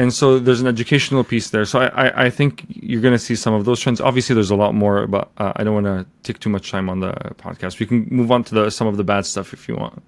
And 0.00 0.14
so 0.14 0.38
there's 0.38 0.62
an 0.62 0.66
educational 0.66 1.24
piece 1.24 1.50
there. 1.50 1.66
So 1.66 1.78
I, 1.78 1.88
I, 1.88 2.24
I 2.24 2.30
think 2.30 2.64
you're 2.68 3.02
going 3.02 3.12
to 3.12 3.18
see 3.18 3.34
some 3.34 3.52
of 3.52 3.66
those 3.66 3.80
trends. 3.80 4.00
Obviously, 4.00 4.32
there's 4.32 4.50
a 4.50 4.56
lot 4.56 4.74
more, 4.74 5.06
but 5.06 5.30
uh, 5.36 5.52
I 5.56 5.62
don't 5.62 5.74
want 5.74 5.84
to 5.84 6.06
take 6.22 6.40
too 6.40 6.48
much 6.48 6.70
time 6.70 6.88
on 6.88 7.00
the 7.00 7.12
podcast. 7.36 7.78
We 7.78 7.84
can 7.84 8.08
move 8.10 8.32
on 8.32 8.42
to 8.44 8.54
the 8.54 8.70
some 8.70 8.86
of 8.86 8.96
the 8.96 9.04
bad 9.04 9.26
stuff 9.26 9.52
if 9.52 9.68
you 9.68 9.76
want. 9.76 10.02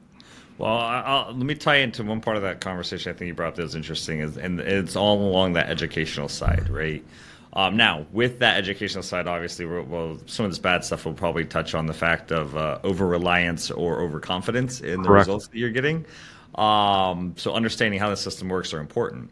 Well, 0.57 0.73
I'll, 0.73 1.27
let 1.35 1.45
me 1.45 1.55
tie 1.55 1.77
into 1.77 2.05
one 2.05 2.23
part 2.23 2.39
of 2.39 2.43
that 2.43 2.63
conversation. 2.63 3.13
I 3.13 3.19
think 3.19 3.29
you 3.29 3.35
brought 3.35 3.49
up 3.49 3.57
that 3.57 3.65
was 3.65 3.75
interesting, 3.75 4.21
is, 4.21 4.39
and 4.39 4.61
it's 4.61 4.97
all 4.97 5.21
along 5.21 5.53
that 5.55 5.69
educational 5.69 6.31
side, 6.31 6.71
right? 6.71 7.05
Um, 7.53 7.77
now, 7.77 8.07
with 8.13 8.39
that 8.39 8.57
educational 8.57 9.03
side, 9.03 9.27
obviously, 9.27 9.67
well, 9.67 10.17
some 10.25 10.47
of 10.47 10.51
this 10.51 10.59
bad 10.59 10.87
stuff 10.87 11.05
will 11.05 11.13
probably 11.13 11.45
touch 11.45 11.75
on 11.75 11.85
the 11.85 11.93
fact 11.93 12.33
of 12.33 12.57
uh, 12.57 12.79
over 12.83 13.07
reliance 13.07 13.71
or 13.71 14.01
overconfidence 14.01 14.81
in 14.81 15.03
the 15.03 15.09
Correct. 15.09 15.27
results 15.27 15.49
that 15.49 15.59
you're 15.59 15.69
getting. 15.69 16.07
Um, 16.55 17.35
so, 17.37 17.53
understanding 17.53 18.01
how 18.01 18.09
the 18.09 18.17
system 18.17 18.49
works 18.49 18.73
are 18.73 18.81
important. 18.81 19.31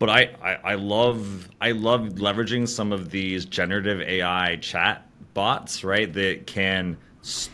But 0.00 0.08
I, 0.08 0.30
I, 0.42 0.54
I 0.64 0.74
love 0.74 1.48
I 1.60 1.72
love 1.72 2.14
leveraging 2.14 2.66
some 2.66 2.90
of 2.90 3.10
these 3.10 3.44
generative 3.44 4.00
AI 4.00 4.56
chat 4.56 5.06
bots, 5.34 5.84
right? 5.84 6.12
That 6.12 6.46
can 6.46 6.96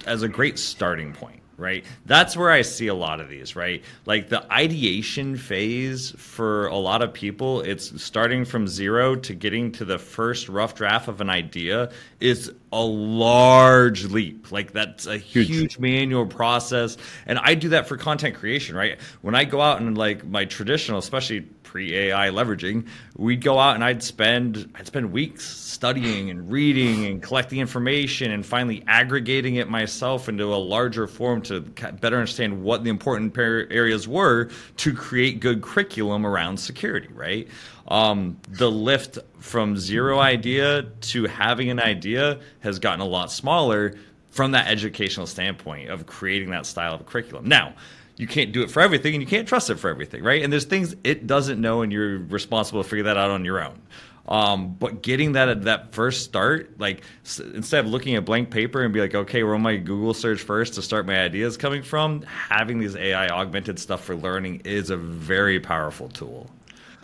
as 0.07 0.23
a 0.23 0.29
great 0.29 0.59
starting 0.59 1.13
point 1.13 1.43
right? 1.57 1.85
That's 2.05 2.37
where 2.37 2.51
I 2.51 2.63
see 2.63 2.89
a 2.89 2.95
lot 2.95 3.21
of 3.21 3.29
these, 3.29 3.57
right? 3.57 3.83
Like 4.05 4.29
the 4.29 4.51
ideation 4.53 5.37
phase 5.37 6.11
for 6.17 6.67
a 6.67 6.77
lot 6.77 7.03
of 7.03 7.13
people, 7.13 7.63
it's 7.63 8.03
starting 8.03 8.45
from 8.45 8.69
zero 8.69 9.15
to 9.17 9.35
getting 9.35 9.73
to 9.73 9.85
the 9.85 9.99
first 9.99 10.49
rough 10.49 10.75
draft 10.75 11.09
of 11.09 11.21
an 11.21 11.31
idea 11.31 11.91
is 12.21 12.53
a 12.73 12.83
large 12.83 14.05
leap. 14.07 14.53
Like 14.53 14.73
that's 14.73 15.07
a 15.07 15.17
huge. 15.17 15.49
huge 15.49 15.79
manual 15.79 16.27
process. 16.27 16.97
And 17.27 17.39
I 17.39 17.55
do 17.55 17.71
that 17.71 17.87
for 17.87 17.97
content 17.97 18.35
creation, 18.35 18.77
right? 18.77 18.99
When 19.23 19.35
I 19.35 19.45
go 19.45 19.61
out 19.61 19.81
and 19.81 19.97
like 19.97 20.25
my 20.27 20.45
traditional, 20.45 20.99
especially 20.99 21.47
pre 21.67 21.95
AI 21.95 22.29
leveraging, 22.29 22.87
we'd 23.17 23.43
go 23.43 23.59
out 23.59 23.75
and 23.75 23.85
I'd 23.85 24.03
spend 24.03 24.71
I'd 24.77 24.87
spend 24.87 25.13
weeks 25.13 25.45
studying 25.45 26.31
and 26.31 26.51
reading 26.51 27.05
and 27.07 27.23
collecting 27.23 27.59
information 27.59 28.31
and 28.31 28.47
finally 28.47 28.83
aggregating 28.87 29.57
it 29.57 29.69
myself 29.69 30.29
into 30.29 30.45
a 30.55 30.57
larger 30.57 31.07
form 31.07 31.43
to 31.43 31.61
better 31.61 32.17
understand 32.17 32.63
what 32.63 32.85
the 32.85 32.91
important 32.91 33.37
areas 33.37 34.09
were 34.09 34.49
to 34.79 34.95
create 34.95 35.41
good 35.41 35.61
curriculum 35.61 36.25
around 36.25 36.57
security. 36.57 37.09
Right. 37.13 37.49
Um, 37.89 38.39
the 38.49 38.71
lift 38.71 39.19
from 39.39 39.77
zero 39.77 40.19
idea 40.19 40.83
to 40.83 41.27
having 41.27 41.71
an 41.71 41.81
idea 41.81 42.41
has 42.61 42.79
gotten 42.79 43.01
a 43.01 43.05
lot 43.07 43.31
smaller 43.31 43.95
from 44.31 44.53
that 44.53 44.69
educational 44.69 45.27
standpoint 45.27 45.89
of 45.89 46.07
creating 46.07 46.51
that 46.51 46.67
style 46.67 46.95
of 46.95 47.07
curriculum. 47.07 47.47
Now, 47.49 47.75
you 48.17 48.27
can't 48.27 48.53
do 48.53 48.63
it 48.63 48.71
for 48.71 48.81
everything 48.81 49.15
and 49.15 49.23
you 49.23 49.27
can't 49.27 49.47
trust 49.47 49.71
it 49.71 49.77
for 49.77 49.91
everything, 49.91 50.23
right? 50.23 50.43
And 50.43 50.53
there's 50.53 50.65
things 50.65 50.97
it 51.05 51.27
doesn't 51.27 51.61
know 51.61 51.83
and 51.83 51.93
you're 51.93 52.19
responsible 52.19 52.83
to 52.83 52.89
figure 52.89 53.05
that 53.05 53.17
out 53.17 53.31
on 53.31 53.45
your 53.45 53.63
own. 53.63 53.81
Um, 54.29 54.75
but 54.75 55.03
getting 55.03 55.33
that 55.33 55.63
that 55.63 55.93
first 55.93 56.25
start, 56.25 56.81
like 56.81 57.03
instead 57.39 57.85
of 57.85 57.91
looking 57.91 58.17
at 58.17 58.25
blank 58.25 58.51
paper 58.51 58.83
and 58.83 58.93
be 58.93 59.01
like, 59.01 59.15
okay, 59.15 59.45
where 59.45 59.57
my 59.59 59.77
Google 59.77 60.15
search 60.15 60.43
first 60.43 60.75
to 60.75 60.83
start 60.83 61.07
my 61.07 61.21
ideas 61.21 61.57
coming 61.57 61.83
from, 61.83 62.23
having 62.23 62.79
these 62.79 62.97
AI 62.97 63.29
augmented 63.29 63.79
stuff 63.79 64.03
for 64.03 64.17
learning 64.17 64.63
is 64.65 64.91
a 64.91 64.97
very 64.97 65.61
powerful 65.61 66.09
tool. 66.09 66.51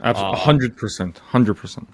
Absolutely, 0.03 0.41
hundred 0.41 0.77
percent, 0.77 1.19
hundred 1.19 1.55
percent. 1.55 1.89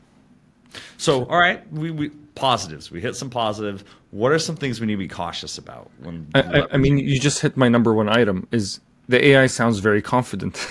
So, 0.96 1.26
all 1.26 1.38
right, 1.38 1.70
we, 1.72 1.90
we 1.90 2.08
positives. 2.34 2.90
We 2.90 3.00
hit 3.00 3.14
some 3.14 3.28
positives. 3.28 3.84
What 4.12 4.32
are 4.32 4.38
some 4.38 4.56
things 4.56 4.80
we 4.80 4.86
need 4.86 4.94
to 4.94 4.98
be 4.98 5.08
cautious 5.08 5.58
about? 5.58 5.90
When 5.98 6.26
I, 6.34 6.40
I, 6.40 6.66
I 6.72 6.76
mean, 6.78 6.96
you 6.96 7.20
just 7.20 7.40
hit 7.40 7.56
my 7.56 7.68
number 7.68 7.92
one 7.92 8.08
item. 8.08 8.48
Is 8.50 8.80
the 9.08 9.24
AI 9.28 9.46
sounds 9.46 9.78
very 9.78 10.02
confident, 10.02 10.66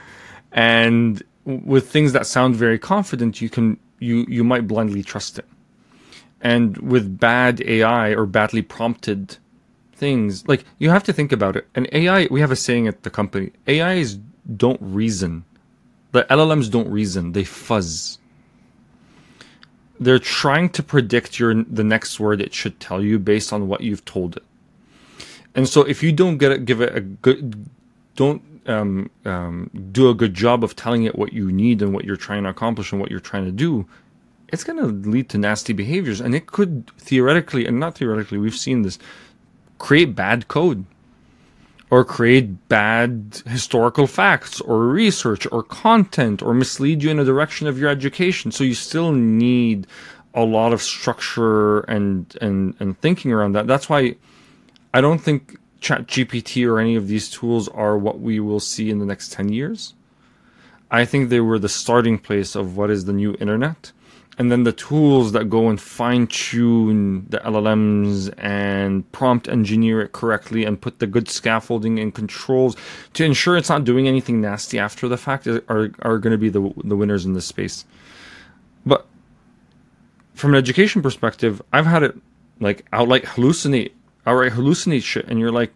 and 0.52 1.22
with 1.44 1.90
things 1.90 2.12
that 2.12 2.26
sound 2.26 2.56
very 2.56 2.78
confident, 2.78 3.40
you 3.40 3.48
can 3.48 3.78
you 3.98 4.26
you 4.28 4.44
might 4.44 4.66
blindly 4.66 5.02
trust 5.02 5.38
it. 5.38 5.46
And 6.40 6.76
with 6.78 7.18
bad 7.18 7.60
AI 7.62 8.10
or 8.10 8.24
badly 8.24 8.62
prompted 8.62 9.38
things, 9.92 10.46
like 10.46 10.64
you 10.78 10.90
have 10.90 11.02
to 11.04 11.12
think 11.12 11.32
about 11.32 11.56
it. 11.56 11.66
And 11.74 11.88
AI, 11.90 12.28
we 12.30 12.40
have 12.40 12.52
a 12.52 12.56
saying 12.56 12.86
at 12.86 13.02
the 13.02 13.10
company: 13.10 13.50
AIs 13.68 14.18
don't 14.56 14.80
reason. 14.80 15.44
The 16.12 16.24
LLMs 16.24 16.70
don't 16.70 16.88
reason; 16.88 17.32
they 17.32 17.44
fuzz 17.44 18.18
they're 20.00 20.18
trying 20.18 20.68
to 20.70 20.82
predict 20.82 21.38
your 21.38 21.54
the 21.54 21.84
next 21.84 22.20
word 22.20 22.40
it 22.40 22.54
should 22.54 22.78
tell 22.78 23.02
you 23.02 23.18
based 23.18 23.52
on 23.52 23.68
what 23.68 23.80
you've 23.80 24.04
told 24.04 24.36
it. 24.36 24.44
And 25.54 25.68
so 25.68 25.82
if 25.82 26.02
you 26.02 26.12
don't 26.12 26.38
get 26.38 26.52
it, 26.52 26.64
give 26.64 26.80
it 26.80 26.94
a 26.94 27.00
good, 27.00 27.68
don't 28.18 28.42
um, 28.66 29.10
um, 29.24 29.70
do 29.92 30.10
a 30.10 30.14
good 30.14 30.34
job 30.34 30.64
of 30.64 30.74
telling 30.74 31.04
it 31.04 31.16
what 31.16 31.32
you 31.32 31.52
need 31.52 31.80
and 31.80 31.94
what 31.94 32.04
you're 32.04 32.16
trying 32.16 32.42
to 32.42 32.48
accomplish 32.48 32.90
and 32.90 33.00
what 33.00 33.12
you're 33.12 33.20
trying 33.20 33.44
to 33.44 33.52
do, 33.52 33.86
it's 34.48 34.64
going 34.64 34.78
to 34.78 35.08
lead 35.08 35.28
to 35.28 35.38
nasty 35.38 35.72
behaviors. 35.72 36.20
And 36.20 36.34
it 36.34 36.46
could 36.46 36.90
theoretically, 36.98 37.64
and 37.64 37.78
not 37.78 37.96
theoretically, 37.96 38.38
we've 38.38 38.56
seen 38.56 38.82
this, 38.82 38.98
create 39.78 40.16
bad 40.16 40.48
code 40.48 40.84
or 41.90 42.04
create 42.04 42.68
bad 42.68 43.40
historical 43.46 44.08
facts 44.08 44.60
or 44.60 44.88
research 44.88 45.46
or 45.52 45.62
content 45.62 46.42
or 46.42 46.52
mislead 46.52 47.04
you 47.04 47.10
in 47.10 47.20
a 47.20 47.24
direction 47.24 47.68
of 47.68 47.78
your 47.78 47.88
education. 47.88 48.50
So 48.50 48.64
you 48.64 48.74
still 48.74 49.12
need 49.12 49.86
a 50.34 50.44
lot 50.44 50.72
of 50.72 50.82
structure 50.82 51.80
and 51.80 52.36
and 52.40 52.74
and 52.80 53.00
thinking 53.00 53.32
around 53.32 53.52
that. 53.52 53.68
That's 53.68 53.88
why 53.88 54.16
I 54.92 55.00
don't 55.00 55.20
think 55.20 55.57
ChatGPT 55.80 56.66
or 56.68 56.78
any 56.78 56.96
of 56.96 57.08
these 57.08 57.30
tools 57.30 57.68
are 57.68 57.96
what 57.96 58.20
we 58.20 58.40
will 58.40 58.60
see 58.60 58.90
in 58.90 58.98
the 58.98 59.06
next 59.06 59.32
10 59.32 59.50
years. 59.50 59.94
I 60.90 61.04
think 61.04 61.28
they 61.28 61.40
were 61.40 61.58
the 61.58 61.68
starting 61.68 62.18
place 62.18 62.54
of 62.54 62.76
what 62.76 62.90
is 62.90 63.04
the 63.04 63.12
new 63.12 63.36
internet 63.40 63.92
and 64.38 64.52
then 64.52 64.62
the 64.62 64.72
tools 64.72 65.32
that 65.32 65.50
go 65.50 65.68
and 65.68 65.80
fine 65.80 66.28
tune 66.28 67.26
the 67.28 67.38
LLMs 67.38 68.32
and 68.38 69.10
prompt 69.10 69.48
engineer 69.48 70.00
it 70.00 70.12
correctly 70.12 70.64
and 70.64 70.80
put 70.80 71.00
the 71.00 71.08
good 71.08 71.28
scaffolding 71.28 71.98
and 71.98 72.14
controls 72.14 72.76
to 73.14 73.24
ensure 73.24 73.56
it's 73.56 73.68
not 73.68 73.84
doing 73.84 74.06
anything 74.06 74.40
nasty 74.40 74.78
after 74.78 75.08
the 75.08 75.16
fact 75.16 75.48
are, 75.48 75.92
are 76.00 76.18
going 76.18 76.30
to 76.30 76.38
be 76.38 76.48
the, 76.48 76.72
the 76.84 76.96
winners 76.96 77.26
in 77.26 77.32
this 77.32 77.46
space. 77.46 77.84
But 78.86 79.06
from 80.34 80.54
an 80.54 80.58
education 80.58 81.02
perspective, 81.02 81.60
I've 81.72 81.86
had 81.86 82.04
it 82.04 82.16
like 82.60 82.86
outright 82.92 83.24
hallucinate, 83.24 83.90
outright 84.28 84.52
hallucinate 84.52 85.02
shit, 85.02 85.26
and 85.26 85.38
you're 85.38 85.52
like, 85.52 85.72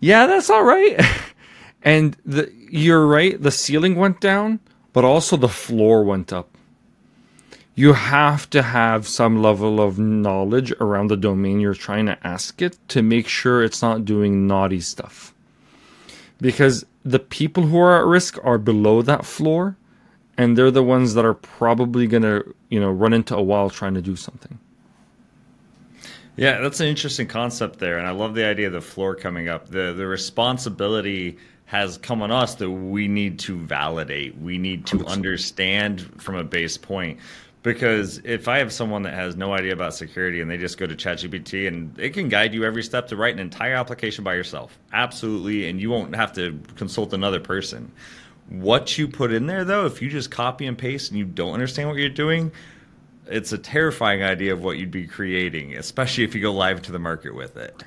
yeah, 0.00 0.26
that's 0.26 0.50
all 0.50 0.64
right. 0.64 1.00
and 1.82 2.16
the, 2.24 2.52
you're 2.70 3.06
right, 3.06 3.40
the 3.40 3.50
ceiling 3.50 3.96
went 3.96 4.20
down, 4.20 4.60
but 4.92 5.04
also 5.04 5.36
the 5.36 5.48
floor 5.48 6.02
went 6.02 6.32
up 6.32 6.52
you 7.74 7.94
have 7.94 8.50
to 8.50 8.62
have 8.62 9.08
some 9.08 9.40
level 9.40 9.80
of 9.80 9.98
knowledge 9.98 10.72
around 10.72 11.08
the 11.08 11.16
domain 11.16 11.60
you're 11.60 11.74
trying 11.74 12.06
to 12.06 12.26
ask 12.26 12.60
it 12.60 12.76
to 12.88 13.02
make 13.02 13.26
sure 13.26 13.62
it's 13.62 13.80
not 13.80 14.04
doing 14.04 14.46
naughty 14.46 14.80
stuff. 14.80 15.32
Because 16.40 16.84
the 17.02 17.18
people 17.18 17.64
who 17.64 17.78
are 17.78 17.98
at 17.98 18.06
risk 18.06 18.38
are 18.44 18.58
below 18.58 19.00
that 19.02 19.24
floor, 19.24 19.76
and 20.36 20.56
they're 20.56 20.70
the 20.70 20.82
ones 20.82 21.14
that 21.14 21.24
are 21.24 21.34
probably 21.34 22.06
going 22.06 22.22
to, 22.22 22.54
you 22.68 22.80
know, 22.80 22.90
run 22.90 23.12
into 23.12 23.36
a 23.36 23.42
wall 23.42 23.70
trying 23.70 23.94
to 23.94 24.02
do 24.02 24.16
something. 24.16 24.58
Yeah, 26.36 26.60
that's 26.60 26.80
an 26.80 26.86
interesting 26.86 27.26
concept 27.26 27.78
there, 27.78 27.98
and 27.98 28.06
I 28.06 28.12
love 28.12 28.34
the 28.34 28.44
idea 28.44 28.68
of 28.68 28.72
the 28.72 28.80
floor 28.80 29.14
coming 29.14 29.48
up. 29.48 29.68
The 29.68 29.92
the 29.92 30.06
responsibility 30.06 31.38
has 31.66 31.98
come 31.98 32.22
on 32.22 32.30
us 32.30 32.54
that 32.56 32.70
we 32.70 33.08
need 33.08 33.38
to 33.40 33.56
validate. 33.58 34.36
We 34.38 34.58
need 34.58 34.86
to 34.86 35.06
understand 35.06 36.00
from 36.20 36.34
a 36.34 36.44
base 36.44 36.76
point 36.76 37.18
because 37.62 38.20
if 38.24 38.48
I 38.48 38.58
have 38.58 38.72
someone 38.72 39.02
that 39.02 39.14
has 39.14 39.36
no 39.36 39.54
idea 39.54 39.72
about 39.72 39.94
security 39.94 40.40
and 40.40 40.50
they 40.50 40.58
just 40.58 40.78
go 40.78 40.86
to 40.86 40.94
ChatGPT 40.94 41.68
and 41.68 41.98
it 41.98 42.10
can 42.10 42.28
guide 42.28 42.52
you 42.52 42.64
every 42.64 42.82
step 42.82 43.08
to 43.08 43.16
write 43.16 43.34
an 43.34 43.40
entire 43.40 43.74
application 43.74 44.24
by 44.24 44.34
yourself, 44.34 44.78
absolutely, 44.92 45.68
and 45.68 45.80
you 45.80 45.88
won't 45.88 46.14
have 46.14 46.32
to 46.34 46.58
consult 46.76 47.12
another 47.14 47.40
person. 47.40 47.90
What 48.48 48.98
you 48.98 49.06
put 49.08 49.32
in 49.32 49.46
there, 49.46 49.64
though, 49.64 49.86
if 49.86 50.02
you 50.02 50.10
just 50.10 50.30
copy 50.30 50.66
and 50.66 50.76
paste 50.76 51.10
and 51.10 51.18
you 51.18 51.24
don't 51.24 51.54
understand 51.54 51.88
what 51.88 51.96
you're 51.96 52.08
doing, 52.08 52.50
it's 53.26 53.52
a 53.52 53.58
terrifying 53.58 54.22
idea 54.22 54.52
of 54.52 54.62
what 54.62 54.78
you'd 54.78 54.90
be 54.90 55.06
creating, 55.06 55.74
especially 55.74 56.24
if 56.24 56.34
you 56.34 56.40
go 56.40 56.52
live 56.52 56.82
to 56.82 56.92
the 56.92 56.98
market 56.98 57.34
with 57.34 57.56
it. 57.56 57.82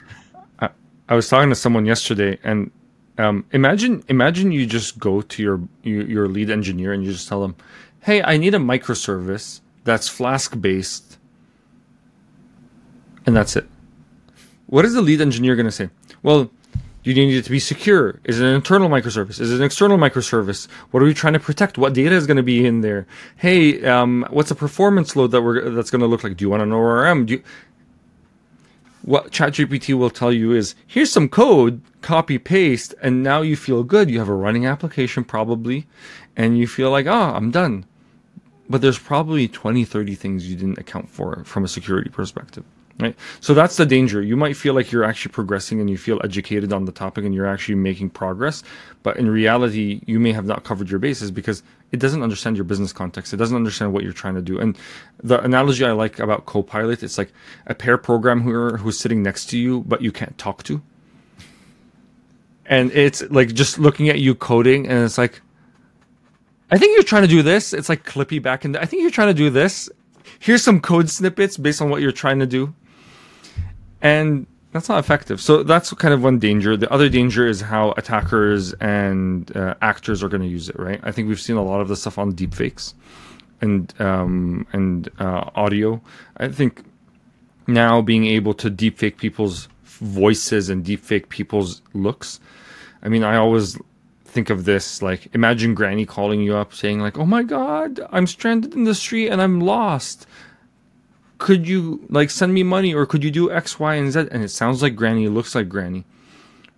I, 0.60 0.69
I 1.10 1.15
was 1.15 1.28
talking 1.30 1.50
to 1.50 1.56
someone 1.56 1.86
yesterday, 1.86 2.39
and 2.43 2.71
um, 3.17 3.45
imagine 3.52 4.04
imagine 4.08 4.52
you 4.52 4.65
just 4.65 5.00
go 5.00 5.21
to 5.21 5.43
your, 5.43 5.62
your 5.84 6.04
your 6.06 6.28
lead 6.28 6.50
engineer 6.50 6.93
and 6.93 7.04
you 7.04 7.12
just 7.12 7.28
tell 7.28 7.41
them, 7.41 7.56
"Hey, 8.02 8.21
I 8.24 8.38
need 8.38 8.54
a 8.54 8.60
microservice." 8.60 9.62
that's 9.86 10.10
Flask 10.10 10.60
based, 10.60 11.17
and 13.26 13.36
that's 13.36 13.56
it. 13.56 13.65
What 14.65 14.84
is 14.84 14.95
the 14.95 15.02
lead 15.02 15.21
engineer 15.21 15.56
going 15.56 15.67
to 15.67 15.71
say? 15.71 15.89
Well, 16.21 16.52
you 17.06 17.13
need 17.13 17.36
it 17.36 17.44
to 17.44 17.52
be 17.52 17.60
secure. 17.60 18.20
Is 18.24 18.39
it 18.39 18.46
an 18.46 18.54
internal 18.56 18.89
microservice? 18.89 19.39
Is 19.39 19.52
it 19.52 19.58
an 19.58 19.63
external 19.63 19.98
microservice? 19.98 20.68
What 20.91 21.04
are 21.04 21.06
we 21.06 21.13
trying 21.13 21.34
to 21.34 21.39
protect? 21.39 21.78
What 21.78 21.94
data 21.94 22.15
is 22.15 22.26
going 22.26 22.38
to 22.38 22.44
be 22.44 22.65
in 22.65 22.82
there? 22.82 23.06
Hey, 23.36 23.84
um, 23.86 24.26
what's 24.30 24.50
the 24.50 24.56
performance 24.56 25.15
load 25.15 25.32
that 25.32 25.41
we're 25.41 25.70
that's 25.70 25.91
going 25.91 26.02
to 26.02 26.08
look 26.08 26.24
like? 26.24 26.38
Do 26.38 26.46
you 26.46 26.50
want 26.50 26.63
an 26.63 26.72
ORM? 26.72 27.26
Do 27.28 27.34
you, 27.36 27.44
what 29.04 29.32
ChatGPT 29.32 29.96
will 29.96 30.10
tell 30.10 30.34
you 30.34 30.52
is 30.52 30.74
here's 30.88 31.12
some 31.12 31.30
code, 31.30 31.82
copy 32.02 32.39
paste, 32.39 32.96
and 33.04 33.22
now 33.22 33.41
you 33.41 33.56
feel 33.56 33.84
good. 33.84 34.10
You 34.10 34.18
have 34.18 34.30
a 34.30 34.34
running 34.34 34.65
application 34.65 35.24
probably, 35.24 35.86
and 36.36 36.58
you 36.58 36.65
feel 36.65 36.89
like, 36.89 37.06
oh, 37.06 37.12
I'm 37.12 37.52
done 37.52 37.86
but 38.68 38.82
there's 38.82 38.98
probably 38.98 39.48
20 39.48 39.86
30 39.86 40.15
things 40.15 40.50
you 40.50 40.56
didn't 40.56 40.80
account 40.80 41.10
for 41.10 41.44
from 41.44 41.63
a 41.63 41.68
security 41.68 42.10
perspective 42.10 42.63
right 42.99 43.15
so 43.41 43.53
that's 43.53 43.75
the 43.75 43.86
danger 43.86 44.21
you 44.21 44.38
might 44.38 44.55
feel 44.55 44.73
like 44.73 44.91
you're 44.91 45.03
actually 45.03 45.31
progressing 45.31 45.81
and 45.81 45.89
you 45.89 45.97
feel 45.97 46.19
educated 46.23 46.71
on 46.71 46.86
the 46.86 46.91
topic 46.91 47.25
and 47.25 47.36
you're 47.36 47.45
actually 47.45 47.75
making 47.75 48.10
progress 48.10 48.63
but 49.03 49.17
in 49.17 49.29
reality 49.29 50.01
you 50.05 50.19
may 50.19 50.31
have 50.31 50.45
not 50.45 50.63
covered 50.63 50.89
your 50.89 50.99
bases 50.99 51.29
because 51.29 51.62
it 51.91 51.99
doesn't 51.99 52.23
understand 52.23 52.55
your 52.55 52.63
business 52.63 52.93
context 52.93 53.34
it 53.34 53.38
doesn't 53.38 53.58
understand 53.58 53.91
what 53.91 54.03
you're 54.03 54.13
trying 54.13 54.36
to 54.36 54.41
do 54.41 54.60
and 54.60 54.77
the 55.23 55.41
analogy 55.43 55.84
i 55.84 55.91
like 55.91 56.19
about 56.19 56.45
copilot 56.45 57.03
it's 57.03 57.17
like 57.17 57.34
a 57.67 57.75
pair 57.75 57.97
programmer 57.97 58.77
who's 58.77 58.97
sitting 58.97 59.21
next 59.21 59.47
to 59.47 59.58
you 59.58 59.81
but 59.88 60.01
you 60.01 60.12
can't 60.12 60.38
talk 60.38 60.63
to 60.63 60.81
and 62.65 62.91
it's 62.93 63.21
like 63.29 63.53
just 63.53 63.77
looking 63.77 64.10
at 64.10 64.19
you 64.19 64.34
coding 64.34 64.88
and 64.88 65.03
it's 65.03 65.17
like 65.17 65.41
I 66.71 66.77
think 66.77 66.95
you're 66.95 67.03
trying 67.03 67.21
to 67.21 67.27
do 67.27 67.43
this. 67.43 67.73
It's 67.73 67.89
like 67.89 68.05
Clippy 68.05 68.41
back 68.41 68.65
in. 68.65 68.75
I 68.75 68.86
think 68.86 69.01
you're 69.01 69.12
trying 69.12 69.27
to 69.27 69.34
do 69.34 69.49
this. 69.49 69.89
Here's 70.39 70.63
some 70.63 70.81
code 70.81 71.10
snippets 71.10 71.58
based 71.58 71.81
on 71.81 71.89
what 71.89 72.01
you're 72.01 72.12
trying 72.12 72.39
to 72.39 72.47
do, 72.47 72.73
and 74.06 74.46
that's 74.72 74.88
not 74.88 75.00
effective. 75.00 75.41
So 75.41 75.63
that's 75.63 75.91
kind 75.94 76.13
of 76.13 76.22
one 76.22 76.38
danger. 76.38 76.78
The 76.78 76.91
other 76.94 77.10
danger 77.10 77.48
is 77.48 77.60
how 77.60 77.94
attackers 77.98 78.74
and 78.74 79.56
uh, 79.58 79.74
actors 79.82 80.22
are 80.22 80.30
going 80.30 80.44
to 80.44 80.48
use 80.48 80.70
it. 80.70 80.78
Right? 80.78 81.00
I 81.02 81.12
think 81.12 81.28
we've 81.28 81.41
seen 81.41 81.56
a 81.56 81.63
lot 81.63 81.82
of 81.82 81.88
the 81.88 81.96
stuff 81.96 82.20
on 82.20 82.34
deepfakes 82.34 82.94
and 83.62 83.94
um, 84.00 84.68
and 84.74 85.10
uh, 85.18 85.50
audio. 85.56 86.02
I 86.38 86.50
think 86.50 86.84
now 87.65 88.02
being 88.02 88.28
able 88.28 88.54
to 88.56 88.70
deepfake 88.70 89.18
people's 89.18 89.70
voices 89.86 90.70
and 90.70 90.86
deepfake 90.86 91.30
people's 91.30 91.82
looks. 91.94 92.39
I 93.02 93.10
mean, 93.10 93.24
I 93.24 93.38
always 93.38 93.78
think 94.26 94.52
of 94.52 94.65
this 94.65 95.02
like 95.02 95.34
imagine 95.34 95.74
Granny 95.74 96.06
calling 96.06 96.41
you 96.41 96.56
up 96.56 96.76
saying 96.76 97.00
like, 97.00 97.18
"Oh 97.18 97.26
my 97.26 97.41
God, 97.41 98.02
I'm 98.12 98.28
stranded 98.28 98.76
in 98.76 98.84
the 98.84 98.94
street 98.94 99.30
and 99.30 99.41
I'm 99.41 99.62
lost." 99.62 100.28
Could 101.45 101.67
you 101.67 102.03
like 102.10 102.31
send 102.31 102.55
me 102.55 102.63
money 102.63 102.95
or 102.95 103.05
could 103.05 103.23
you 103.23 103.29
do 103.29 103.51
X, 103.51 103.79
Y, 103.79 103.93
and 103.93 104.12
Z? 104.12 104.29
And 104.31 104.41
it 104.41 104.49
sounds 104.49 104.81
like 104.81 104.95
Granny, 104.95 105.27
looks 105.27 105.53
like 105.53 105.69
Granny, 105.69 106.03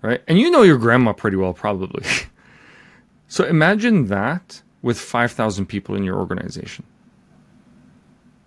right? 0.02 0.22
And 0.28 0.38
you 0.38 0.52
know 0.52 0.64
your 0.64 0.78
grandma 0.78 1.14
pretty 1.14 1.38
well, 1.38 1.54
probably. 1.54 2.04
so 3.30 3.46
imagine 3.46 4.08
that 4.08 4.62
with 4.82 5.00
5,000 5.00 5.68
people 5.68 5.96
in 5.96 6.04
your 6.04 6.18
organization 6.18 6.84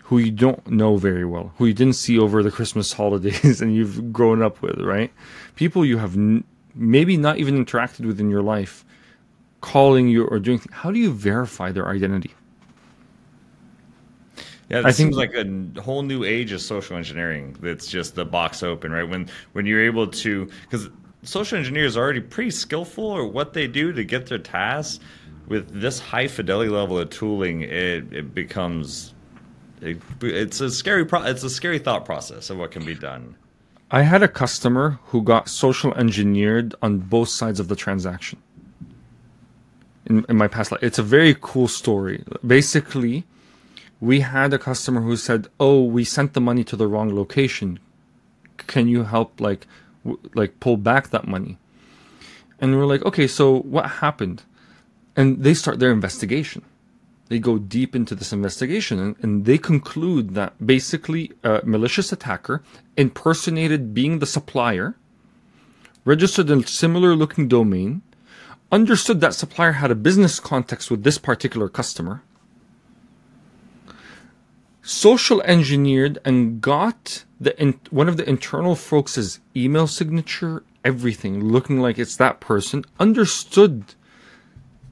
who 0.03 0.19
you 0.19 0.31
don't 0.31 0.67
know 0.67 0.99
very 0.99 1.25
well, 1.25 1.55
who 1.57 1.65
you 1.65 1.73
didn't 1.73 1.95
see 1.95 2.19
over 2.19 2.43
the 2.43 2.51
Christmas 2.51 2.93
holidays 3.01 3.63
and 3.63 3.75
you've 3.75 4.13
grown 4.13 4.43
up 4.43 4.61
with, 4.61 4.79
right? 4.79 5.11
People 5.57 5.87
you 5.87 5.97
have 5.97 6.17
n- 6.17 6.45
maybe 6.75 7.17
not 7.17 7.39
even 7.39 7.65
interacted 7.65 8.05
with 8.05 8.21
in 8.21 8.29
your 8.29 8.43
life, 8.43 8.85
calling 9.63 10.07
you 10.09 10.27
or 10.27 10.39
doing. 10.39 10.59
Th- 10.59 10.69
how 10.71 10.91
do 10.91 10.99
you 10.99 11.15
verify 11.15 11.73
their 11.73 11.89
identity? 11.89 12.35
Yeah, 14.71 14.81
I 14.81 14.83
think 14.93 14.95
seems 14.95 15.17
like 15.17 15.35
a 15.35 15.81
whole 15.81 16.03
new 16.03 16.23
age 16.23 16.53
of 16.53 16.61
social 16.61 16.97
engineering. 16.97 17.57
That's 17.61 17.89
just 17.89 18.15
the 18.15 18.25
box 18.25 18.63
open, 18.63 18.93
right? 18.93 19.03
When 19.09 19.29
when 19.53 19.67
you're 19.67 19.85
able 19.85 20.07
to, 20.07 20.49
because 20.63 20.89
social 21.25 21.59
engineers 21.59 21.97
are 21.97 22.01
already 22.05 22.21
pretty 22.21 22.53
skillful 22.53 23.19
at 23.27 23.33
what 23.33 23.53
they 23.53 23.67
do 23.67 23.93
to 23.93 24.05
get 24.05 24.27
their 24.27 24.39
tasks. 24.39 25.01
With 25.49 25.81
this 25.81 25.99
high 25.99 26.29
fidelity 26.29 26.71
level 26.71 26.97
of 26.97 27.11
tooling, 27.11 27.63
it, 27.63 28.13
it 28.13 28.33
becomes 28.33 29.15
it, 29.81 30.01
it's 30.23 30.61
a 30.61 30.71
scary 30.71 31.05
pro- 31.05 31.25
it's 31.25 31.43
a 31.43 31.51
scary 31.51 31.81
thought 31.81 32.05
process 32.05 32.51
of 32.51 32.59
what 32.59 32.71
can 32.71 32.85
be 32.85 32.95
done. 32.95 33.35
I 33.91 34.03
had 34.03 34.23
a 34.23 34.29
customer 34.29 35.01
who 35.07 35.23
got 35.23 35.49
social 35.49 35.93
engineered 35.95 36.77
on 36.81 36.99
both 36.99 37.29
sides 37.29 37.59
of 37.59 37.67
the 37.67 37.75
transaction. 37.75 38.41
In, 40.07 40.25
in 40.29 40.37
my 40.37 40.47
past 40.47 40.71
life, 40.71 40.81
it's 40.85 41.01
a 41.01 41.03
very 41.03 41.37
cool 41.41 41.67
story. 41.67 42.23
Basically, 42.47 43.25
we 44.01 44.21
had 44.21 44.53
a 44.53 44.59
customer 44.59 45.03
who 45.03 45.17
said, 45.17 45.49
"Oh, 45.59 45.83
we 45.83 46.05
sent 46.05 46.33
the 46.33 46.41
money 46.41 46.65
to 46.65 46.77
the 46.77 46.87
wrong 46.87 47.15
location. 47.15 47.79
Can 48.67 48.89
you 48.89 49.05
help, 49.05 49.41
like, 49.41 49.67
w- 50.05 50.21
like 50.35 50.61
pull 50.61 50.77
back 50.77 51.11
that 51.11 51.29
money?" 51.29 51.59
And 52.61 52.77
we're 52.77 52.87
like, 52.87 53.05
"Okay, 53.05 53.27
so 53.27 53.61
what 53.61 54.01
happened?" 54.05 54.43
And 55.17 55.43
they 55.45 55.55
start 55.55 55.79
their 55.79 55.93
investigation 55.93 56.63
they 57.31 57.39
go 57.39 57.59
deep 57.59 57.95
into 57.95 58.15
this 58.15 58.33
investigation 58.33 58.99
and, 58.99 59.17
and, 59.23 59.45
they 59.45 59.57
conclude 59.57 60.35
that 60.35 60.53
basically 60.65 61.33
a 61.45 61.61
malicious 61.65 62.13
attacker 62.13 62.61
impersonated 62.97 63.95
being 63.95 64.19
the 64.19 64.27
supplier, 64.27 64.97
registered 66.05 66.51
a 66.51 66.67
similar 66.67 67.15
looking 67.15 67.47
domain, 67.47 68.03
understood 68.73 69.21
that 69.21 69.33
supplier 69.33 69.73
had 69.73 69.93
a 69.93 69.95
business 69.95 70.41
context 70.41 70.91
with 70.91 71.05
this 71.05 71.19
particular 71.19 71.69
customer, 71.69 72.21
social 74.91 75.41
engineered 75.43 76.19
and 76.25 76.61
got 76.61 77.25
the 77.41 77.59
in, 77.63 77.79
one 77.91 78.09
of 78.09 78.17
the 78.17 78.29
internal 78.29 78.75
folks' 78.75 79.39
email 79.55 79.87
signature, 79.87 80.65
everything 80.85 81.45
looking 81.45 81.79
like 81.79 81.99
it's 81.99 82.17
that 82.17 82.41
person, 82.41 82.85
understood 82.99 83.95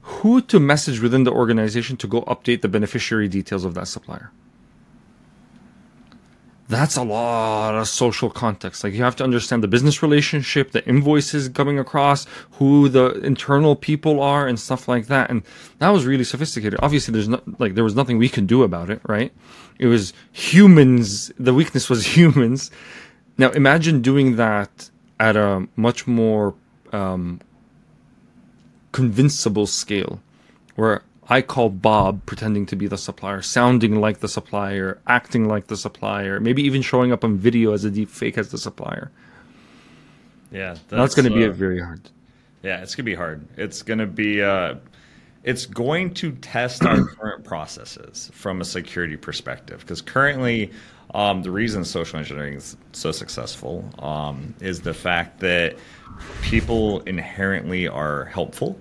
who 0.01 0.41
to 0.41 0.59
message 0.59 1.01
within 1.01 1.25
the 1.25 1.31
organization 1.31 1.97
to 1.97 2.07
go 2.07 2.21
update 2.23 2.61
the 2.61 2.69
beneficiary 2.69 3.27
details 3.27 3.65
of 3.65 3.73
that 3.73 3.87
supplier. 3.87 4.31
That's 6.69 6.95
a 6.95 7.03
lot 7.03 7.75
of 7.75 7.87
social 7.87 8.29
context. 8.29 8.83
Like 8.83 8.93
you 8.93 9.03
have 9.03 9.15
to 9.17 9.23
understand 9.23 9.63
the 9.63 9.67
business 9.67 10.01
relationship, 10.03 10.71
the 10.71 10.87
invoices 10.87 11.49
coming 11.49 11.79
across, 11.79 12.25
who 12.51 12.89
the 12.89 13.19
internal 13.21 13.75
people 13.75 14.21
are, 14.21 14.47
and 14.47 14.59
stuff 14.59 14.87
like 14.87 15.07
that. 15.07 15.31
And 15.31 15.41
that 15.79 15.89
was 15.89 16.05
really 16.05 16.23
sophisticated. 16.23 16.79
Obviously, 16.81 17.11
there's 17.11 17.27
not 17.27 17.59
like 17.59 17.73
there 17.73 17.83
was 17.83 17.95
nothing 17.95 18.19
we 18.19 18.29
can 18.29 18.45
do 18.45 18.61
about 18.61 18.91
it, 18.91 19.01
right? 19.07 19.33
It 19.79 19.87
was 19.87 20.13
humans. 20.31 21.31
The 21.39 21.53
weakness 21.53 21.89
was 21.89 22.05
humans. 22.17 22.69
Now 23.37 23.49
imagine 23.51 24.01
doing 24.01 24.35
that 24.35 24.89
at 25.19 25.35
a 25.35 25.67
much 25.75 26.05
more 26.05 26.53
um, 26.91 27.41
convincible 28.91 29.65
scale 29.65 30.21
where 30.75 31.01
I 31.29 31.41
call 31.41 31.69
Bob 31.69 32.25
pretending 32.25 32.65
to 32.67 32.75
be 32.75 32.87
the 32.87 32.97
supplier, 32.97 33.41
sounding 33.41 34.01
like 34.01 34.19
the 34.19 34.27
supplier, 34.27 34.99
acting 35.07 35.47
like 35.47 35.67
the 35.67 35.77
supplier, 35.77 36.39
maybe 36.39 36.63
even 36.63 36.81
showing 36.81 37.11
up 37.11 37.23
on 37.23 37.37
video 37.37 37.73
as 37.73 37.83
a 37.85 37.91
deep 37.91 38.09
fake 38.09 38.37
as 38.37 38.49
the 38.49 38.57
supplier. 38.57 39.11
Yeah, 40.51 40.69
that's, 40.69 40.89
that's 40.89 41.15
going 41.15 41.31
to 41.31 41.37
be 41.37 41.45
uh, 41.45 41.51
very 41.51 41.79
hard. 41.79 42.09
Yeah, 42.63 42.81
it's 42.81 42.95
going 42.95 43.05
to 43.05 43.11
be 43.11 43.15
hard. 43.15 43.45
It's 43.57 43.83
going 43.83 43.99
to 43.99 44.07
be 44.07 44.41
uh, 44.41 44.75
it's 45.43 45.65
going 45.65 46.13
to 46.15 46.31
test 46.33 46.85
our 46.85 47.05
current 47.05 47.43
processes 47.43 48.29
from 48.33 48.61
a 48.61 48.65
security 48.65 49.17
perspective 49.17 49.79
because 49.79 50.01
currently 50.01 50.71
um, 51.13 51.41
the 51.41 51.51
reason 51.51 51.83
social 51.85 52.19
engineering 52.19 52.55
is 52.55 52.77
so 52.91 53.11
successful 53.11 53.89
um, 53.99 54.53
is 54.59 54.81
the 54.81 54.93
fact 54.93 55.39
that 55.39 55.75
people 56.41 57.01
inherently 57.01 57.87
are 57.87 58.25
helpful 58.25 58.77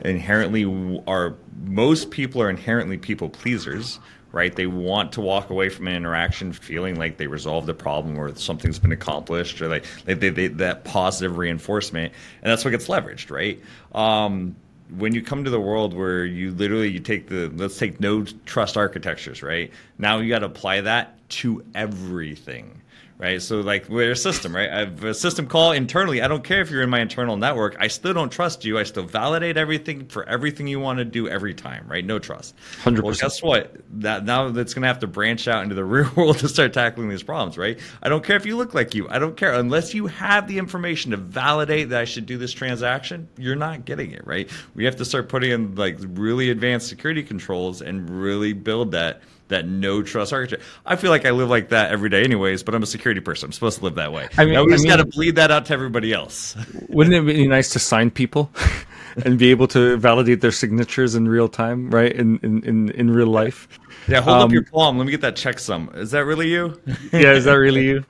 inherently 0.00 0.64
are 1.06 1.34
most 1.64 2.10
people 2.10 2.42
are 2.42 2.50
inherently 2.50 2.98
people 2.98 3.28
pleasers 3.28 3.98
right? 4.34 4.56
They 4.56 4.66
want 4.66 5.12
to 5.12 5.20
walk 5.20 5.50
away 5.50 5.68
from 5.68 5.86
an 5.86 5.94
interaction 5.94 6.52
feeling 6.52 6.96
like 6.96 7.18
they 7.18 7.28
resolved 7.28 7.68
the 7.68 7.74
problem 7.74 8.18
or 8.18 8.34
something's 8.34 8.80
been 8.80 8.90
accomplished 8.90 9.62
or 9.62 9.68
like 9.68 9.84
they, 10.06 10.14
they, 10.14 10.30
they, 10.30 10.48
that 10.48 10.82
positive 10.82 11.38
reinforcement 11.38 12.12
and 12.42 12.50
that's 12.50 12.64
what 12.64 12.72
gets 12.72 12.88
leveraged 12.88 13.30
right? 13.30 13.62
Um, 13.94 14.56
when 14.90 15.14
you 15.14 15.22
come 15.22 15.44
to 15.44 15.50
the 15.50 15.60
world 15.60 15.94
where 15.94 16.24
you 16.24 16.52
literally 16.52 16.88
you 16.90 17.00
take 17.00 17.28
the 17.28 17.50
let's 17.56 17.78
take 17.78 18.00
no 18.00 18.24
trust 18.44 18.76
architectures 18.76 19.42
right? 19.42 19.70
Now 19.98 20.18
you 20.18 20.28
got 20.28 20.40
to 20.40 20.46
apply 20.46 20.82
that 20.82 21.28
to 21.30 21.64
everything 21.74 22.80
right? 23.18 23.40
So 23.40 23.60
like 23.60 23.88
we're 23.88 24.12
a 24.12 24.16
system, 24.16 24.54
right? 24.54 24.68
I 24.68 24.78
have 24.80 25.04
a 25.04 25.14
system 25.14 25.46
call 25.46 25.72
internally. 25.72 26.20
I 26.22 26.28
don't 26.28 26.42
care 26.42 26.60
if 26.60 26.70
you're 26.70 26.82
in 26.82 26.90
my 26.90 27.00
internal 27.00 27.36
network. 27.36 27.76
I 27.78 27.86
still 27.86 28.12
don't 28.12 28.30
trust 28.30 28.64
you. 28.64 28.78
I 28.78 28.82
still 28.82 29.04
validate 29.04 29.56
everything 29.56 30.06
for 30.06 30.28
everything 30.28 30.66
you 30.66 30.80
want 30.80 30.98
to 30.98 31.04
do 31.04 31.28
every 31.28 31.54
time, 31.54 31.86
right? 31.88 32.04
No 32.04 32.18
trust. 32.18 32.54
Hundred 32.82 33.04
well, 33.04 33.14
guess 33.14 33.42
what? 33.42 33.76
That 34.00 34.24
now 34.24 34.50
that's 34.50 34.74
going 34.74 34.82
to 34.82 34.88
have 34.88 34.98
to 35.00 35.06
branch 35.06 35.46
out 35.48 35.62
into 35.62 35.74
the 35.74 35.84
real 35.94 36.10
world 36.16 36.38
to 36.38 36.48
start 36.48 36.72
tackling 36.72 37.08
these 37.08 37.22
problems, 37.22 37.56
right? 37.56 37.78
I 38.02 38.08
don't 38.08 38.24
care 38.24 38.36
if 38.36 38.46
you 38.46 38.56
look 38.56 38.74
like 38.74 38.94
you. 38.94 39.08
I 39.08 39.18
don't 39.18 39.36
care 39.36 39.52
unless 39.52 39.94
you 39.94 40.06
have 40.06 40.48
the 40.48 40.58
information 40.58 41.12
to 41.12 41.16
validate 41.16 41.90
that 41.90 42.00
I 42.00 42.04
should 42.04 42.26
do 42.26 42.36
this 42.36 42.52
transaction. 42.52 43.28
You're 43.38 43.56
not 43.56 43.84
getting 43.84 44.10
it, 44.10 44.26
right? 44.26 44.50
We 44.74 44.84
have 44.84 44.96
to 44.96 45.04
start 45.04 45.28
putting 45.28 45.50
in 45.50 45.74
like 45.76 45.98
really 46.00 46.50
advanced 46.50 46.88
security 46.88 47.22
controls 47.22 47.80
and 47.80 48.08
really 48.10 48.52
build 48.52 48.92
that 48.92 49.22
that 49.48 49.66
no 49.66 50.02
trust 50.02 50.32
architecture. 50.32 50.64
I 50.86 50.96
feel 50.96 51.10
like 51.10 51.26
I 51.26 51.30
live 51.30 51.50
like 51.50 51.70
that 51.70 51.90
every 51.90 52.08
day, 52.08 52.22
anyways. 52.22 52.62
But 52.62 52.74
I'm 52.74 52.82
a 52.82 52.86
security 52.86 53.20
person. 53.20 53.48
I'm 53.48 53.52
supposed 53.52 53.78
to 53.78 53.84
live 53.84 53.96
that 53.96 54.12
way. 54.12 54.28
I 54.36 54.44
mean, 54.44 54.54
now 54.54 54.64
we 54.64 54.72
just 54.72 54.86
got 54.86 54.96
to 54.96 55.04
bleed 55.04 55.36
that 55.36 55.50
out 55.50 55.66
to 55.66 55.72
everybody 55.72 56.12
else. 56.12 56.56
wouldn't 56.88 57.14
it 57.14 57.26
be 57.26 57.46
nice 57.46 57.70
to 57.70 57.78
sign 57.78 58.10
people 58.10 58.50
and 59.24 59.38
be 59.38 59.50
able 59.50 59.68
to 59.68 59.96
validate 59.96 60.40
their 60.40 60.52
signatures 60.52 61.14
in 61.14 61.28
real 61.28 61.48
time, 61.48 61.90
right? 61.90 62.12
In 62.12 62.38
in 62.42 62.64
in, 62.64 62.90
in 62.90 63.10
real 63.10 63.28
life. 63.28 63.68
Yeah, 64.08 64.20
hold 64.20 64.38
um, 64.38 64.42
up 64.42 64.52
your 64.52 64.64
palm. 64.64 64.98
Let 64.98 65.04
me 65.04 65.10
get 65.10 65.22
that 65.22 65.36
checksum. 65.36 65.94
Is 65.96 66.10
that 66.10 66.24
really 66.24 66.48
you? 66.48 66.80
yeah, 67.12 67.32
is 67.32 67.44
that 67.44 67.54
really 67.54 67.84
you? 67.86 68.04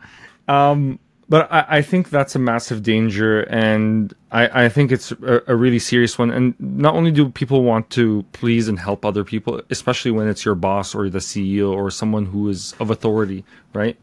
Um, 0.49 0.99
but 1.29 1.51
I, 1.51 1.67
I, 1.69 1.83
think 1.83 2.11
that's 2.11 2.35
a 2.35 2.39
massive 2.39 2.83
danger, 2.83 3.43
and 3.43 4.15
I, 4.31 4.65
I 4.65 4.69
think 4.69 4.93
it's 4.93 5.13
a, 5.13 5.43
a, 5.47 5.57
really 5.57 5.79
serious 5.79 6.19
one. 6.19 6.31
And 6.31 6.55
not 6.59 6.95
only 6.95 7.11
do 7.11 7.31
people 7.31 7.63
want 7.63 7.89
to 7.91 8.25
please 8.33 8.69
and 8.69 8.79
help 8.79 9.05
other 9.05 9.25
people, 9.25 9.63
especially 9.71 10.11
when 10.11 10.29
it's 10.29 10.45
your 10.45 10.55
boss 10.55 10.95
or 10.95 11.09
the 11.09 11.21
CEO 11.21 11.73
or 11.73 11.91
someone 11.91 12.27
who 12.27 12.49
is 12.49 12.75
of 12.79 12.91
authority, 12.91 13.45
right? 13.73 13.97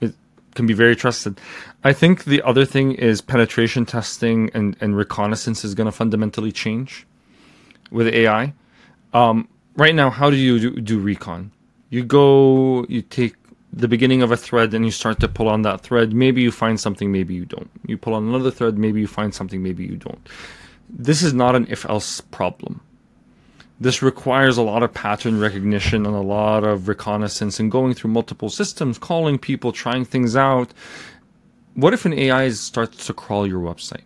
It 0.00 0.14
can 0.54 0.66
be 0.66 0.74
very 0.74 0.94
trusted. 0.94 1.40
I 1.82 1.94
think 1.94 2.24
the 2.24 2.42
other 2.42 2.66
thing 2.66 2.92
is 2.92 3.22
penetration 3.22 3.86
testing 3.86 4.50
and, 4.52 4.76
and 4.80 4.96
reconnaissance 4.96 5.64
is 5.64 5.74
going 5.74 5.86
to 5.86 5.92
fundamentally 5.92 6.52
change 6.52 7.06
with 7.90 8.06
AI. 8.08 8.52
Um, 9.14 9.48
right 9.76 9.94
now, 9.94 10.10
how 10.10 10.28
do 10.28 10.36
you 10.36 10.58
do, 10.58 10.80
do 10.80 10.98
recon? 10.98 11.52
You 11.88 12.04
go, 12.04 12.84
you 12.88 13.02
take 13.02 13.34
the 13.72 13.88
beginning 13.88 14.22
of 14.22 14.32
a 14.32 14.36
thread 14.36 14.74
and 14.74 14.84
you 14.84 14.90
start 14.90 15.20
to 15.20 15.28
pull 15.28 15.48
on 15.48 15.62
that 15.62 15.80
thread. 15.80 16.12
Maybe 16.12 16.42
you 16.42 16.50
find 16.50 16.78
something, 16.78 17.12
maybe 17.12 17.34
you 17.34 17.44
don't. 17.44 17.70
You 17.86 17.96
pull 17.96 18.14
on 18.14 18.28
another 18.28 18.50
thread, 18.50 18.78
maybe 18.78 19.00
you 19.00 19.06
find 19.06 19.34
something, 19.34 19.62
maybe 19.62 19.84
you 19.84 19.96
don't. 19.96 20.28
This 20.88 21.22
is 21.22 21.32
not 21.32 21.54
an 21.54 21.66
if 21.70 21.84
else 21.88 22.20
problem. 22.20 22.80
This 23.78 24.02
requires 24.02 24.58
a 24.58 24.62
lot 24.62 24.82
of 24.82 24.92
pattern 24.92 25.40
recognition 25.40 26.04
and 26.04 26.14
a 26.14 26.20
lot 26.20 26.64
of 26.64 26.88
reconnaissance 26.88 27.58
and 27.58 27.70
going 27.70 27.94
through 27.94 28.10
multiple 28.10 28.50
systems, 28.50 28.98
calling 28.98 29.38
people, 29.38 29.72
trying 29.72 30.04
things 30.04 30.36
out. 30.36 30.74
What 31.74 31.94
if 31.94 32.04
an 32.04 32.12
AI 32.12 32.50
starts 32.50 33.06
to 33.06 33.14
crawl 33.14 33.46
your 33.46 33.60
website? 33.60 34.02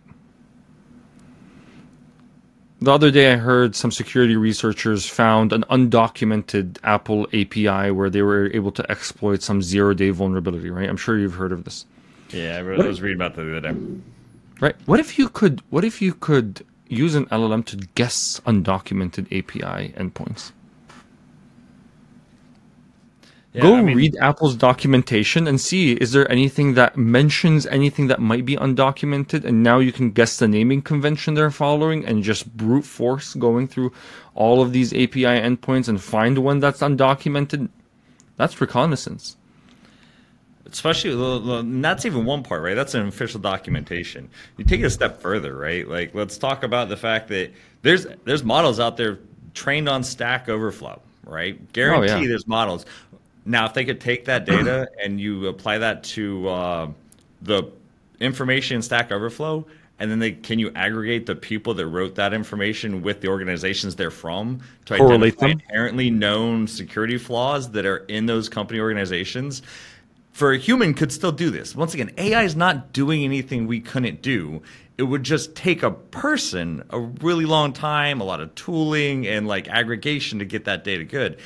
The 2.85 2.93
other 2.93 3.09
day, 3.09 3.33
I 3.33 3.37
heard 3.37 3.75
some 3.75 3.89
security 3.89 4.35
researchers 4.35 5.07
found 5.07 5.51
an 5.53 5.63
undocumented 5.71 6.77
Apple 6.83 7.25
API 7.33 7.89
where 7.89 8.11
they 8.11 8.21
were 8.21 8.51
able 8.53 8.71
to 8.73 8.91
exploit 8.91 9.41
some 9.41 9.63
zero 9.63 9.95
day 9.95 10.11
vulnerability, 10.11 10.69
right? 10.69 10.87
I'm 10.87 10.95
sure 10.95 11.17
you've 11.17 11.33
heard 11.33 11.51
of 11.51 11.63
this. 11.63 11.87
Yeah, 12.29 12.57
I 12.59 12.61
was 12.61 13.01
reading 13.01 13.17
about 13.17 13.33
that 13.37 13.41
the 13.41 13.57
other 13.57 13.73
day. 13.73 13.79
Right. 14.59 14.75
What 14.85 14.99
if 14.99 15.17
you 15.17 15.29
could, 15.29 15.63
what 15.71 15.83
if 15.83 15.99
you 15.99 16.13
could 16.13 16.63
use 16.87 17.15
an 17.15 17.25
LLM 17.27 17.65
to 17.65 17.77
guess 17.95 18.39
undocumented 18.45 19.25
API 19.27 19.93
endpoints. 19.93 20.51
Yeah, 23.55 23.61
Go 23.61 23.75
I 23.77 23.81
mean- 23.81 23.95
read 23.97 24.15
Apple's 24.21 24.55
documentation 24.55 25.47
and 25.47 25.59
see 25.61 25.93
is 25.93 26.11
there 26.11 26.29
anything 26.31 26.73
that 26.73 26.97
mentions 26.97 27.65
anything 27.67 28.07
that 28.07 28.19
might 28.19 28.45
be 28.45 28.57
undocumented, 28.57 29.45
and 29.45 29.63
now 29.63 29.79
you 29.79 29.91
can 29.93 30.11
guess 30.11 30.37
the 30.37 30.47
naming 30.47 30.81
convention 30.81 31.33
they're 31.35 31.51
following 31.51 32.05
and 32.05 32.21
just 32.23 32.55
brute 32.57 32.83
force 32.85 33.33
going 33.35 33.67
through 33.67 33.93
all 34.33 34.61
of 34.61 34.73
these 34.73 34.91
API 34.93 35.23
endpoints 35.39 35.87
and 35.87 36.01
find 36.01 36.37
one 36.39 36.59
that's 36.59 36.81
undocumented. 36.81 37.69
That's 38.35 38.59
reconnaissance. 38.59 39.37
especially 40.71 41.11
the- 41.11 41.39
the- 41.39 41.59
and 41.59 41.85
that's 41.85 42.05
even 42.05 42.25
one 42.25 42.41
part 42.41 42.61
right 42.63 42.73
that's 42.75 42.95
an 42.95 43.07
official 43.07 43.39
documentation 43.39 44.27
you 44.57 44.65
take 44.65 44.81
it 44.81 44.85
a 44.85 44.89
step 44.89 45.21
further 45.21 45.55
right 45.55 45.87
like 45.87 46.13
let's 46.15 46.37
talk 46.39 46.63
about 46.63 46.89
the 46.89 46.97
fact 46.97 47.27
that 47.29 47.51
there's 47.83 48.07
there's 48.25 48.43
models 48.43 48.79
out 48.79 48.97
there 48.97 49.19
trained 49.53 49.87
on 49.87 50.03
stack 50.03 50.49
overflow 50.49 50.99
right 51.23 51.71
guarantee 51.71 52.11
Oh, 52.11 52.19
yeah. 52.19 52.27
there's 52.27 52.47
models 52.47 52.83
now 53.45 53.65
if 53.65 53.73
they 53.73 53.85
could 53.85 54.01
take 54.01 54.25
that 54.25 54.45
data 54.45 54.89
and 55.03 55.19
you 55.19 55.47
apply 55.47 55.77
that 55.77 56.03
to 56.03 56.47
uh, 56.49 56.91
the 57.41 57.63
information 58.19 58.77
in 58.77 58.81
stack 58.81 59.11
overflow 59.11 59.65
and 59.99 60.11
then 60.11 60.19
they 60.19 60.31
can 60.31 60.59
you 60.59 60.71
aggregate 60.75 61.25
the 61.25 61.35
people 61.35 61.73
that 61.73 61.87
wrote 61.87 62.15
that 62.15 62.33
information 62.33 63.01
with 63.01 63.21
the 63.21 63.27
organizations 63.27 63.95
they're 63.95 64.11
from 64.11 64.59
to 64.85 64.97
Correlate 64.97 65.33
identify 65.33 65.47
them. 65.47 65.61
inherently 65.69 66.09
known 66.09 66.67
security 66.67 67.17
flaws 67.17 67.71
that 67.71 67.85
are 67.85 67.97
in 67.97 68.25
those 68.25 68.49
company 68.49 68.79
organizations 68.79 69.61
for 70.35 70.51
a 70.51 70.57
human 70.57 70.93
could 70.93 71.13
still 71.13 71.31
do 71.31 71.49
this. 71.49 71.77
Once 71.77 71.93
again, 71.93 72.11
AI 72.17 72.43
is 72.43 72.57
not 72.57 72.91
doing 72.91 73.23
anything 73.23 73.67
we 73.67 73.79
couldn't 73.79 74.21
do. 74.21 74.61
It 74.97 75.03
would 75.03 75.23
just 75.23 75.55
take 75.55 75.81
a 75.81 75.91
person 75.91 76.83
a 76.89 76.99
really 76.99 77.45
long 77.45 77.71
time, 77.71 78.19
a 78.19 78.25
lot 78.25 78.41
of 78.41 78.53
tooling 78.53 79.25
and 79.27 79.47
like 79.47 79.69
aggregation 79.69 80.39
to 80.39 80.45
get 80.45 80.65
that 80.65 80.83
data 80.83 81.05
good. 81.05 81.39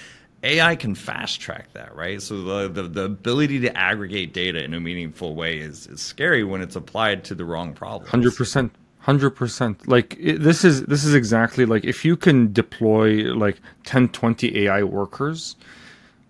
AI 0.44 0.76
can 0.76 0.96
fast 0.96 1.42
track 1.42 1.68
that, 1.74 1.96
right? 1.96 2.22
So 2.22 2.42
the, 2.42 2.82
the, 2.82 2.88
the 2.88 3.04
ability 3.04 3.60
to 3.62 3.78
aggregate 3.78 4.34
data 4.34 4.64
in 4.64 4.74
a 4.74 4.80
meaningful 4.80 5.36
way 5.36 5.58
is, 5.58 5.88
is 5.88 6.02
scary 6.02 6.44
when 6.44 6.62
it's 6.62 6.76
applied 6.76 7.24
to 7.26 7.36
the 7.36 7.44
wrong 7.46 7.74
problem. 7.74 8.10
Hundred 8.10 8.36
percent, 8.36 8.72
hundred 9.00 9.32
percent. 9.32 9.88
Like 9.88 10.16
it, 10.20 10.42
this 10.42 10.64
is 10.64 10.84
this 10.86 11.04
is 11.04 11.14
exactly 11.14 11.66
like 11.66 11.84
if 11.84 12.06
you 12.06 12.16
can 12.16 12.54
deploy 12.54 13.34
like 13.34 13.60
10, 13.84 14.10
20 14.10 14.66
AI 14.66 14.84
workers 14.84 15.56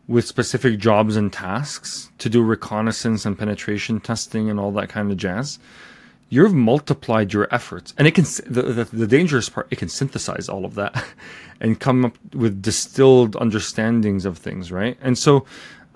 with 0.07 0.25
specific 0.25 0.79
jobs 0.79 1.15
and 1.15 1.31
tasks 1.31 2.09
to 2.17 2.29
do 2.29 2.41
reconnaissance 2.41 3.27
and 3.27 3.37
penetration 3.37 3.99
testing 3.99 4.49
and 4.49 4.59
all 4.59 4.71
that 4.71 4.89
kind 4.89 5.11
of 5.11 5.17
jazz, 5.17 5.59
you've 6.29 6.53
multiplied 6.53 7.33
your 7.33 7.47
efforts. 7.53 7.93
And 7.97 8.07
it 8.07 8.15
can 8.15 8.23
the, 8.45 8.61
the 8.61 8.83
the 8.85 9.07
dangerous 9.07 9.49
part, 9.49 9.67
it 9.71 9.77
can 9.77 9.89
synthesize 9.89 10.47
all 10.47 10.65
of 10.65 10.75
that 10.75 11.03
and 11.61 11.79
come 11.79 12.05
up 12.05 12.17
with 12.33 12.61
distilled 12.61 13.35
understandings 13.35 14.25
of 14.25 14.37
things, 14.37 14.71
right? 14.71 14.97
And 15.01 15.17
so 15.17 15.45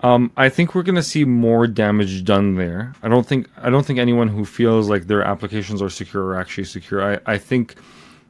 um, 0.03 0.31
I 0.35 0.49
think 0.49 0.75
we're 0.75 0.83
going 0.83 0.95
to 0.95 1.03
see 1.03 1.23
more 1.23 1.65
damage 1.65 2.25
done 2.25 2.55
there. 2.55 2.93
I 3.01 3.07
don't 3.07 3.25
think 3.25 3.47
I 3.57 3.69
don't 3.69 3.85
think 3.85 3.99
anyone 3.99 4.27
who 4.27 4.43
feels 4.43 4.89
like 4.89 5.07
their 5.07 5.23
applications 5.23 5.81
are 5.81 5.89
secure 5.89 6.25
are 6.25 6.39
actually 6.39 6.65
secure. 6.65 7.01
I, 7.01 7.19
I 7.25 7.37
think 7.37 7.75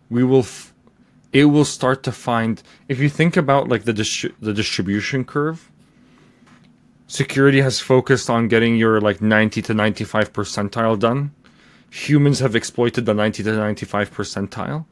we 0.09 0.23
will 0.23 0.39
f- 0.39 0.73
it 1.31 1.45
will 1.45 1.65
start 1.65 2.03
to 2.03 2.11
find 2.11 2.61
if 2.89 2.99
you 2.99 3.09
think 3.09 3.35
about 3.37 3.69
like 3.69 3.85
the 3.85 3.93
the 4.39 4.53
distribution 4.53 5.25
curve 5.25 5.71
security 7.07 7.61
has 7.61 7.79
focused 7.79 8.29
on 8.29 8.47
getting 8.47 8.75
your 8.75 9.01
like 9.01 9.21
90 9.21 9.61
to 9.63 9.73
95 9.73 10.33
percentile 10.33 10.97
done 10.97 11.31
humans 11.93 12.39
have 12.39 12.55
exploited 12.55 13.05
the 13.05 13.13
90 13.13 13.43
to 13.43 13.53
95 13.53 14.11
percentile 14.11 14.85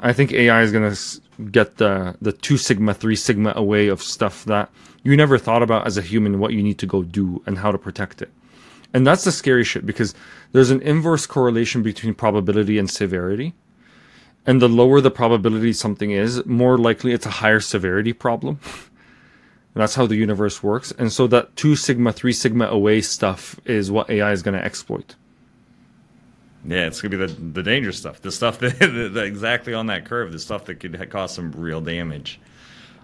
i 0.00 0.12
think 0.12 0.32
ai 0.32 0.62
is 0.62 0.72
going 0.72 0.90
to 0.90 1.20
get 1.50 1.76
the 1.76 2.16
the 2.22 2.32
2 2.32 2.56
sigma 2.56 2.94
3 2.94 3.14
sigma 3.14 3.52
away 3.56 3.88
of 3.88 4.02
stuff 4.02 4.44
that 4.46 4.70
you 5.02 5.16
never 5.16 5.36
thought 5.36 5.62
about 5.62 5.86
as 5.86 5.98
a 5.98 6.02
human 6.02 6.38
what 6.38 6.52
you 6.52 6.62
need 6.62 6.78
to 6.78 6.86
go 6.86 7.02
do 7.02 7.42
and 7.46 7.58
how 7.58 7.70
to 7.70 7.78
protect 7.78 8.22
it 8.22 8.30
and 8.94 9.06
that's 9.06 9.24
the 9.24 9.32
scary 9.32 9.64
shit 9.64 9.84
because 9.84 10.14
there's 10.52 10.70
an 10.70 10.80
inverse 10.80 11.26
correlation 11.26 11.82
between 11.82 12.14
probability 12.14 12.78
and 12.78 12.90
severity 12.90 13.52
and 14.46 14.62
the 14.62 14.68
lower 14.68 15.00
the 15.02 15.10
probability 15.10 15.74
something 15.74 16.10
is 16.10 16.44
more 16.46 16.78
likely 16.78 17.12
it's 17.12 17.26
a 17.26 17.36
higher 17.42 17.60
severity 17.60 18.14
problem 18.14 18.58
that's 19.74 19.94
how 19.94 20.06
the 20.06 20.16
universe 20.16 20.62
works. 20.62 20.92
And 20.98 21.12
so 21.12 21.26
that 21.28 21.56
two 21.56 21.76
sigma, 21.76 22.12
three 22.12 22.32
sigma 22.32 22.66
away 22.66 23.00
stuff 23.00 23.58
is 23.64 23.90
what 23.90 24.10
AI 24.10 24.32
is 24.32 24.42
going 24.42 24.58
to 24.58 24.64
exploit. 24.64 25.14
Yeah, 26.64 26.86
it's 26.86 27.00
gonna 27.00 27.16
be 27.16 27.26
the 27.26 27.32
the 27.32 27.62
dangerous 27.62 27.98
stuff, 27.98 28.20
the 28.20 28.30
stuff 28.30 28.58
that, 28.58 28.78
that 29.14 29.24
exactly 29.24 29.74
on 29.74 29.86
that 29.86 30.04
curve, 30.04 30.32
the 30.32 30.38
stuff 30.38 30.66
that 30.66 30.76
could 30.76 31.10
cause 31.10 31.34
some 31.34 31.52
real 31.52 31.80
damage. 31.80 32.40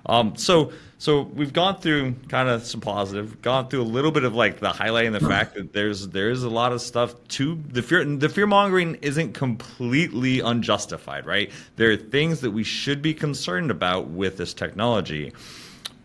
Um, 0.06 0.36
so 0.36 0.72
so 0.98 1.22
we've 1.22 1.52
gone 1.52 1.78
through 1.80 2.14
kind 2.28 2.48
of 2.48 2.64
some 2.64 2.80
positive, 2.80 3.42
gone 3.42 3.68
through 3.68 3.82
a 3.82 3.84
little 3.84 4.10
bit 4.10 4.24
of 4.24 4.34
like 4.34 4.60
the 4.60 4.70
highlighting 4.70 5.12
the 5.12 5.26
fact 5.26 5.54
that 5.54 5.72
there's 5.72 6.08
there's 6.08 6.42
a 6.42 6.48
lot 6.48 6.72
of 6.72 6.80
stuff 6.80 7.14
to 7.28 7.60
the 7.68 7.82
fear 7.82 8.04
the 8.04 8.28
fear 8.28 8.46
mongering 8.46 8.94
isn't 9.02 9.32
completely 9.32 10.40
unjustified, 10.40 11.26
right? 11.26 11.50
There 11.76 11.90
are 11.90 11.96
things 11.96 12.40
that 12.40 12.50
we 12.50 12.62
should 12.62 13.02
be 13.02 13.14
concerned 13.14 13.70
about 13.70 14.08
with 14.08 14.36
this 14.36 14.54
technology. 14.54 15.32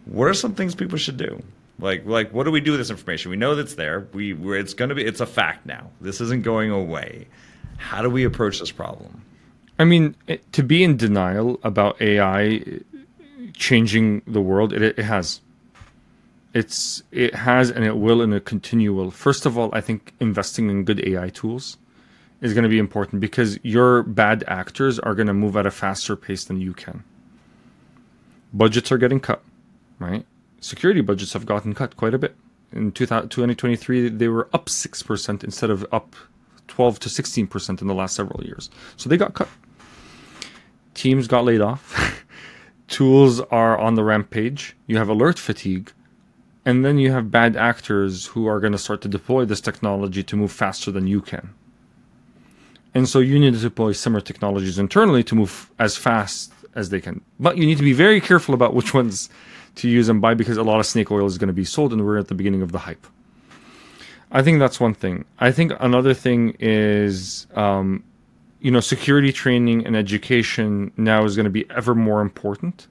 What 0.06 0.26
are 0.26 0.34
some 0.34 0.56
things 0.56 0.74
people 0.74 0.98
should 0.98 1.18
do? 1.18 1.42
Like 1.80 2.06
like 2.06 2.32
what 2.32 2.44
do 2.44 2.52
we 2.52 2.62
do 2.62 2.72
with 2.72 2.80
this 2.80 2.90
information? 2.90 3.32
We 3.32 3.38
know 3.38 3.56
that's 3.56 3.76
there. 3.76 4.08
We 4.14 4.34
it's 4.58 4.74
going 4.74 4.90
to 4.90 4.96
be 4.96 5.04
it's 5.04 5.22
a 5.22 5.26
fact 5.26 5.66
now. 5.66 5.90
This 6.00 6.22
isn't 6.22 6.44
going 6.44 6.72
away. 6.72 7.28
How 7.78 8.02
do 8.02 8.10
we 8.10 8.24
approach 8.24 8.60
this 8.60 8.72
problem? 8.72 9.24
I 9.80 9.86
mean, 9.86 10.16
it, 10.28 10.54
to 10.54 10.62
be 10.62 10.84
in 10.84 10.96
denial 10.96 11.60
about 11.64 12.00
AI 12.00 12.82
changing 13.56 14.22
the 14.28 14.42
world, 14.42 14.74
it, 14.74 14.82
it 14.84 15.00
has. 15.00 15.42
It's 16.54 17.02
it 17.12 17.34
has 17.34 17.72
and 17.72 17.86
it 17.86 17.98
will 17.98 18.22
in 18.22 18.34
a 18.34 18.40
continual. 18.40 19.10
First 19.10 19.46
of 19.46 19.58
all, 19.58 19.70
I 19.74 19.82
think 19.82 20.14
investing 20.20 20.70
in 20.70 20.84
good 20.84 21.08
AI 21.08 21.30
tools 21.30 21.78
is 22.42 22.54
going 22.54 22.64
to 22.64 22.70
be 22.70 22.80
important 22.80 23.22
because 23.22 23.58
your 23.64 24.04
bad 24.04 24.44
actors 24.48 25.00
are 25.00 25.16
going 25.16 25.28
to 25.28 25.34
move 25.34 25.56
at 25.56 25.66
a 25.66 25.72
faster 25.72 26.16
pace 26.16 26.44
than 26.44 26.60
you 26.60 26.74
can. 26.74 27.04
Budgets 28.54 28.92
are 28.92 28.98
getting 28.98 29.20
cut, 29.20 29.42
right? 30.00 30.26
Security 30.62 31.02
budgets 31.02 31.34
have 31.34 31.46
gotten 31.46 31.74
cut 31.74 31.98
quite 31.98 32.14
a 32.14 32.20
bit. 32.20 32.36
In 32.72 32.92
2023, 32.92 34.10
they 34.10 34.28
were 34.28 34.48
up 34.54 34.68
6% 34.68 35.44
instead 35.44 35.70
of 35.70 35.86
up 35.92 36.16
12 36.68 37.00
to 37.00 37.10
16% 37.10 37.82
in 37.82 37.88
the 37.88 37.94
last 37.94 38.16
several 38.16 38.44
years. 38.46 38.70
So 38.96 39.10
they 39.10 39.18
got 39.18 39.34
cut. 39.34 39.50
Teams 40.94 41.28
got 41.28 41.44
laid 41.44 41.62
off. 41.62 42.24
Tools 42.88 43.42
are 43.52 43.78
on 43.78 43.96
the 43.96 44.04
rampage. 44.04 44.76
You 44.86 44.98
have 44.98 45.10
alert 45.10 45.40
fatigue. 45.40 45.92
And 46.64 46.86
then 46.86 47.00
you 47.00 47.12
have 47.12 47.32
bad 47.32 47.58
actors 47.58 48.28
who 48.28 48.46
are 48.48 48.60
going 48.60 48.74
to 48.74 48.78
start 48.78 49.02
to 49.02 49.08
deploy 49.08 49.46
this 49.46 49.62
technology 49.62 50.22
to 50.24 50.36
move 50.36 50.52
faster 50.52 50.92
than 50.92 51.08
you 51.08 51.22
can. 51.22 51.54
And 52.94 53.10
so 53.10 53.20
you 53.20 53.40
need 53.40 53.54
to 53.54 53.60
deploy 53.60 53.94
similar 53.94 54.22
technologies 54.22 54.78
internally 54.78 55.24
to 55.24 55.36
move 55.36 55.72
as 55.80 55.98
fast 55.98 56.54
as 56.76 56.90
they 56.90 57.02
can. 57.02 57.22
But 57.40 57.58
you 57.58 57.66
need 57.66 57.78
to 57.78 57.84
be 57.84 57.94
very 57.94 58.22
careful 58.22 58.54
about 58.54 58.76
which 58.76 58.94
ones 58.94 59.30
to 59.76 59.90
use 59.90 60.10
and 60.10 60.22
buy 60.22 60.34
because 60.34 60.58
a 60.58 60.64
lot 60.64 60.80
of 60.80 60.86
snake 60.86 61.12
oil 61.12 61.26
is 61.26 61.38
going 61.38 61.48
to 61.48 61.54
be 61.54 61.66
sold 61.66 61.94
and 61.94 62.06
we're 62.06 62.18
at 62.18 62.28
the 62.28 62.36
beginning 62.36 62.62
of 62.62 62.72
the 62.72 62.80
hype. 62.80 63.06
I 64.32 64.42
think 64.42 64.60
that's 64.60 64.80
one 64.80 64.94
thing. 64.94 65.26
I 65.40 65.52
think 65.52 65.74
another 65.80 66.14
thing 66.14 66.56
is, 66.60 67.48
um, 67.56 68.04
you 68.62 68.72
know, 68.72 68.80
security 68.80 69.34
training 69.34 69.86
and 69.86 69.96
education 69.96 70.92
now 70.96 71.26
is 71.26 71.36
going 71.36 71.46
to 71.46 71.50
be 71.50 71.70
ever 71.70 71.94
more 71.94 72.22
important. 72.22 72.88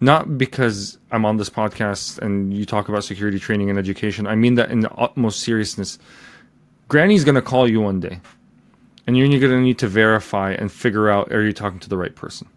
Not 0.00 0.36
because 0.36 0.98
I'm 1.10 1.24
on 1.24 1.36
this 1.36 1.48
podcast 1.48 2.18
and 2.18 2.52
you 2.52 2.66
talk 2.66 2.88
about 2.88 3.04
security 3.04 3.38
training 3.38 3.70
and 3.70 3.78
education. 3.78 4.26
I 4.26 4.34
mean 4.34 4.56
that 4.56 4.70
in 4.70 4.80
the 4.80 4.92
utmost 4.92 5.40
seriousness. 5.40 5.98
Granny's 6.88 7.24
going 7.24 7.36
to 7.36 7.42
call 7.42 7.68
you 7.68 7.80
one 7.80 7.98
day, 7.98 8.20
and 9.06 9.16
you're 9.16 9.28
going 9.28 9.40
to 9.40 9.60
need 9.60 9.78
to 9.78 9.88
verify 9.88 10.52
and 10.52 10.70
figure 10.70 11.08
out 11.08 11.32
are 11.32 11.42
you 11.42 11.52
talking 11.52 11.80
to 11.80 11.88
the 11.88 11.96
right 11.96 12.14
person. 12.14 12.48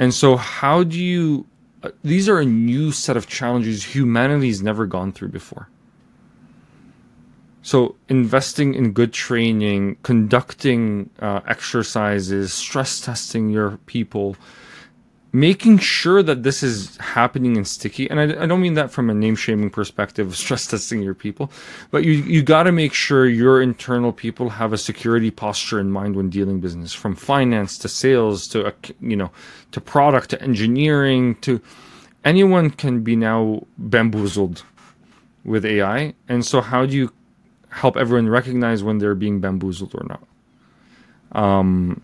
And 0.00 0.14
so, 0.14 0.36
how 0.36 0.82
do 0.82 0.98
you? 0.98 1.46
Uh, 1.82 1.90
these 2.02 2.28
are 2.28 2.40
a 2.40 2.44
new 2.44 2.90
set 2.90 3.16
of 3.16 3.28
challenges 3.28 3.94
humanity's 3.94 4.62
never 4.62 4.86
gone 4.86 5.12
through 5.12 5.28
before. 5.28 5.68
So, 7.62 7.96
investing 8.08 8.72
in 8.74 8.92
good 8.92 9.12
training, 9.12 9.98
conducting 10.02 11.10
uh, 11.20 11.40
exercises, 11.46 12.52
stress 12.54 13.02
testing 13.02 13.50
your 13.50 13.76
people, 13.84 14.36
making 15.32 15.78
sure 15.78 16.22
that 16.22 16.42
this 16.42 16.62
is 16.62 16.96
happening 16.96 17.56
and 17.56 17.66
sticky. 17.66 18.10
And 18.10 18.18
I, 18.18 18.42
I 18.42 18.46
don't 18.46 18.60
mean 18.60 18.74
that 18.74 18.90
from 18.90 19.10
a 19.10 19.14
name 19.14 19.36
shaming 19.36 19.70
perspective 19.70 20.36
stress 20.42 20.66
testing 20.66 21.02
your 21.02 21.14
people, 21.14 21.50
but 21.90 22.04
you, 22.04 22.12
you 22.12 22.42
got 22.42 22.64
to 22.64 22.72
make 22.72 22.92
sure 22.92 23.26
your 23.26 23.62
internal 23.62 24.12
people 24.12 24.48
have 24.50 24.72
a 24.72 24.78
security 24.78 25.30
posture 25.30 25.78
in 25.78 25.90
mind 25.90 26.16
when 26.16 26.30
dealing 26.30 26.60
business 26.60 26.92
from 26.92 27.14
finance 27.14 27.78
to 27.78 27.88
sales 27.88 28.48
to, 28.48 28.72
you 29.00 29.16
know, 29.16 29.30
to 29.72 29.80
product 29.80 30.30
to 30.30 30.42
engineering 30.42 31.36
to 31.36 31.60
anyone 32.24 32.70
can 32.70 33.02
be 33.02 33.16
now 33.16 33.64
bamboozled 33.78 34.64
with 35.44 35.64
AI. 35.64 36.14
And 36.28 36.44
so 36.44 36.60
how 36.60 36.86
do 36.86 36.96
you 36.96 37.12
help 37.70 37.96
everyone 37.96 38.28
recognize 38.28 38.82
when 38.82 38.98
they're 38.98 39.14
being 39.14 39.40
bamboozled 39.40 39.94
or 39.94 40.04
not. 40.04 41.42
Um, 41.42 42.02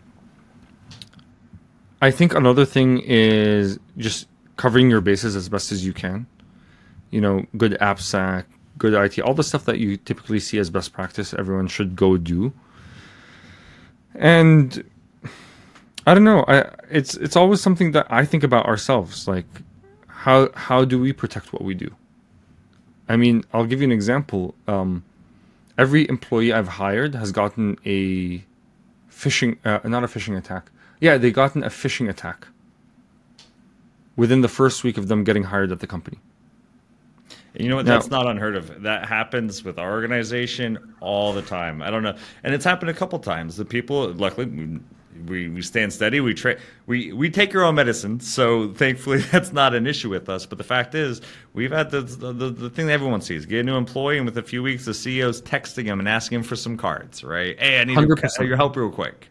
I 2.00 2.10
think 2.10 2.34
another 2.34 2.64
thing 2.64 3.00
is 3.04 3.78
just 3.96 4.28
covering 4.56 4.90
your 4.90 5.00
bases 5.00 5.36
as 5.36 5.48
best 5.48 5.72
as 5.72 5.84
you 5.84 5.92
can. 5.92 6.26
You 7.10 7.20
know, 7.20 7.46
good 7.56 7.72
AppSec, 7.80 8.44
good 8.78 8.94
IT, 8.94 9.20
all 9.20 9.34
the 9.34 9.44
stuff 9.44 9.64
that 9.64 9.78
you 9.78 9.96
typically 9.96 10.40
see 10.40 10.58
as 10.58 10.70
best 10.70 10.92
practice, 10.92 11.32
everyone 11.34 11.68
should 11.68 11.96
go 11.96 12.16
do. 12.16 12.52
And 14.14 14.84
I 16.06 16.14
don't 16.14 16.24
know, 16.24 16.44
I 16.46 16.70
it's 16.90 17.14
it's 17.16 17.36
always 17.36 17.60
something 17.60 17.92
that 17.92 18.06
I 18.10 18.24
think 18.24 18.44
about 18.44 18.66
ourselves, 18.66 19.26
like 19.26 19.46
how 20.08 20.50
how 20.54 20.84
do 20.84 21.00
we 21.00 21.12
protect 21.12 21.52
what 21.52 21.62
we 21.62 21.74
do? 21.74 21.94
I 23.08 23.16
mean, 23.16 23.44
I'll 23.52 23.66
give 23.66 23.80
you 23.80 23.86
an 23.86 23.92
example. 23.92 24.54
Um, 24.66 25.04
every 25.78 26.08
employee 26.08 26.52
I've 26.52 26.68
hired 26.68 27.14
has 27.14 27.32
gotten 27.32 27.78
a 27.84 28.42
phishing, 29.10 29.58
uh, 29.64 29.86
not 29.88 30.04
a 30.04 30.06
phishing 30.06 30.36
attack. 30.36 30.70
Yeah, 31.00 31.18
they 31.18 31.30
gotten 31.30 31.62
a 31.62 31.68
phishing 31.68 32.08
attack 32.08 32.46
within 34.16 34.40
the 34.40 34.48
first 34.48 34.82
week 34.82 34.96
of 34.96 35.08
them 35.08 35.24
getting 35.24 35.44
hired 35.44 35.70
at 35.72 35.80
the 35.80 35.86
company. 35.86 36.18
You 37.58 37.68
know 37.68 37.76
what? 37.76 37.86
That's 37.86 38.10
not 38.10 38.26
unheard 38.26 38.54
of. 38.54 38.82
That 38.82 39.06
happens 39.06 39.64
with 39.64 39.78
our 39.78 39.90
organization 39.92 40.94
all 41.00 41.32
the 41.32 41.42
time. 41.42 41.80
I 41.80 41.90
don't 41.90 42.02
know, 42.02 42.14
and 42.44 42.54
it's 42.54 42.64
happened 42.64 42.90
a 42.90 42.94
couple 42.94 43.18
times. 43.18 43.56
The 43.56 43.64
people, 43.64 44.12
luckily, 44.12 44.78
we, 45.26 45.48
we 45.48 45.62
stand 45.62 45.92
steady. 45.92 46.20
We 46.20 46.34
tra- 46.34 46.58
we 46.86 47.14
we 47.14 47.30
take 47.30 47.54
our 47.54 47.64
own 47.64 47.76
medicine, 47.76 48.20
so 48.20 48.74
thankfully 48.74 49.18
that's 49.32 49.54
not 49.54 49.74
an 49.74 49.86
issue 49.86 50.10
with 50.10 50.28
us. 50.28 50.44
But 50.44 50.58
the 50.58 50.64
fact 50.64 50.94
is, 50.94 51.22
we've 51.54 51.72
had 51.72 51.90
the 51.90 52.02
the, 52.02 52.50
the 52.50 52.68
thing 52.68 52.88
that 52.88 52.92
everyone 52.92 53.22
sees: 53.22 53.46
get 53.46 53.60
a 53.60 53.62
new 53.62 53.76
employee, 53.76 54.18
and 54.18 54.26
with 54.26 54.36
a 54.36 54.42
few 54.42 54.62
weeks, 54.62 54.84
the 54.84 54.92
CEO's 54.92 55.40
texting 55.40 55.84
him 55.84 55.98
and 55.98 56.08
asking 56.08 56.36
him 56.36 56.42
for 56.42 56.56
some 56.56 56.76
cards. 56.76 57.24
Right? 57.24 57.58
Hey, 57.58 57.80
I 57.80 57.84
need 57.84 57.98
your, 57.98 58.18
your 58.40 58.56
help 58.56 58.76
real 58.76 58.90
quick. 58.90 59.28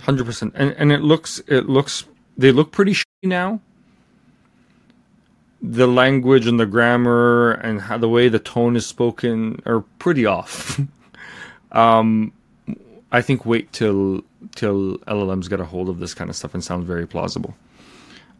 Hundred 0.00 0.24
percent, 0.24 0.52
and 0.56 0.72
and 0.72 0.92
it 0.92 1.00
looks 1.00 1.40
it 1.46 1.68
looks 1.68 2.04
they 2.36 2.52
look 2.52 2.72
pretty 2.72 2.92
shitty 2.92 3.04
now 3.24 3.60
the 5.64 5.86
language 5.86 6.46
and 6.46 6.60
the 6.60 6.66
grammar 6.66 7.52
and 7.52 7.80
how 7.80 7.96
the 7.96 8.08
way 8.08 8.28
the 8.28 8.38
tone 8.38 8.76
is 8.76 8.86
spoken 8.86 9.62
are 9.64 9.80
pretty 9.98 10.26
off. 10.26 10.78
um, 11.72 12.32
I 13.10 13.22
think 13.22 13.46
wait 13.46 13.72
till 13.72 14.22
till 14.54 14.98
LLMs 14.98 15.48
get 15.48 15.60
a 15.60 15.64
hold 15.64 15.88
of 15.88 15.98
this 16.00 16.12
kind 16.12 16.28
of 16.28 16.36
stuff 16.36 16.52
and 16.52 16.62
sound 16.62 16.84
very 16.84 17.06
plausible. 17.06 17.56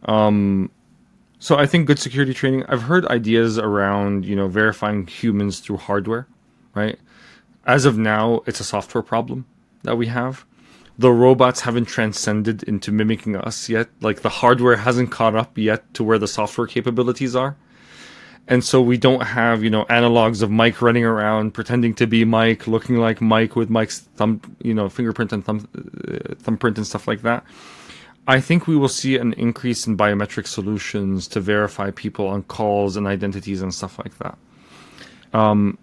Um, 0.03 0.69
so 1.39 1.57
I 1.57 1.65
think 1.65 1.87
good 1.87 1.97
security 1.97 2.33
training. 2.33 2.63
I've 2.67 2.83
heard 2.83 3.07
ideas 3.07 3.57
around 3.57 4.25
you 4.25 4.35
know 4.35 4.47
verifying 4.47 5.07
humans 5.07 5.59
through 5.61 5.77
hardware, 5.77 6.27
right? 6.75 6.99
As 7.65 7.85
of 7.85 7.97
now, 7.97 8.41
it's 8.45 8.59
a 8.59 8.63
software 8.63 9.01
problem 9.01 9.45
that 9.81 9.97
we 9.97 10.05
have 10.07 10.45
the 10.97 11.11
robots 11.11 11.61
haven't 11.61 11.85
transcended 11.85 12.63
into 12.63 12.91
mimicking 12.91 13.35
us 13.35 13.69
yet. 13.69 13.89
Like 14.01 14.21
the 14.21 14.29
hardware 14.29 14.77
hasn't 14.77 15.11
caught 15.11 15.35
up 15.35 15.57
yet 15.57 15.93
to 15.95 16.03
where 16.03 16.19
the 16.19 16.27
software 16.27 16.67
capabilities 16.67 17.35
are. 17.35 17.57
And 18.47 18.63
so 18.63 18.79
we 18.79 18.97
don't 18.97 19.23
have, 19.23 19.63
you 19.63 19.71
know, 19.71 19.85
analogs 19.85 20.43
of 20.43 20.51
Mike 20.51 20.81
running 20.81 21.03
around 21.03 21.53
pretending 21.53 21.95
to 21.95 22.05
be 22.05 22.25
Mike, 22.25 22.67
looking 22.67 22.97
like 22.97 23.19
Mike 23.19 23.55
with 23.55 23.69
Mike's 23.71 24.01
thumb, 24.15 24.39
you 24.61 24.73
know, 24.73 24.87
fingerprint 24.87 25.33
and 25.33 25.43
thumb, 25.43 25.67
uh, 25.75 26.35
thumbprint 26.35 26.77
and 26.77 26.85
stuff 26.85 27.07
like 27.07 27.23
that. 27.23 27.43
I 28.27 28.39
think 28.39 28.67
we 28.67 28.75
will 28.75 28.89
see 28.89 29.17
an 29.17 29.33
increase 29.33 29.87
in 29.87 29.97
biometric 29.97 30.47
solutions 30.47 31.27
to 31.29 31.39
verify 31.39 31.91
people 31.91 32.27
on 32.27 32.43
calls 32.43 32.97
and 32.97 33.07
identities 33.07 33.61
and 33.61 33.73
stuff 33.73 33.97
like 33.99 34.17
that. 34.19 34.37
Um, 35.33 35.77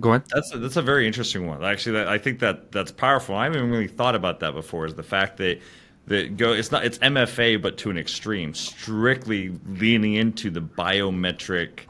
Go 0.00 0.10
ahead. 0.10 0.24
That's 0.32 0.54
a, 0.54 0.58
that's 0.58 0.76
a 0.76 0.82
very 0.82 1.06
interesting 1.06 1.46
one. 1.46 1.62
Actually, 1.64 1.98
that, 1.98 2.08
I 2.08 2.18
think 2.18 2.38
that 2.40 2.72
that's 2.72 2.90
powerful. 2.90 3.34
I 3.34 3.44
haven't 3.44 3.70
really 3.70 3.88
thought 3.88 4.14
about 4.14 4.40
that 4.40 4.54
before. 4.54 4.86
Is 4.86 4.94
the 4.94 5.02
fact 5.02 5.36
that 5.38 5.60
that 6.06 6.36
go 6.36 6.52
it's 6.52 6.72
not 6.72 6.84
it's 6.84 6.98
MFA 6.98 7.60
but 7.60 7.76
to 7.78 7.90
an 7.90 7.98
extreme, 7.98 8.54
strictly 8.54 9.52
leaning 9.66 10.14
into 10.14 10.50
the 10.50 10.60
biometric 10.60 11.80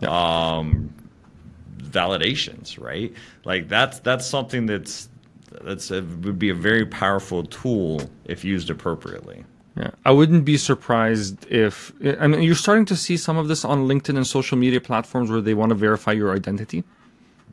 yeah. 0.00 0.58
um, 0.58 0.92
validations, 1.76 2.80
right? 2.80 3.12
Like 3.44 3.68
that's 3.68 4.00
that's 4.00 4.26
something 4.26 4.64
that's 4.66 5.10
that's 5.62 5.90
a, 5.90 6.02
would 6.02 6.38
be 6.38 6.48
a 6.48 6.54
very 6.54 6.86
powerful 6.86 7.44
tool 7.44 8.00
if 8.24 8.44
used 8.44 8.70
appropriately. 8.70 9.44
Yeah, 9.76 9.90
I 10.04 10.10
wouldn't 10.10 10.44
be 10.46 10.56
surprised 10.56 11.46
if 11.50 11.92
I 12.18 12.26
mean 12.26 12.42
you're 12.42 12.54
starting 12.54 12.86
to 12.86 12.96
see 12.96 13.18
some 13.18 13.36
of 13.36 13.48
this 13.48 13.62
on 13.62 13.86
LinkedIn 13.86 14.16
and 14.16 14.26
social 14.26 14.56
media 14.56 14.80
platforms 14.80 15.30
where 15.30 15.42
they 15.42 15.54
want 15.54 15.68
to 15.70 15.74
verify 15.74 16.12
your 16.12 16.34
identity 16.34 16.82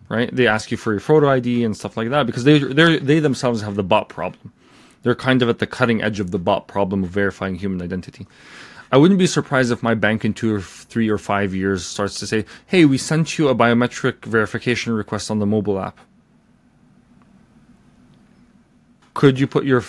right? 0.09 0.35
They 0.35 0.47
ask 0.47 0.71
you 0.71 0.77
for 0.77 0.91
your 0.91 0.99
photo 0.99 1.29
ID 1.29 1.63
and 1.63 1.77
stuff 1.77 1.95
like 1.95 2.09
that 2.09 2.25
because 2.25 2.43
they 2.43 2.59
they 2.59 2.97
they 2.97 3.19
themselves 3.19 3.61
have 3.61 3.75
the 3.75 3.83
bot 3.83 4.09
problem. 4.09 4.51
They're 5.03 5.15
kind 5.15 5.41
of 5.41 5.47
at 5.47 5.59
the 5.59 5.67
cutting 5.67 6.01
edge 6.01 6.19
of 6.19 6.31
the 6.31 6.39
bot 6.39 6.67
problem 6.67 7.03
of 7.03 7.09
verifying 7.09 7.55
human 7.55 7.81
identity. 7.81 8.27
I 8.91 8.97
wouldn't 8.97 9.19
be 9.19 9.27
surprised 9.27 9.71
if 9.71 9.83
my 9.83 9.93
bank 9.93 10.25
in 10.25 10.33
two 10.33 10.53
or 10.53 10.61
three 10.61 11.09
or 11.09 11.19
five 11.19 11.53
years 11.53 11.85
starts 11.85 12.19
to 12.19 12.27
say, 12.27 12.43
"Hey, 12.65 12.85
we 12.85 12.97
sent 12.97 13.37
you 13.37 13.47
a 13.47 13.55
biometric 13.55 14.25
verification 14.25 14.93
request 14.93 15.29
on 15.29 15.39
the 15.39 15.45
mobile 15.45 15.79
app. 15.79 15.99
Could 19.13 19.39
you 19.39 19.47
put 19.47 19.63
your 19.63 19.81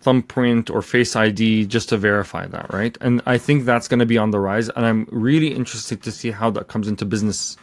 thumbprint 0.00 0.70
or 0.70 0.82
face 0.82 1.14
ID 1.14 1.66
just 1.66 1.88
to 1.90 1.96
verify 1.96 2.46
that, 2.46 2.72
right?" 2.72 2.98
And 3.00 3.22
I 3.26 3.38
think 3.38 3.64
that's 3.64 3.86
going 3.86 4.00
to 4.00 4.06
be 4.06 4.18
on 4.18 4.32
the 4.32 4.40
rise, 4.40 4.68
and 4.70 4.84
I'm 4.84 5.06
really 5.12 5.54
interested 5.54 6.02
to 6.02 6.10
see 6.10 6.32
how 6.32 6.50
that 6.50 6.66
comes 6.66 6.88
into 6.88 7.04
business 7.04 7.56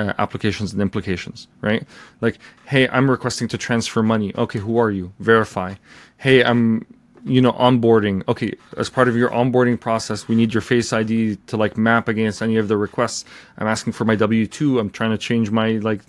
uh, 0.00 0.14
applications 0.18 0.72
and 0.72 0.80
implications, 0.80 1.48
right? 1.60 1.86
Like, 2.20 2.38
hey, 2.66 2.88
I'm 2.88 3.10
requesting 3.10 3.48
to 3.48 3.58
transfer 3.58 4.02
money. 4.02 4.32
Okay, 4.36 4.58
who 4.58 4.78
are 4.78 4.90
you? 4.90 5.12
Verify. 5.18 5.74
Hey, 6.16 6.42
I'm, 6.42 6.86
you 7.24 7.40
know, 7.40 7.52
onboarding. 7.52 8.26
Okay, 8.28 8.54
as 8.76 8.88
part 8.88 9.08
of 9.08 9.16
your 9.16 9.30
onboarding 9.30 9.78
process, 9.78 10.28
we 10.28 10.34
need 10.34 10.54
your 10.54 10.60
Face 10.62 10.92
ID 10.92 11.36
to 11.48 11.56
like 11.56 11.76
map 11.76 12.08
against 12.08 12.42
any 12.42 12.56
of 12.56 12.68
the 12.68 12.76
requests. 12.76 13.24
I'm 13.58 13.66
asking 13.66 13.92
for 13.92 14.04
my 14.04 14.16
W 14.16 14.46
two. 14.46 14.78
I'm 14.78 14.90
trying 14.90 15.10
to 15.10 15.18
change 15.18 15.50
my 15.50 15.72
like 15.72 16.00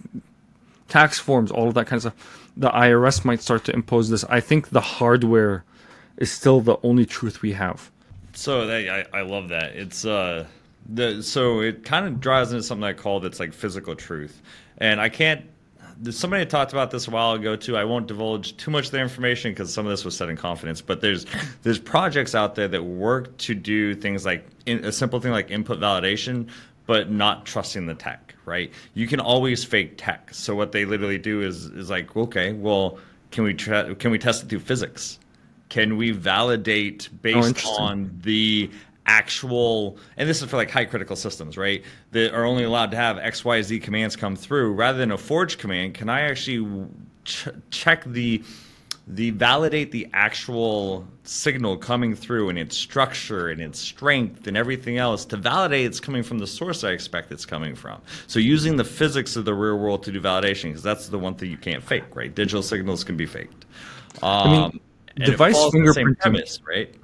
tax 0.87 1.19
forms, 1.19 1.51
all 1.51 1.67
of 1.67 1.73
that 1.73 1.87
kind 1.87 1.97
of 1.97 2.13
stuff. 2.13 2.49
The 2.57 2.69
IRS 2.69 3.25
might 3.25 3.41
start 3.41 3.65
to 3.65 3.73
impose 3.73 4.09
this. 4.09 4.23
I 4.25 4.39
think 4.39 4.69
the 4.69 4.81
hardware 4.81 5.63
is 6.17 6.31
still 6.31 6.61
the 6.61 6.77
only 6.83 7.05
truth 7.05 7.41
we 7.41 7.53
have. 7.53 7.89
So 8.33 8.69
I, 8.69 9.05
I 9.13 9.21
love 9.21 9.49
that. 9.49 9.75
It's 9.75 10.05
uh 10.05 10.45
the 10.87 11.21
so 11.21 11.61
it 11.61 11.83
kind 11.83 12.05
of 12.05 12.19
drives 12.19 12.51
into 12.51 12.63
something 12.63 12.83
I 12.83 12.93
call 12.93 13.19
that's 13.19 13.39
like 13.39 13.53
physical 13.53 13.95
truth, 13.95 14.41
and 14.77 14.99
I 14.99 15.09
can't. 15.09 15.45
Somebody 16.09 16.45
talked 16.47 16.71
about 16.71 16.89
this 16.89 17.07
a 17.07 17.11
while 17.11 17.33
ago 17.33 17.55
too. 17.55 17.77
I 17.77 17.83
won't 17.83 18.07
divulge 18.07 18.57
too 18.57 18.71
much 18.71 18.85
of 18.85 18.91
the 18.91 18.99
information 18.99 19.51
because 19.51 19.71
some 19.71 19.85
of 19.85 19.91
this 19.91 20.03
was 20.03 20.17
said 20.17 20.29
in 20.29 20.35
confidence. 20.35 20.81
But 20.81 21.01
there's 21.01 21.25
there's 21.63 21.79
projects 21.79 22.33
out 22.33 22.55
there 22.55 22.67
that 22.67 22.83
work 22.83 23.37
to 23.39 23.53
do 23.53 23.93
things 23.93 24.25
like 24.25 24.47
in, 24.65 24.83
a 24.83 24.91
simple 24.91 25.19
thing 25.19 25.31
like 25.31 25.51
input 25.51 25.79
validation, 25.79 26.49
but 26.87 27.11
not 27.11 27.45
trusting 27.45 27.85
the 27.85 27.93
tech. 27.93 28.35
Right? 28.45 28.71
You 28.95 29.07
can 29.07 29.19
always 29.19 29.63
fake 29.63 29.93
tech. 29.97 30.33
So 30.33 30.55
what 30.55 30.71
they 30.71 30.85
literally 30.85 31.19
do 31.19 31.41
is 31.41 31.65
is 31.65 31.91
like, 31.91 32.15
okay, 32.17 32.53
well, 32.53 32.97
can 33.31 33.43
we 33.43 33.53
try, 33.53 33.93
can 33.93 34.11
we 34.11 34.19
test 34.19 34.43
it 34.43 34.49
through 34.49 34.59
physics? 34.59 35.19
Can 35.69 35.95
we 35.95 36.11
validate 36.11 37.09
based 37.21 37.63
oh, 37.65 37.77
on 37.81 38.19
the 38.23 38.69
actual 39.07 39.97
and 40.17 40.29
this 40.29 40.41
is 40.41 40.49
for 40.49 40.57
like 40.57 40.69
high 40.69 40.85
critical 40.85 41.15
systems 41.15 41.57
right 41.57 41.83
that 42.11 42.33
are 42.33 42.45
only 42.45 42.63
allowed 42.63 42.91
to 42.91 42.97
have 42.97 43.17
xyz 43.17 43.81
commands 43.81 44.15
come 44.15 44.35
through 44.35 44.73
rather 44.73 44.97
than 44.97 45.11
a 45.11 45.17
forge 45.17 45.57
command 45.57 45.93
can 45.93 46.07
i 46.07 46.21
actually 46.21 46.85
ch- 47.23 47.49
check 47.71 48.03
the 48.05 48.43
the 49.07 49.31
validate 49.31 49.91
the 49.91 50.07
actual 50.13 51.05
signal 51.23 51.75
coming 51.75 52.15
through 52.15 52.49
and 52.49 52.57
its 52.57 52.77
structure 52.77 53.49
and 53.49 53.59
its 53.59 53.79
strength 53.79 54.47
and 54.47 54.55
everything 54.55 54.97
else 54.97 55.25
to 55.25 55.37
validate 55.37 55.85
it's 55.85 55.99
coming 55.99 56.23
from 56.23 56.37
the 56.39 56.47
source 56.47 56.83
I 56.83 56.91
expect 56.91 57.31
it's 57.31 57.45
coming 57.45 57.75
from. 57.75 58.01
So 58.27 58.39
using 58.39 58.77
the 58.77 58.83
physics 58.83 59.35
of 59.35 59.45
the 59.45 59.53
real 59.53 59.77
world 59.77 60.03
to 60.03 60.11
do 60.11 60.21
validation 60.21 60.65
because 60.65 60.83
that's 60.83 61.07
the 61.07 61.19
one 61.19 61.35
thing 61.35 61.49
you 61.49 61.57
can't 61.57 61.83
fake, 61.83 62.15
right? 62.15 62.33
Digital 62.33 62.61
signals 62.61 63.03
can 63.03 63.17
be 63.17 63.25
faked. 63.25 63.65
Um, 64.21 64.23
I 64.23 64.51
mean, 64.51 64.63
um, 64.63 64.79
device 65.25 65.57
fingerprinting, 65.57 66.59
right? 66.65 66.95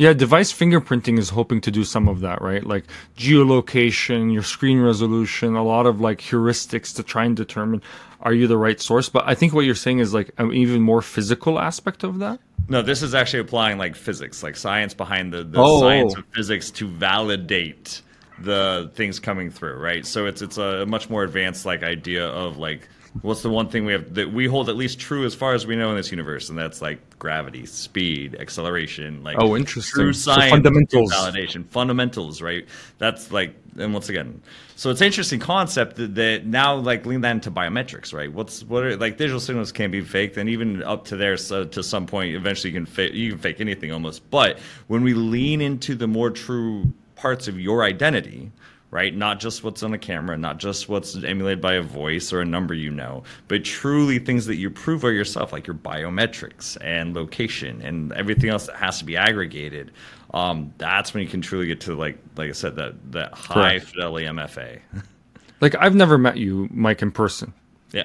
Yeah, 0.00 0.14
device 0.14 0.50
fingerprinting 0.50 1.18
is 1.18 1.28
hoping 1.28 1.60
to 1.60 1.70
do 1.70 1.84
some 1.84 2.08
of 2.08 2.20
that, 2.20 2.40
right? 2.40 2.64
Like 2.64 2.84
geolocation, 3.18 4.32
your 4.32 4.42
screen 4.42 4.80
resolution, 4.80 5.56
a 5.56 5.62
lot 5.62 5.84
of 5.84 6.00
like 6.00 6.22
heuristics 6.22 6.96
to 6.96 7.02
try 7.02 7.26
and 7.26 7.36
determine 7.36 7.82
are 8.22 8.32
you 8.32 8.46
the 8.46 8.56
right 8.56 8.80
source. 8.80 9.10
But 9.10 9.24
I 9.26 9.34
think 9.34 9.52
what 9.52 9.66
you're 9.66 9.74
saying 9.74 9.98
is 9.98 10.14
like 10.14 10.30
an 10.38 10.54
even 10.54 10.80
more 10.80 11.02
physical 11.02 11.58
aspect 11.58 12.02
of 12.02 12.18
that. 12.20 12.40
No, 12.66 12.80
this 12.80 13.02
is 13.02 13.14
actually 13.14 13.40
applying 13.40 13.76
like 13.76 13.94
physics, 13.94 14.42
like 14.42 14.56
science 14.56 14.94
behind 14.94 15.34
the, 15.34 15.44
the 15.44 15.60
oh. 15.60 15.80
science 15.80 16.16
of 16.16 16.24
physics 16.34 16.70
to 16.70 16.88
validate 16.88 18.00
the 18.38 18.90
things 18.94 19.20
coming 19.20 19.50
through, 19.50 19.74
right? 19.74 20.06
So 20.06 20.24
it's 20.24 20.40
it's 20.40 20.56
a 20.56 20.86
much 20.86 21.10
more 21.10 21.24
advanced 21.24 21.66
like 21.66 21.82
idea 21.82 22.26
of 22.26 22.56
like 22.56 22.88
What's 23.22 23.42
the 23.42 23.50
one 23.50 23.68
thing 23.68 23.84
we 23.84 23.92
have 23.92 24.14
that 24.14 24.32
we 24.32 24.46
hold 24.46 24.68
at 24.68 24.76
least 24.76 25.00
true 25.00 25.24
as 25.24 25.34
far 25.34 25.52
as 25.52 25.66
we 25.66 25.74
know 25.74 25.90
in 25.90 25.96
this 25.96 26.12
universe, 26.12 26.48
and 26.48 26.56
that's 26.56 26.80
like 26.80 27.18
gravity, 27.18 27.66
speed, 27.66 28.36
acceleration, 28.38 29.24
like 29.24 29.36
oh, 29.40 29.56
interesting. 29.56 30.00
True 30.00 30.12
science, 30.12 30.44
so 30.44 30.50
fundamentals, 30.50 31.12
validation, 31.12 31.66
fundamentals, 31.66 32.40
right? 32.40 32.68
That's 32.98 33.32
like, 33.32 33.56
and 33.76 33.92
once 33.92 34.10
again, 34.10 34.40
so 34.76 34.90
it's 34.90 35.00
an 35.00 35.08
interesting 35.08 35.40
concept 35.40 35.96
that, 35.96 36.14
that 36.14 36.46
now 36.46 36.76
like 36.76 37.04
lean 37.04 37.22
that 37.22 37.32
into 37.32 37.50
biometrics, 37.50 38.14
right? 38.14 38.32
What's 38.32 38.62
what 38.62 38.84
are 38.84 38.96
like 38.96 39.18
digital 39.18 39.40
signals 39.40 39.72
can 39.72 39.90
be 39.90 40.02
faked, 40.02 40.36
and 40.36 40.48
even 40.48 40.80
up 40.84 41.04
to 41.06 41.16
there, 41.16 41.36
so 41.36 41.64
to 41.64 41.82
some 41.82 42.06
point, 42.06 42.36
eventually 42.36 42.72
you 42.72 42.78
can 42.78 42.86
fake 42.86 43.12
you 43.12 43.30
can 43.30 43.38
fake 43.38 43.60
anything 43.60 43.90
almost. 43.90 44.30
But 44.30 44.60
when 44.86 45.02
we 45.02 45.14
lean 45.14 45.60
into 45.60 45.96
the 45.96 46.06
more 46.06 46.30
true 46.30 46.92
parts 47.16 47.48
of 47.48 47.58
your 47.58 47.82
identity 47.82 48.52
right? 48.90 49.14
Not 49.14 49.40
just 49.40 49.62
what's 49.62 49.82
on 49.82 49.92
the 49.92 49.98
camera, 49.98 50.36
not 50.36 50.58
just 50.58 50.88
what's 50.88 51.14
emulated 51.22 51.60
by 51.60 51.74
a 51.74 51.82
voice 51.82 52.32
or 52.32 52.40
a 52.40 52.44
number 52.44 52.74
you 52.74 52.90
know, 52.90 53.22
but 53.48 53.64
truly 53.64 54.18
things 54.18 54.46
that 54.46 54.56
you 54.56 54.70
prove 54.70 55.04
are 55.04 55.12
yourself, 55.12 55.52
like 55.52 55.66
your 55.66 55.76
biometrics 55.76 56.76
and 56.80 57.14
location 57.14 57.80
and 57.82 58.12
everything 58.12 58.50
else 58.50 58.66
that 58.66 58.76
has 58.76 58.98
to 58.98 59.04
be 59.04 59.16
aggregated. 59.16 59.92
Um, 60.34 60.72
that's 60.78 61.14
when 61.14 61.22
you 61.22 61.28
can 61.28 61.40
truly 61.40 61.66
get 61.66 61.80
to 61.82 61.94
like, 61.94 62.18
like 62.36 62.48
I 62.50 62.52
said, 62.52 62.76
that 62.76 62.94
that 63.12 63.32
high 63.34 63.78
Correct. 63.78 63.86
fidelity 63.86 64.26
MFA. 64.26 64.80
like 65.60 65.74
I've 65.76 65.94
never 65.94 66.18
met 66.18 66.36
you, 66.36 66.68
Mike, 66.72 67.02
in 67.02 67.10
person. 67.10 67.52
Yeah, 67.92 68.04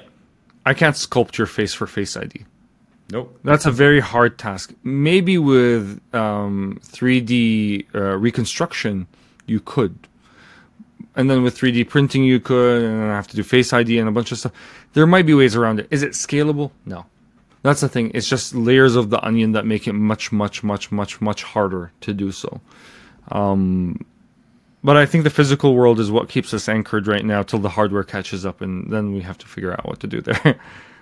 I 0.66 0.74
can't 0.74 0.96
sculpt 0.96 1.38
your 1.38 1.48
face 1.48 1.74
for 1.74 1.88
Face 1.88 2.16
ID. 2.18 2.46
Nope. 3.12 3.40
That's 3.44 3.68
a 3.68 3.72
very 3.72 4.00
hard 4.00 4.40
task. 4.40 4.74
Maybe 4.84 5.38
with 5.38 6.02
um, 6.16 6.80
3D 6.84 7.86
uh, 7.94 8.18
reconstruction, 8.18 9.06
you 9.46 9.60
could 9.60 9.96
and 11.16 11.30
then 11.30 11.44
with 11.44 11.58
3D 11.58 11.88
printing 11.90 12.24
you 12.24 12.40
could, 12.40 12.84
and 12.84 13.04
I 13.12 13.16
have 13.16 13.28
to 13.30 13.36
do 13.36 13.44
Face 13.44 13.72
ID 13.74 14.00
and 14.00 14.10
a 14.10 14.12
bunch 14.12 14.32
of 14.32 14.38
stuff. 14.38 14.52
There 14.94 15.08
might 15.08 15.26
be 15.26 15.34
ways 15.34 15.56
around 15.56 15.80
it. 15.80 15.88
Is 15.92 16.04
it 16.04 16.12
scalable? 16.12 16.72
No. 16.86 17.06
That's 17.64 17.82
the 17.82 17.90
thing. 17.90 18.12
It's 18.14 18.30
just 18.30 18.54
layers 18.54 18.96
of 18.96 19.10
the 19.10 19.24
onion 19.26 19.54
that 19.54 19.66
make 19.66 19.88
it 19.88 19.94
much, 19.94 20.32
much, 20.32 20.64
much, 20.64 20.92
much, 20.92 21.20
much 21.20 21.44
harder 21.44 21.92
to 22.02 22.14
do 22.14 22.32
so. 22.32 22.62
Um, 23.32 24.06
but 24.84 24.98
I 24.98 25.08
think 25.08 25.24
the 25.24 25.32
physical 25.32 25.74
world 25.74 26.00
is 26.00 26.12
what 26.12 26.30
keeps 26.30 26.54
us 26.54 26.70
anchored 26.70 27.08
right 27.08 27.26
now 27.26 27.42
till 27.42 27.58
the 27.58 27.70
hardware 27.70 28.04
catches 28.04 28.46
up, 28.46 28.62
and 28.62 28.94
then 28.94 29.14
we 29.14 29.22
have 29.22 29.38
to 29.40 29.48
figure 29.48 29.72
out 29.72 29.86
what 29.86 30.00
to 30.02 30.08
do 30.08 30.22
there. 30.22 30.60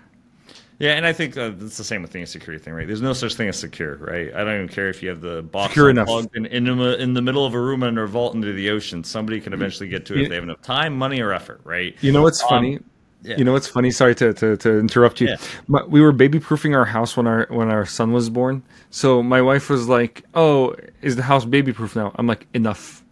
Yeah, 0.80 0.94
and 0.94 1.06
I 1.06 1.14
think 1.14 1.38
uh, 1.38 1.52
it's 1.60 1.78
the 1.78 1.84
same 1.84 2.02
with 2.02 2.12
the 2.12 2.26
security 2.26 2.64
thing, 2.64 2.74
right? 2.74 2.88
There's 2.88 3.02
no 3.02 3.14
such 3.14 3.36
thing 3.36 3.48
as 3.48 3.60
secure, 3.60 3.96
right? 3.98 4.34
I 4.34 4.44
don't 4.44 4.56
even 4.56 4.68
care 4.68 4.90
if 4.90 5.04
you 5.04 5.10
have 5.10 5.22
the 5.22 5.42
box 5.44 5.78
enough. 5.78 6.10
in, 6.34 6.46
in, 6.48 6.68
in, 6.68 7.14
the 7.14 7.22
middle 7.22 7.46
of 7.46 7.54
a 7.54 7.60
room 7.60 7.84
under 7.84 8.04
a 8.04 8.08
vault 8.08 8.36
into 8.36 8.52
the 8.54 8.70
ocean. 8.70 9.04
Somebody 9.04 9.40
can 9.40 9.54
eventually 9.54 9.88
get 9.88 10.06
to 10.08 10.14
it 10.14 10.18
you, 10.18 10.24
if 10.24 10.30
they 10.30 10.36
have 10.36 10.44
enough 10.44 10.62
time, 10.62 10.98
money, 10.98 11.22
or 11.22 11.32
effort, 11.32 11.62
right? 11.64 11.96
You 12.02 12.12
know 12.12 12.24
what's 12.24 12.42
um, 12.44 12.50
funny? 12.50 12.80
Yeah. 13.24 13.38
You 13.38 13.46
know 13.46 13.54
what's 13.54 13.68
funny? 13.68 13.92
Sorry 13.92 14.16
to, 14.16 14.34
to, 14.34 14.58
to 14.58 14.80
interrupt 14.80 15.22
you. 15.22 15.30
Yeah. 15.30 15.84
we 15.88 16.02
were 16.02 16.12
baby 16.12 16.40
proofing 16.40 16.76
our 16.76 16.86
house 16.86 17.16
when 17.16 17.26
our 17.26 17.48
when 17.50 17.70
our 17.70 17.86
son 17.86 18.12
was 18.12 18.30
born. 18.30 18.64
So 18.90 19.24
my 19.24 19.42
wife 19.42 19.70
was 19.70 19.88
like, 19.88 20.26
"Oh, 20.34 20.76
is 21.02 21.16
the 21.16 21.24
house 21.24 21.46
baby 21.46 21.72
proof 21.72 21.96
now?" 21.96 22.12
I'm 22.16 22.28
like, 22.28 22.48
"Enough." 22.54 23.03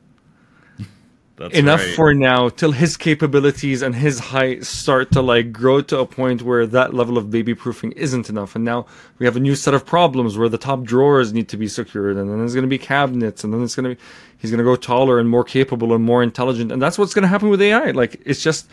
That's 1.41 1.57
enough 1.57 1.79
right. 1.79 1.95
for 1.95 2.13
now 2.13 2.49
till 2.49 2.71
his 2.71 2.95
capabilities 2.97 3.81
and 3.81 3.95
his 3.95 4.19
height 4.19 4.63
start 4.63 5.11
to 5.13 5.21
like 5.23 5.51
grow 5.51 5.81
to 5.81 5.97
a 5.97 6.05
point 6.05 6.43
where 6.43 6.67
that 6.67 6.93
level 6.93 7.17
of 7.17 7.31
baby 7.31 7.55
proofing 7.55 7.93
isn't 7.93 8.29
enough. 8.29 8.55
And 8.55 8.63
now 8.63 8.85
we 9.17 9.25
have 9.25 9.35
a 9.35 9.39
new 9.39 9.55
set 9.55 9.73
of 9.73 9.83
problems 9.83 10.37
where 10.37 10.49
the 10.49 10.59
top 10.59 10.83
drawers 10.83 11.33
need 11.33 11.49
to 11.49 11.57
be 11.57 11.67
secured 11.67 12.15
and 12.15 12.29
then 12.29 12.37
there's 12.37 12.53
going 12.53 12.61
to 12.61 12.69
be 12.69 12.77
cabinets 12.77 13.43
and 13.43 13.51
then 13.51 13.63
it's 13.63 13.75
going 13.75 13.89
to 13.89 13.95
be 13.95 14.01
he's 14.37 14.51
going 14.51 14.59
to 14.59 14.63
go 14.63 14.75
taller 14.75 15.17
and 15.17 15.29
more 15.29 15.43
capable 15.43 15.95
and 15.95 16.03
more 16.03 16.21
intelligent. 16.21 16.71
And 16.71 16.79
that's 16.79 16.99
what's 16.99 17.15
going 17.15 17.23
to 17.23 17.29
happen 17.29 17.49
with 17.49 17.61
AI 17.61 17.89
like 17.89 18.21
it's 18.23 18.43
just 18.43 18.69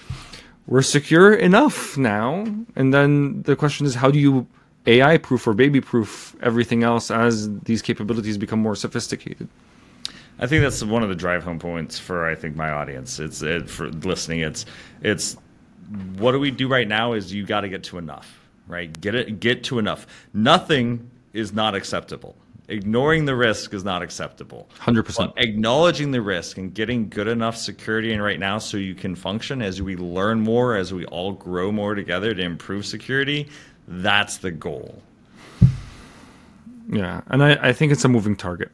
we're 0.67 0.83
secure 0.83 1.33
enough 1.33 1.97
now. 1.97 2.45
And 2.77 2.93
then 2.93 3.43
the 3.45 3.57
question 3.57 3.87
is 3.87 3.95
how 3.95 4.11
do 4.11 4.19
you 4.19 4.47
AI 4.87 5.17
proof 5.17 5.47
or 5.47 5.55
baby 5.55 5.81
proof 5.81 6.37
everything 6.43 6.83
else 6.83 7.11
as 7.11 7.51
these 7.61 7.81
capabilities 7.81 8.37
become 8.37 8.61
more 8.61 8.77
sophisticated 8.77 9.49
I 10.39 10.47
think 10.47 10.63
that's 10.63 10.83
one 10.83 11.03
of 11.03 11.09
the 11.09 11.15
drive 11.15 11.43
home 11.43 11.59
points 11.59 11.99
for 11.99 12.29
I 12.29 12.35
think 12.35 12.57
my 12.57 12.71
audience. 12.71 13.19
It's 13.19 13.43
it, 13.43 13.69
for 13.69 13.89
listening. 13.91 14.41
It's 14.41 14.67
it's 15.03 15.37
what 16.17 16.33
do 16.33 16.39
we 16.39 16.51
do 16.51 16.69
right 16.69 16.87
now? 16.87 17.13
Is 17.13 17.33
you 17.33 17.45
got 17.45 17.63
to 17.63 17.69
get 17.69 17.83
to 17.85 17.99
enough, 17.99 18.39
right? 18.67 18.99
Get 19.01 19.15
it, 19.15 19.41
get 19.41 19.65
to 19.65 19.79
enough. 19.79 20.07
Nothing 20.35 21.11
is 21.33 21.53
not 21.53 21.75
acceptable. 21.75 22.37
Ignoring 22.69 23.25
the 23.25 23.35
risk 23.35 23.73
is 23.73 23.83
not 23.83 24.03
acceptable. 24.03 24.69
Hundred 24.79 25.05
percent. 25.05 25.33
Acknowledging 25.39 26.11
the 26.11 26.21
risk 26.21 26.59
and 26.59 26.75
getting 26.75 27.09
good 27.09 27.27
enough 27.27 27.57
security 27.57 28.13
in 28.13 28.21
right 28.21 28.39
now 28.39 28.59
so 28.59 28.77
you 28.77 28.95
can 28.95 29.15
function 29.15 29.63
as 29.63 29.81
we 29.81 29.97
learn 29.97 30.41
more, 30.41 30.77
as 30.77 30.93
we 30.93 31.07
all 31.07 31.33
grow 31.33 31.73
more 31.73 31.95
together 31.95 32.35
to 32.35 32.43
improve 32.43 32.85
security. 32.85 33.49
That's 33.89 34.37
the 34.37 34.51
goal. 34.51 35.03
Yeah, 36.91 37.23
and 37.29 37.43
I, 37.43 37.69
I 37.69 37.73
think 37.73 37.91
it's 37.91 38.05
a 38.05 38.09
moving 38.09 38.37
target. 38.37 38.71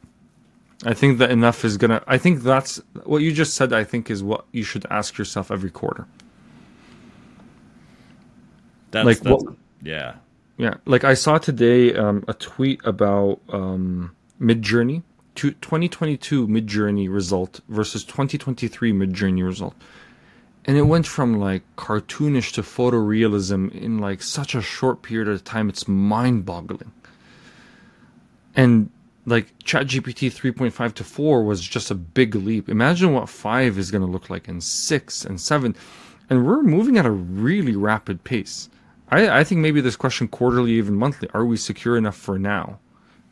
I 0.83 0.95
think 0.95 1.19
that 1.19 1.31
enough 1.31 1.65
is 1.65 1.77
gonna. 1.77 2.03
I 2.07 2.19
think 2.19 2.43
that's 2.43 2.81
what 3.05 3.23
you 3.23 3.33
just 3.33 3.55
said. 3.55 3.73
I 3.73 3.85
think 3.85 4.11
is 4.11 4.23
what 4.23 4.45
you 4.53 4.65
should 4.65 4.87
ask 4.91 5.17
yourself 5.17 5.51
every 5.51 5.71
quarter. 5.71 6.07
That's, 8.91 9.07
like 9.07 9.21
that's, 9.21 9.45
what? 9.45 9.55
Yeah, 9.83 10.17
yeah. 10.57 10.75
Like 10.85 11.05
I 11.05 11.15
saw 11.15 11.39
today 11.39 11.95
um, 11.95 12.25
a 12.27 12.35
tweet 12.35 12.81
about 12.85 13.41
um, 13.49 14.15
Midjourney, 14.41 15.03
2022 15.37 16.49
Midjourney 16.49 17.13
result 17.13 17.61
versus 17.69 18.05
2023 18.05 18.93
Midjourney 18.93 19.45
result, 19.45 19.75
and 20.65 20.77
it 20.77 20.83
went 20.83 21.07
from 21.07 21.39
like 21.39 21.63
cartoonish 21.77 22.53
to 22.53 22.63
photorealism 22.63 23.73
in 23.73 23.99
like 23.99 24.23
such 24.23 24.55
a 24.55 24.61
short 24.61 25.03
period 25.03 25.29
of 25.29 25.45
time. 25.45 25.69
It's 25.69 25.87
mind-boggling. 25.89 26.93
And 28.57 28.91
like 29.27 29.57
ChatGPT 29.61 30.31
3.5 30.31 30.95
to 30.95 31.05
4 31.05 31.45
was 31.45 31.61
just 31.61 31.91
a 31.91 31.95
big 31.95 32.35
leap. 32.35 32.69
Imagine 32.69 33.13
what 33.13 33.29
5 33.29 33.79
is 33.79 33.91
going 33.91 34.05
to 34.05 34.11
look 34.11 34.31
like, 34.31 34.49
and 34.49 34.63
6 34.63 35.25
and 35.25 35.41
7. 35.41 35.75
And 36.31 36.47
we're 36.47 36.63
moving 36.63 36.99
at 36.99 37.07
a 37.07 37.11
really 37.11 37.77
rapid 37.77 38.25
pace. 38.25 38.69
I, 39.09 39.41
I 39.41 39.45
think 39.45 39.61
maybe 39.61 39.81
this 39.81 39.97
question 39.97 40.29
quarterly, 40.29 40.73
even 40.73 40.97
monthly, 40.97 41.29
are 41.35 41.45
we 41.45 41.57
secure 41.57 41.97
enough 41.97 42.17
for 42.17 42.39
now, 42.39 42.79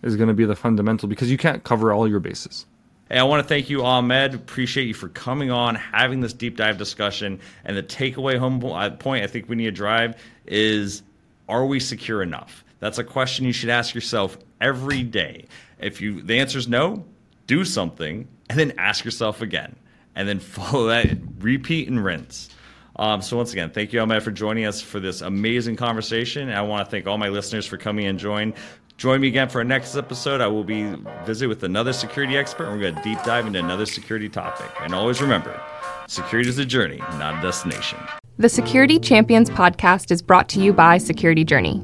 is 0.02 0.16
going 0.16 0.28
to 0.28 0.34
be 0.34 0.44
the 0.44 0.56
fundamental 0.56 1.08
because 1.08 1.30
you 1.30 1.38
can't 1.38 1.64
cover 1.64 1.92
all 1.92 2.08
your 2.08 2.20
bases. 2.20 2.66
Hey, 3.08 3.18
I 3.18 3.22
want 3.24 3.42
to 3.42 3.48
thank 3.48 3.68
you, 3.68 3.84
Ahmad. 3.84 4.34
Appreciate 4.34 4.86
you 4.86 4.94
for 4.94 5.08
coming 5.08 5.50
on, 5.50 5.74
having 5.74 6.20
this 6.20 6.32
deep 6.32 6.56
dive 6.56 6.78
discussion. 6.78 7.40
And 7.64 7.76
the 7.76 7.82
takeaway 7.82 8.38
home 8.38 8.64
uh, 8.64 8.90
point 8.90 9.24
I 9.24 9.26
think 9.26 9.48
we 9.48 9.56
need 9.56 9.66
to 9.66 9.70
drive 9.70 10.16
is 10.46 11.02
are 11.48 11.66
we 11.66 11.80
secure 11.80 12.22
enough? 12.22 12.64
That's 12.80 12.98
a 12.98 13.04
question 13.04 13.44
you 13.44 13.52
should 13.52 13.68
ask 13.68 13.94
yourself 13.94 14.38
every 14.60 15.02
day. 15.02 15.46
If 15.82 16.00
you 16.00 16.22
the 16.22 16.38
answer 16.38 16.58
is 16.58 16.68
no, 16.68 17.04
do 17.46 17.64
something 17.64 18.28
and 18.48 18.58
then 18.58 18.72
ask 18.78 19.04
yourself 19.04 19.42
again, 19.42 19.76
and 20.14 20.28
then 20.28 20.38
follow 20.40 20.86
that, 20.86 21.08
repeat 21.38 21.88
and 21.88 22.02
rinse. 22.02 22.48
Um, 22.96 23.22
so 23.22 23.38
once 23.38 23.52
again, 23.52 23.70
thank 23.70 23.92
you, 23.92 24.00
Ahmad, 24.00 24.22
for 24.22 24.30
joining 24.30 24.66
us 24.66 24.82
for 24.82 25.00
this 25.00 25.22
amazing 25.22 25.76
conversation. 25.76 26.50
I 26.50 26.60
want 26.60 26.86
to 26.86 26.90
thank 26.90 27.06
all 27.06 27.16
my 27.16 27.28
listeners 27.28 27.64
for 27.66 27.78
coming 27.78 28.06
and 28.06 28.18
join. 28.18 28.52
Join 28.98 29.20
me 29.20 29.28
again 29.28 29.48
for 29.48 29.58
our 29.58 29.64
next 29.64 29.96
episode. 29.96 30.40
I 30.40 30.46
will 30.46 30.62
be 30.62 30.94
visit 31.24 31.48
with 31.48 31.62
another 31.64 31.92
security 31.92 32.36
expert. 32.36 32.66
And 32.66 32.76
we're 32.76 32.82
going 32.82 32.94
to 32.96 33.02
deep 33.02 33.18
dive 33.24 33.46
into 33.46 33.58
another 33.58 33.86
security 33.86 34.28
topic. 34.28 34.70
And 34.80 34.94
always 34.94 35.22
remember, 35.22 35.58
security 36.06 36.50
is 36.50 36.58
a 36.58 36.66
journey, 36.66 36.98
not 37.18 37.38
a 37.38 37.42
destination. 37.42 37.98
The 38.38 38.48
Security 38.48 38.98
Champions 38.98 39.50
podcast 39.50 40.10
is 40.10 40.22
brought 40.22 40.48
to 40.50 40.60
you 40.60 40.72
by 40.72 40.98
Security 40.98 41.44
Journey. 41.44 41.82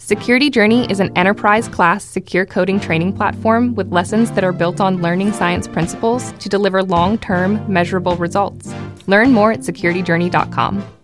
Security 0.00 0.48
Journey 0.48 0.90
is 0.90 0.98
an 0.98 1.16
enterprise 1.16 1.68
class 1.68 2.02
secure 2.02 2.46
coding 2.46 2.80
training 2.80 3.12
platform 3.12 3.74
with 3.74 3.92
lessons 3.92 4.30
that 4.32 4.42
are 4.42 4.50
built 4.52 4.80
on 4.80 5.02
learning 5.02 5.30
science 5.30 5.68
principles 5.68 6.32
to 6.38 6.48
deliver 6.48 6.82
long 6.82 7.18
term, 7.18 7.62
measurable 7.70 8.16
results. 8.16 8.74
Learn 9.06 9.30
more 9.30 9.52
at 9.52 9.60
securityjourney.com. 9.60 10.99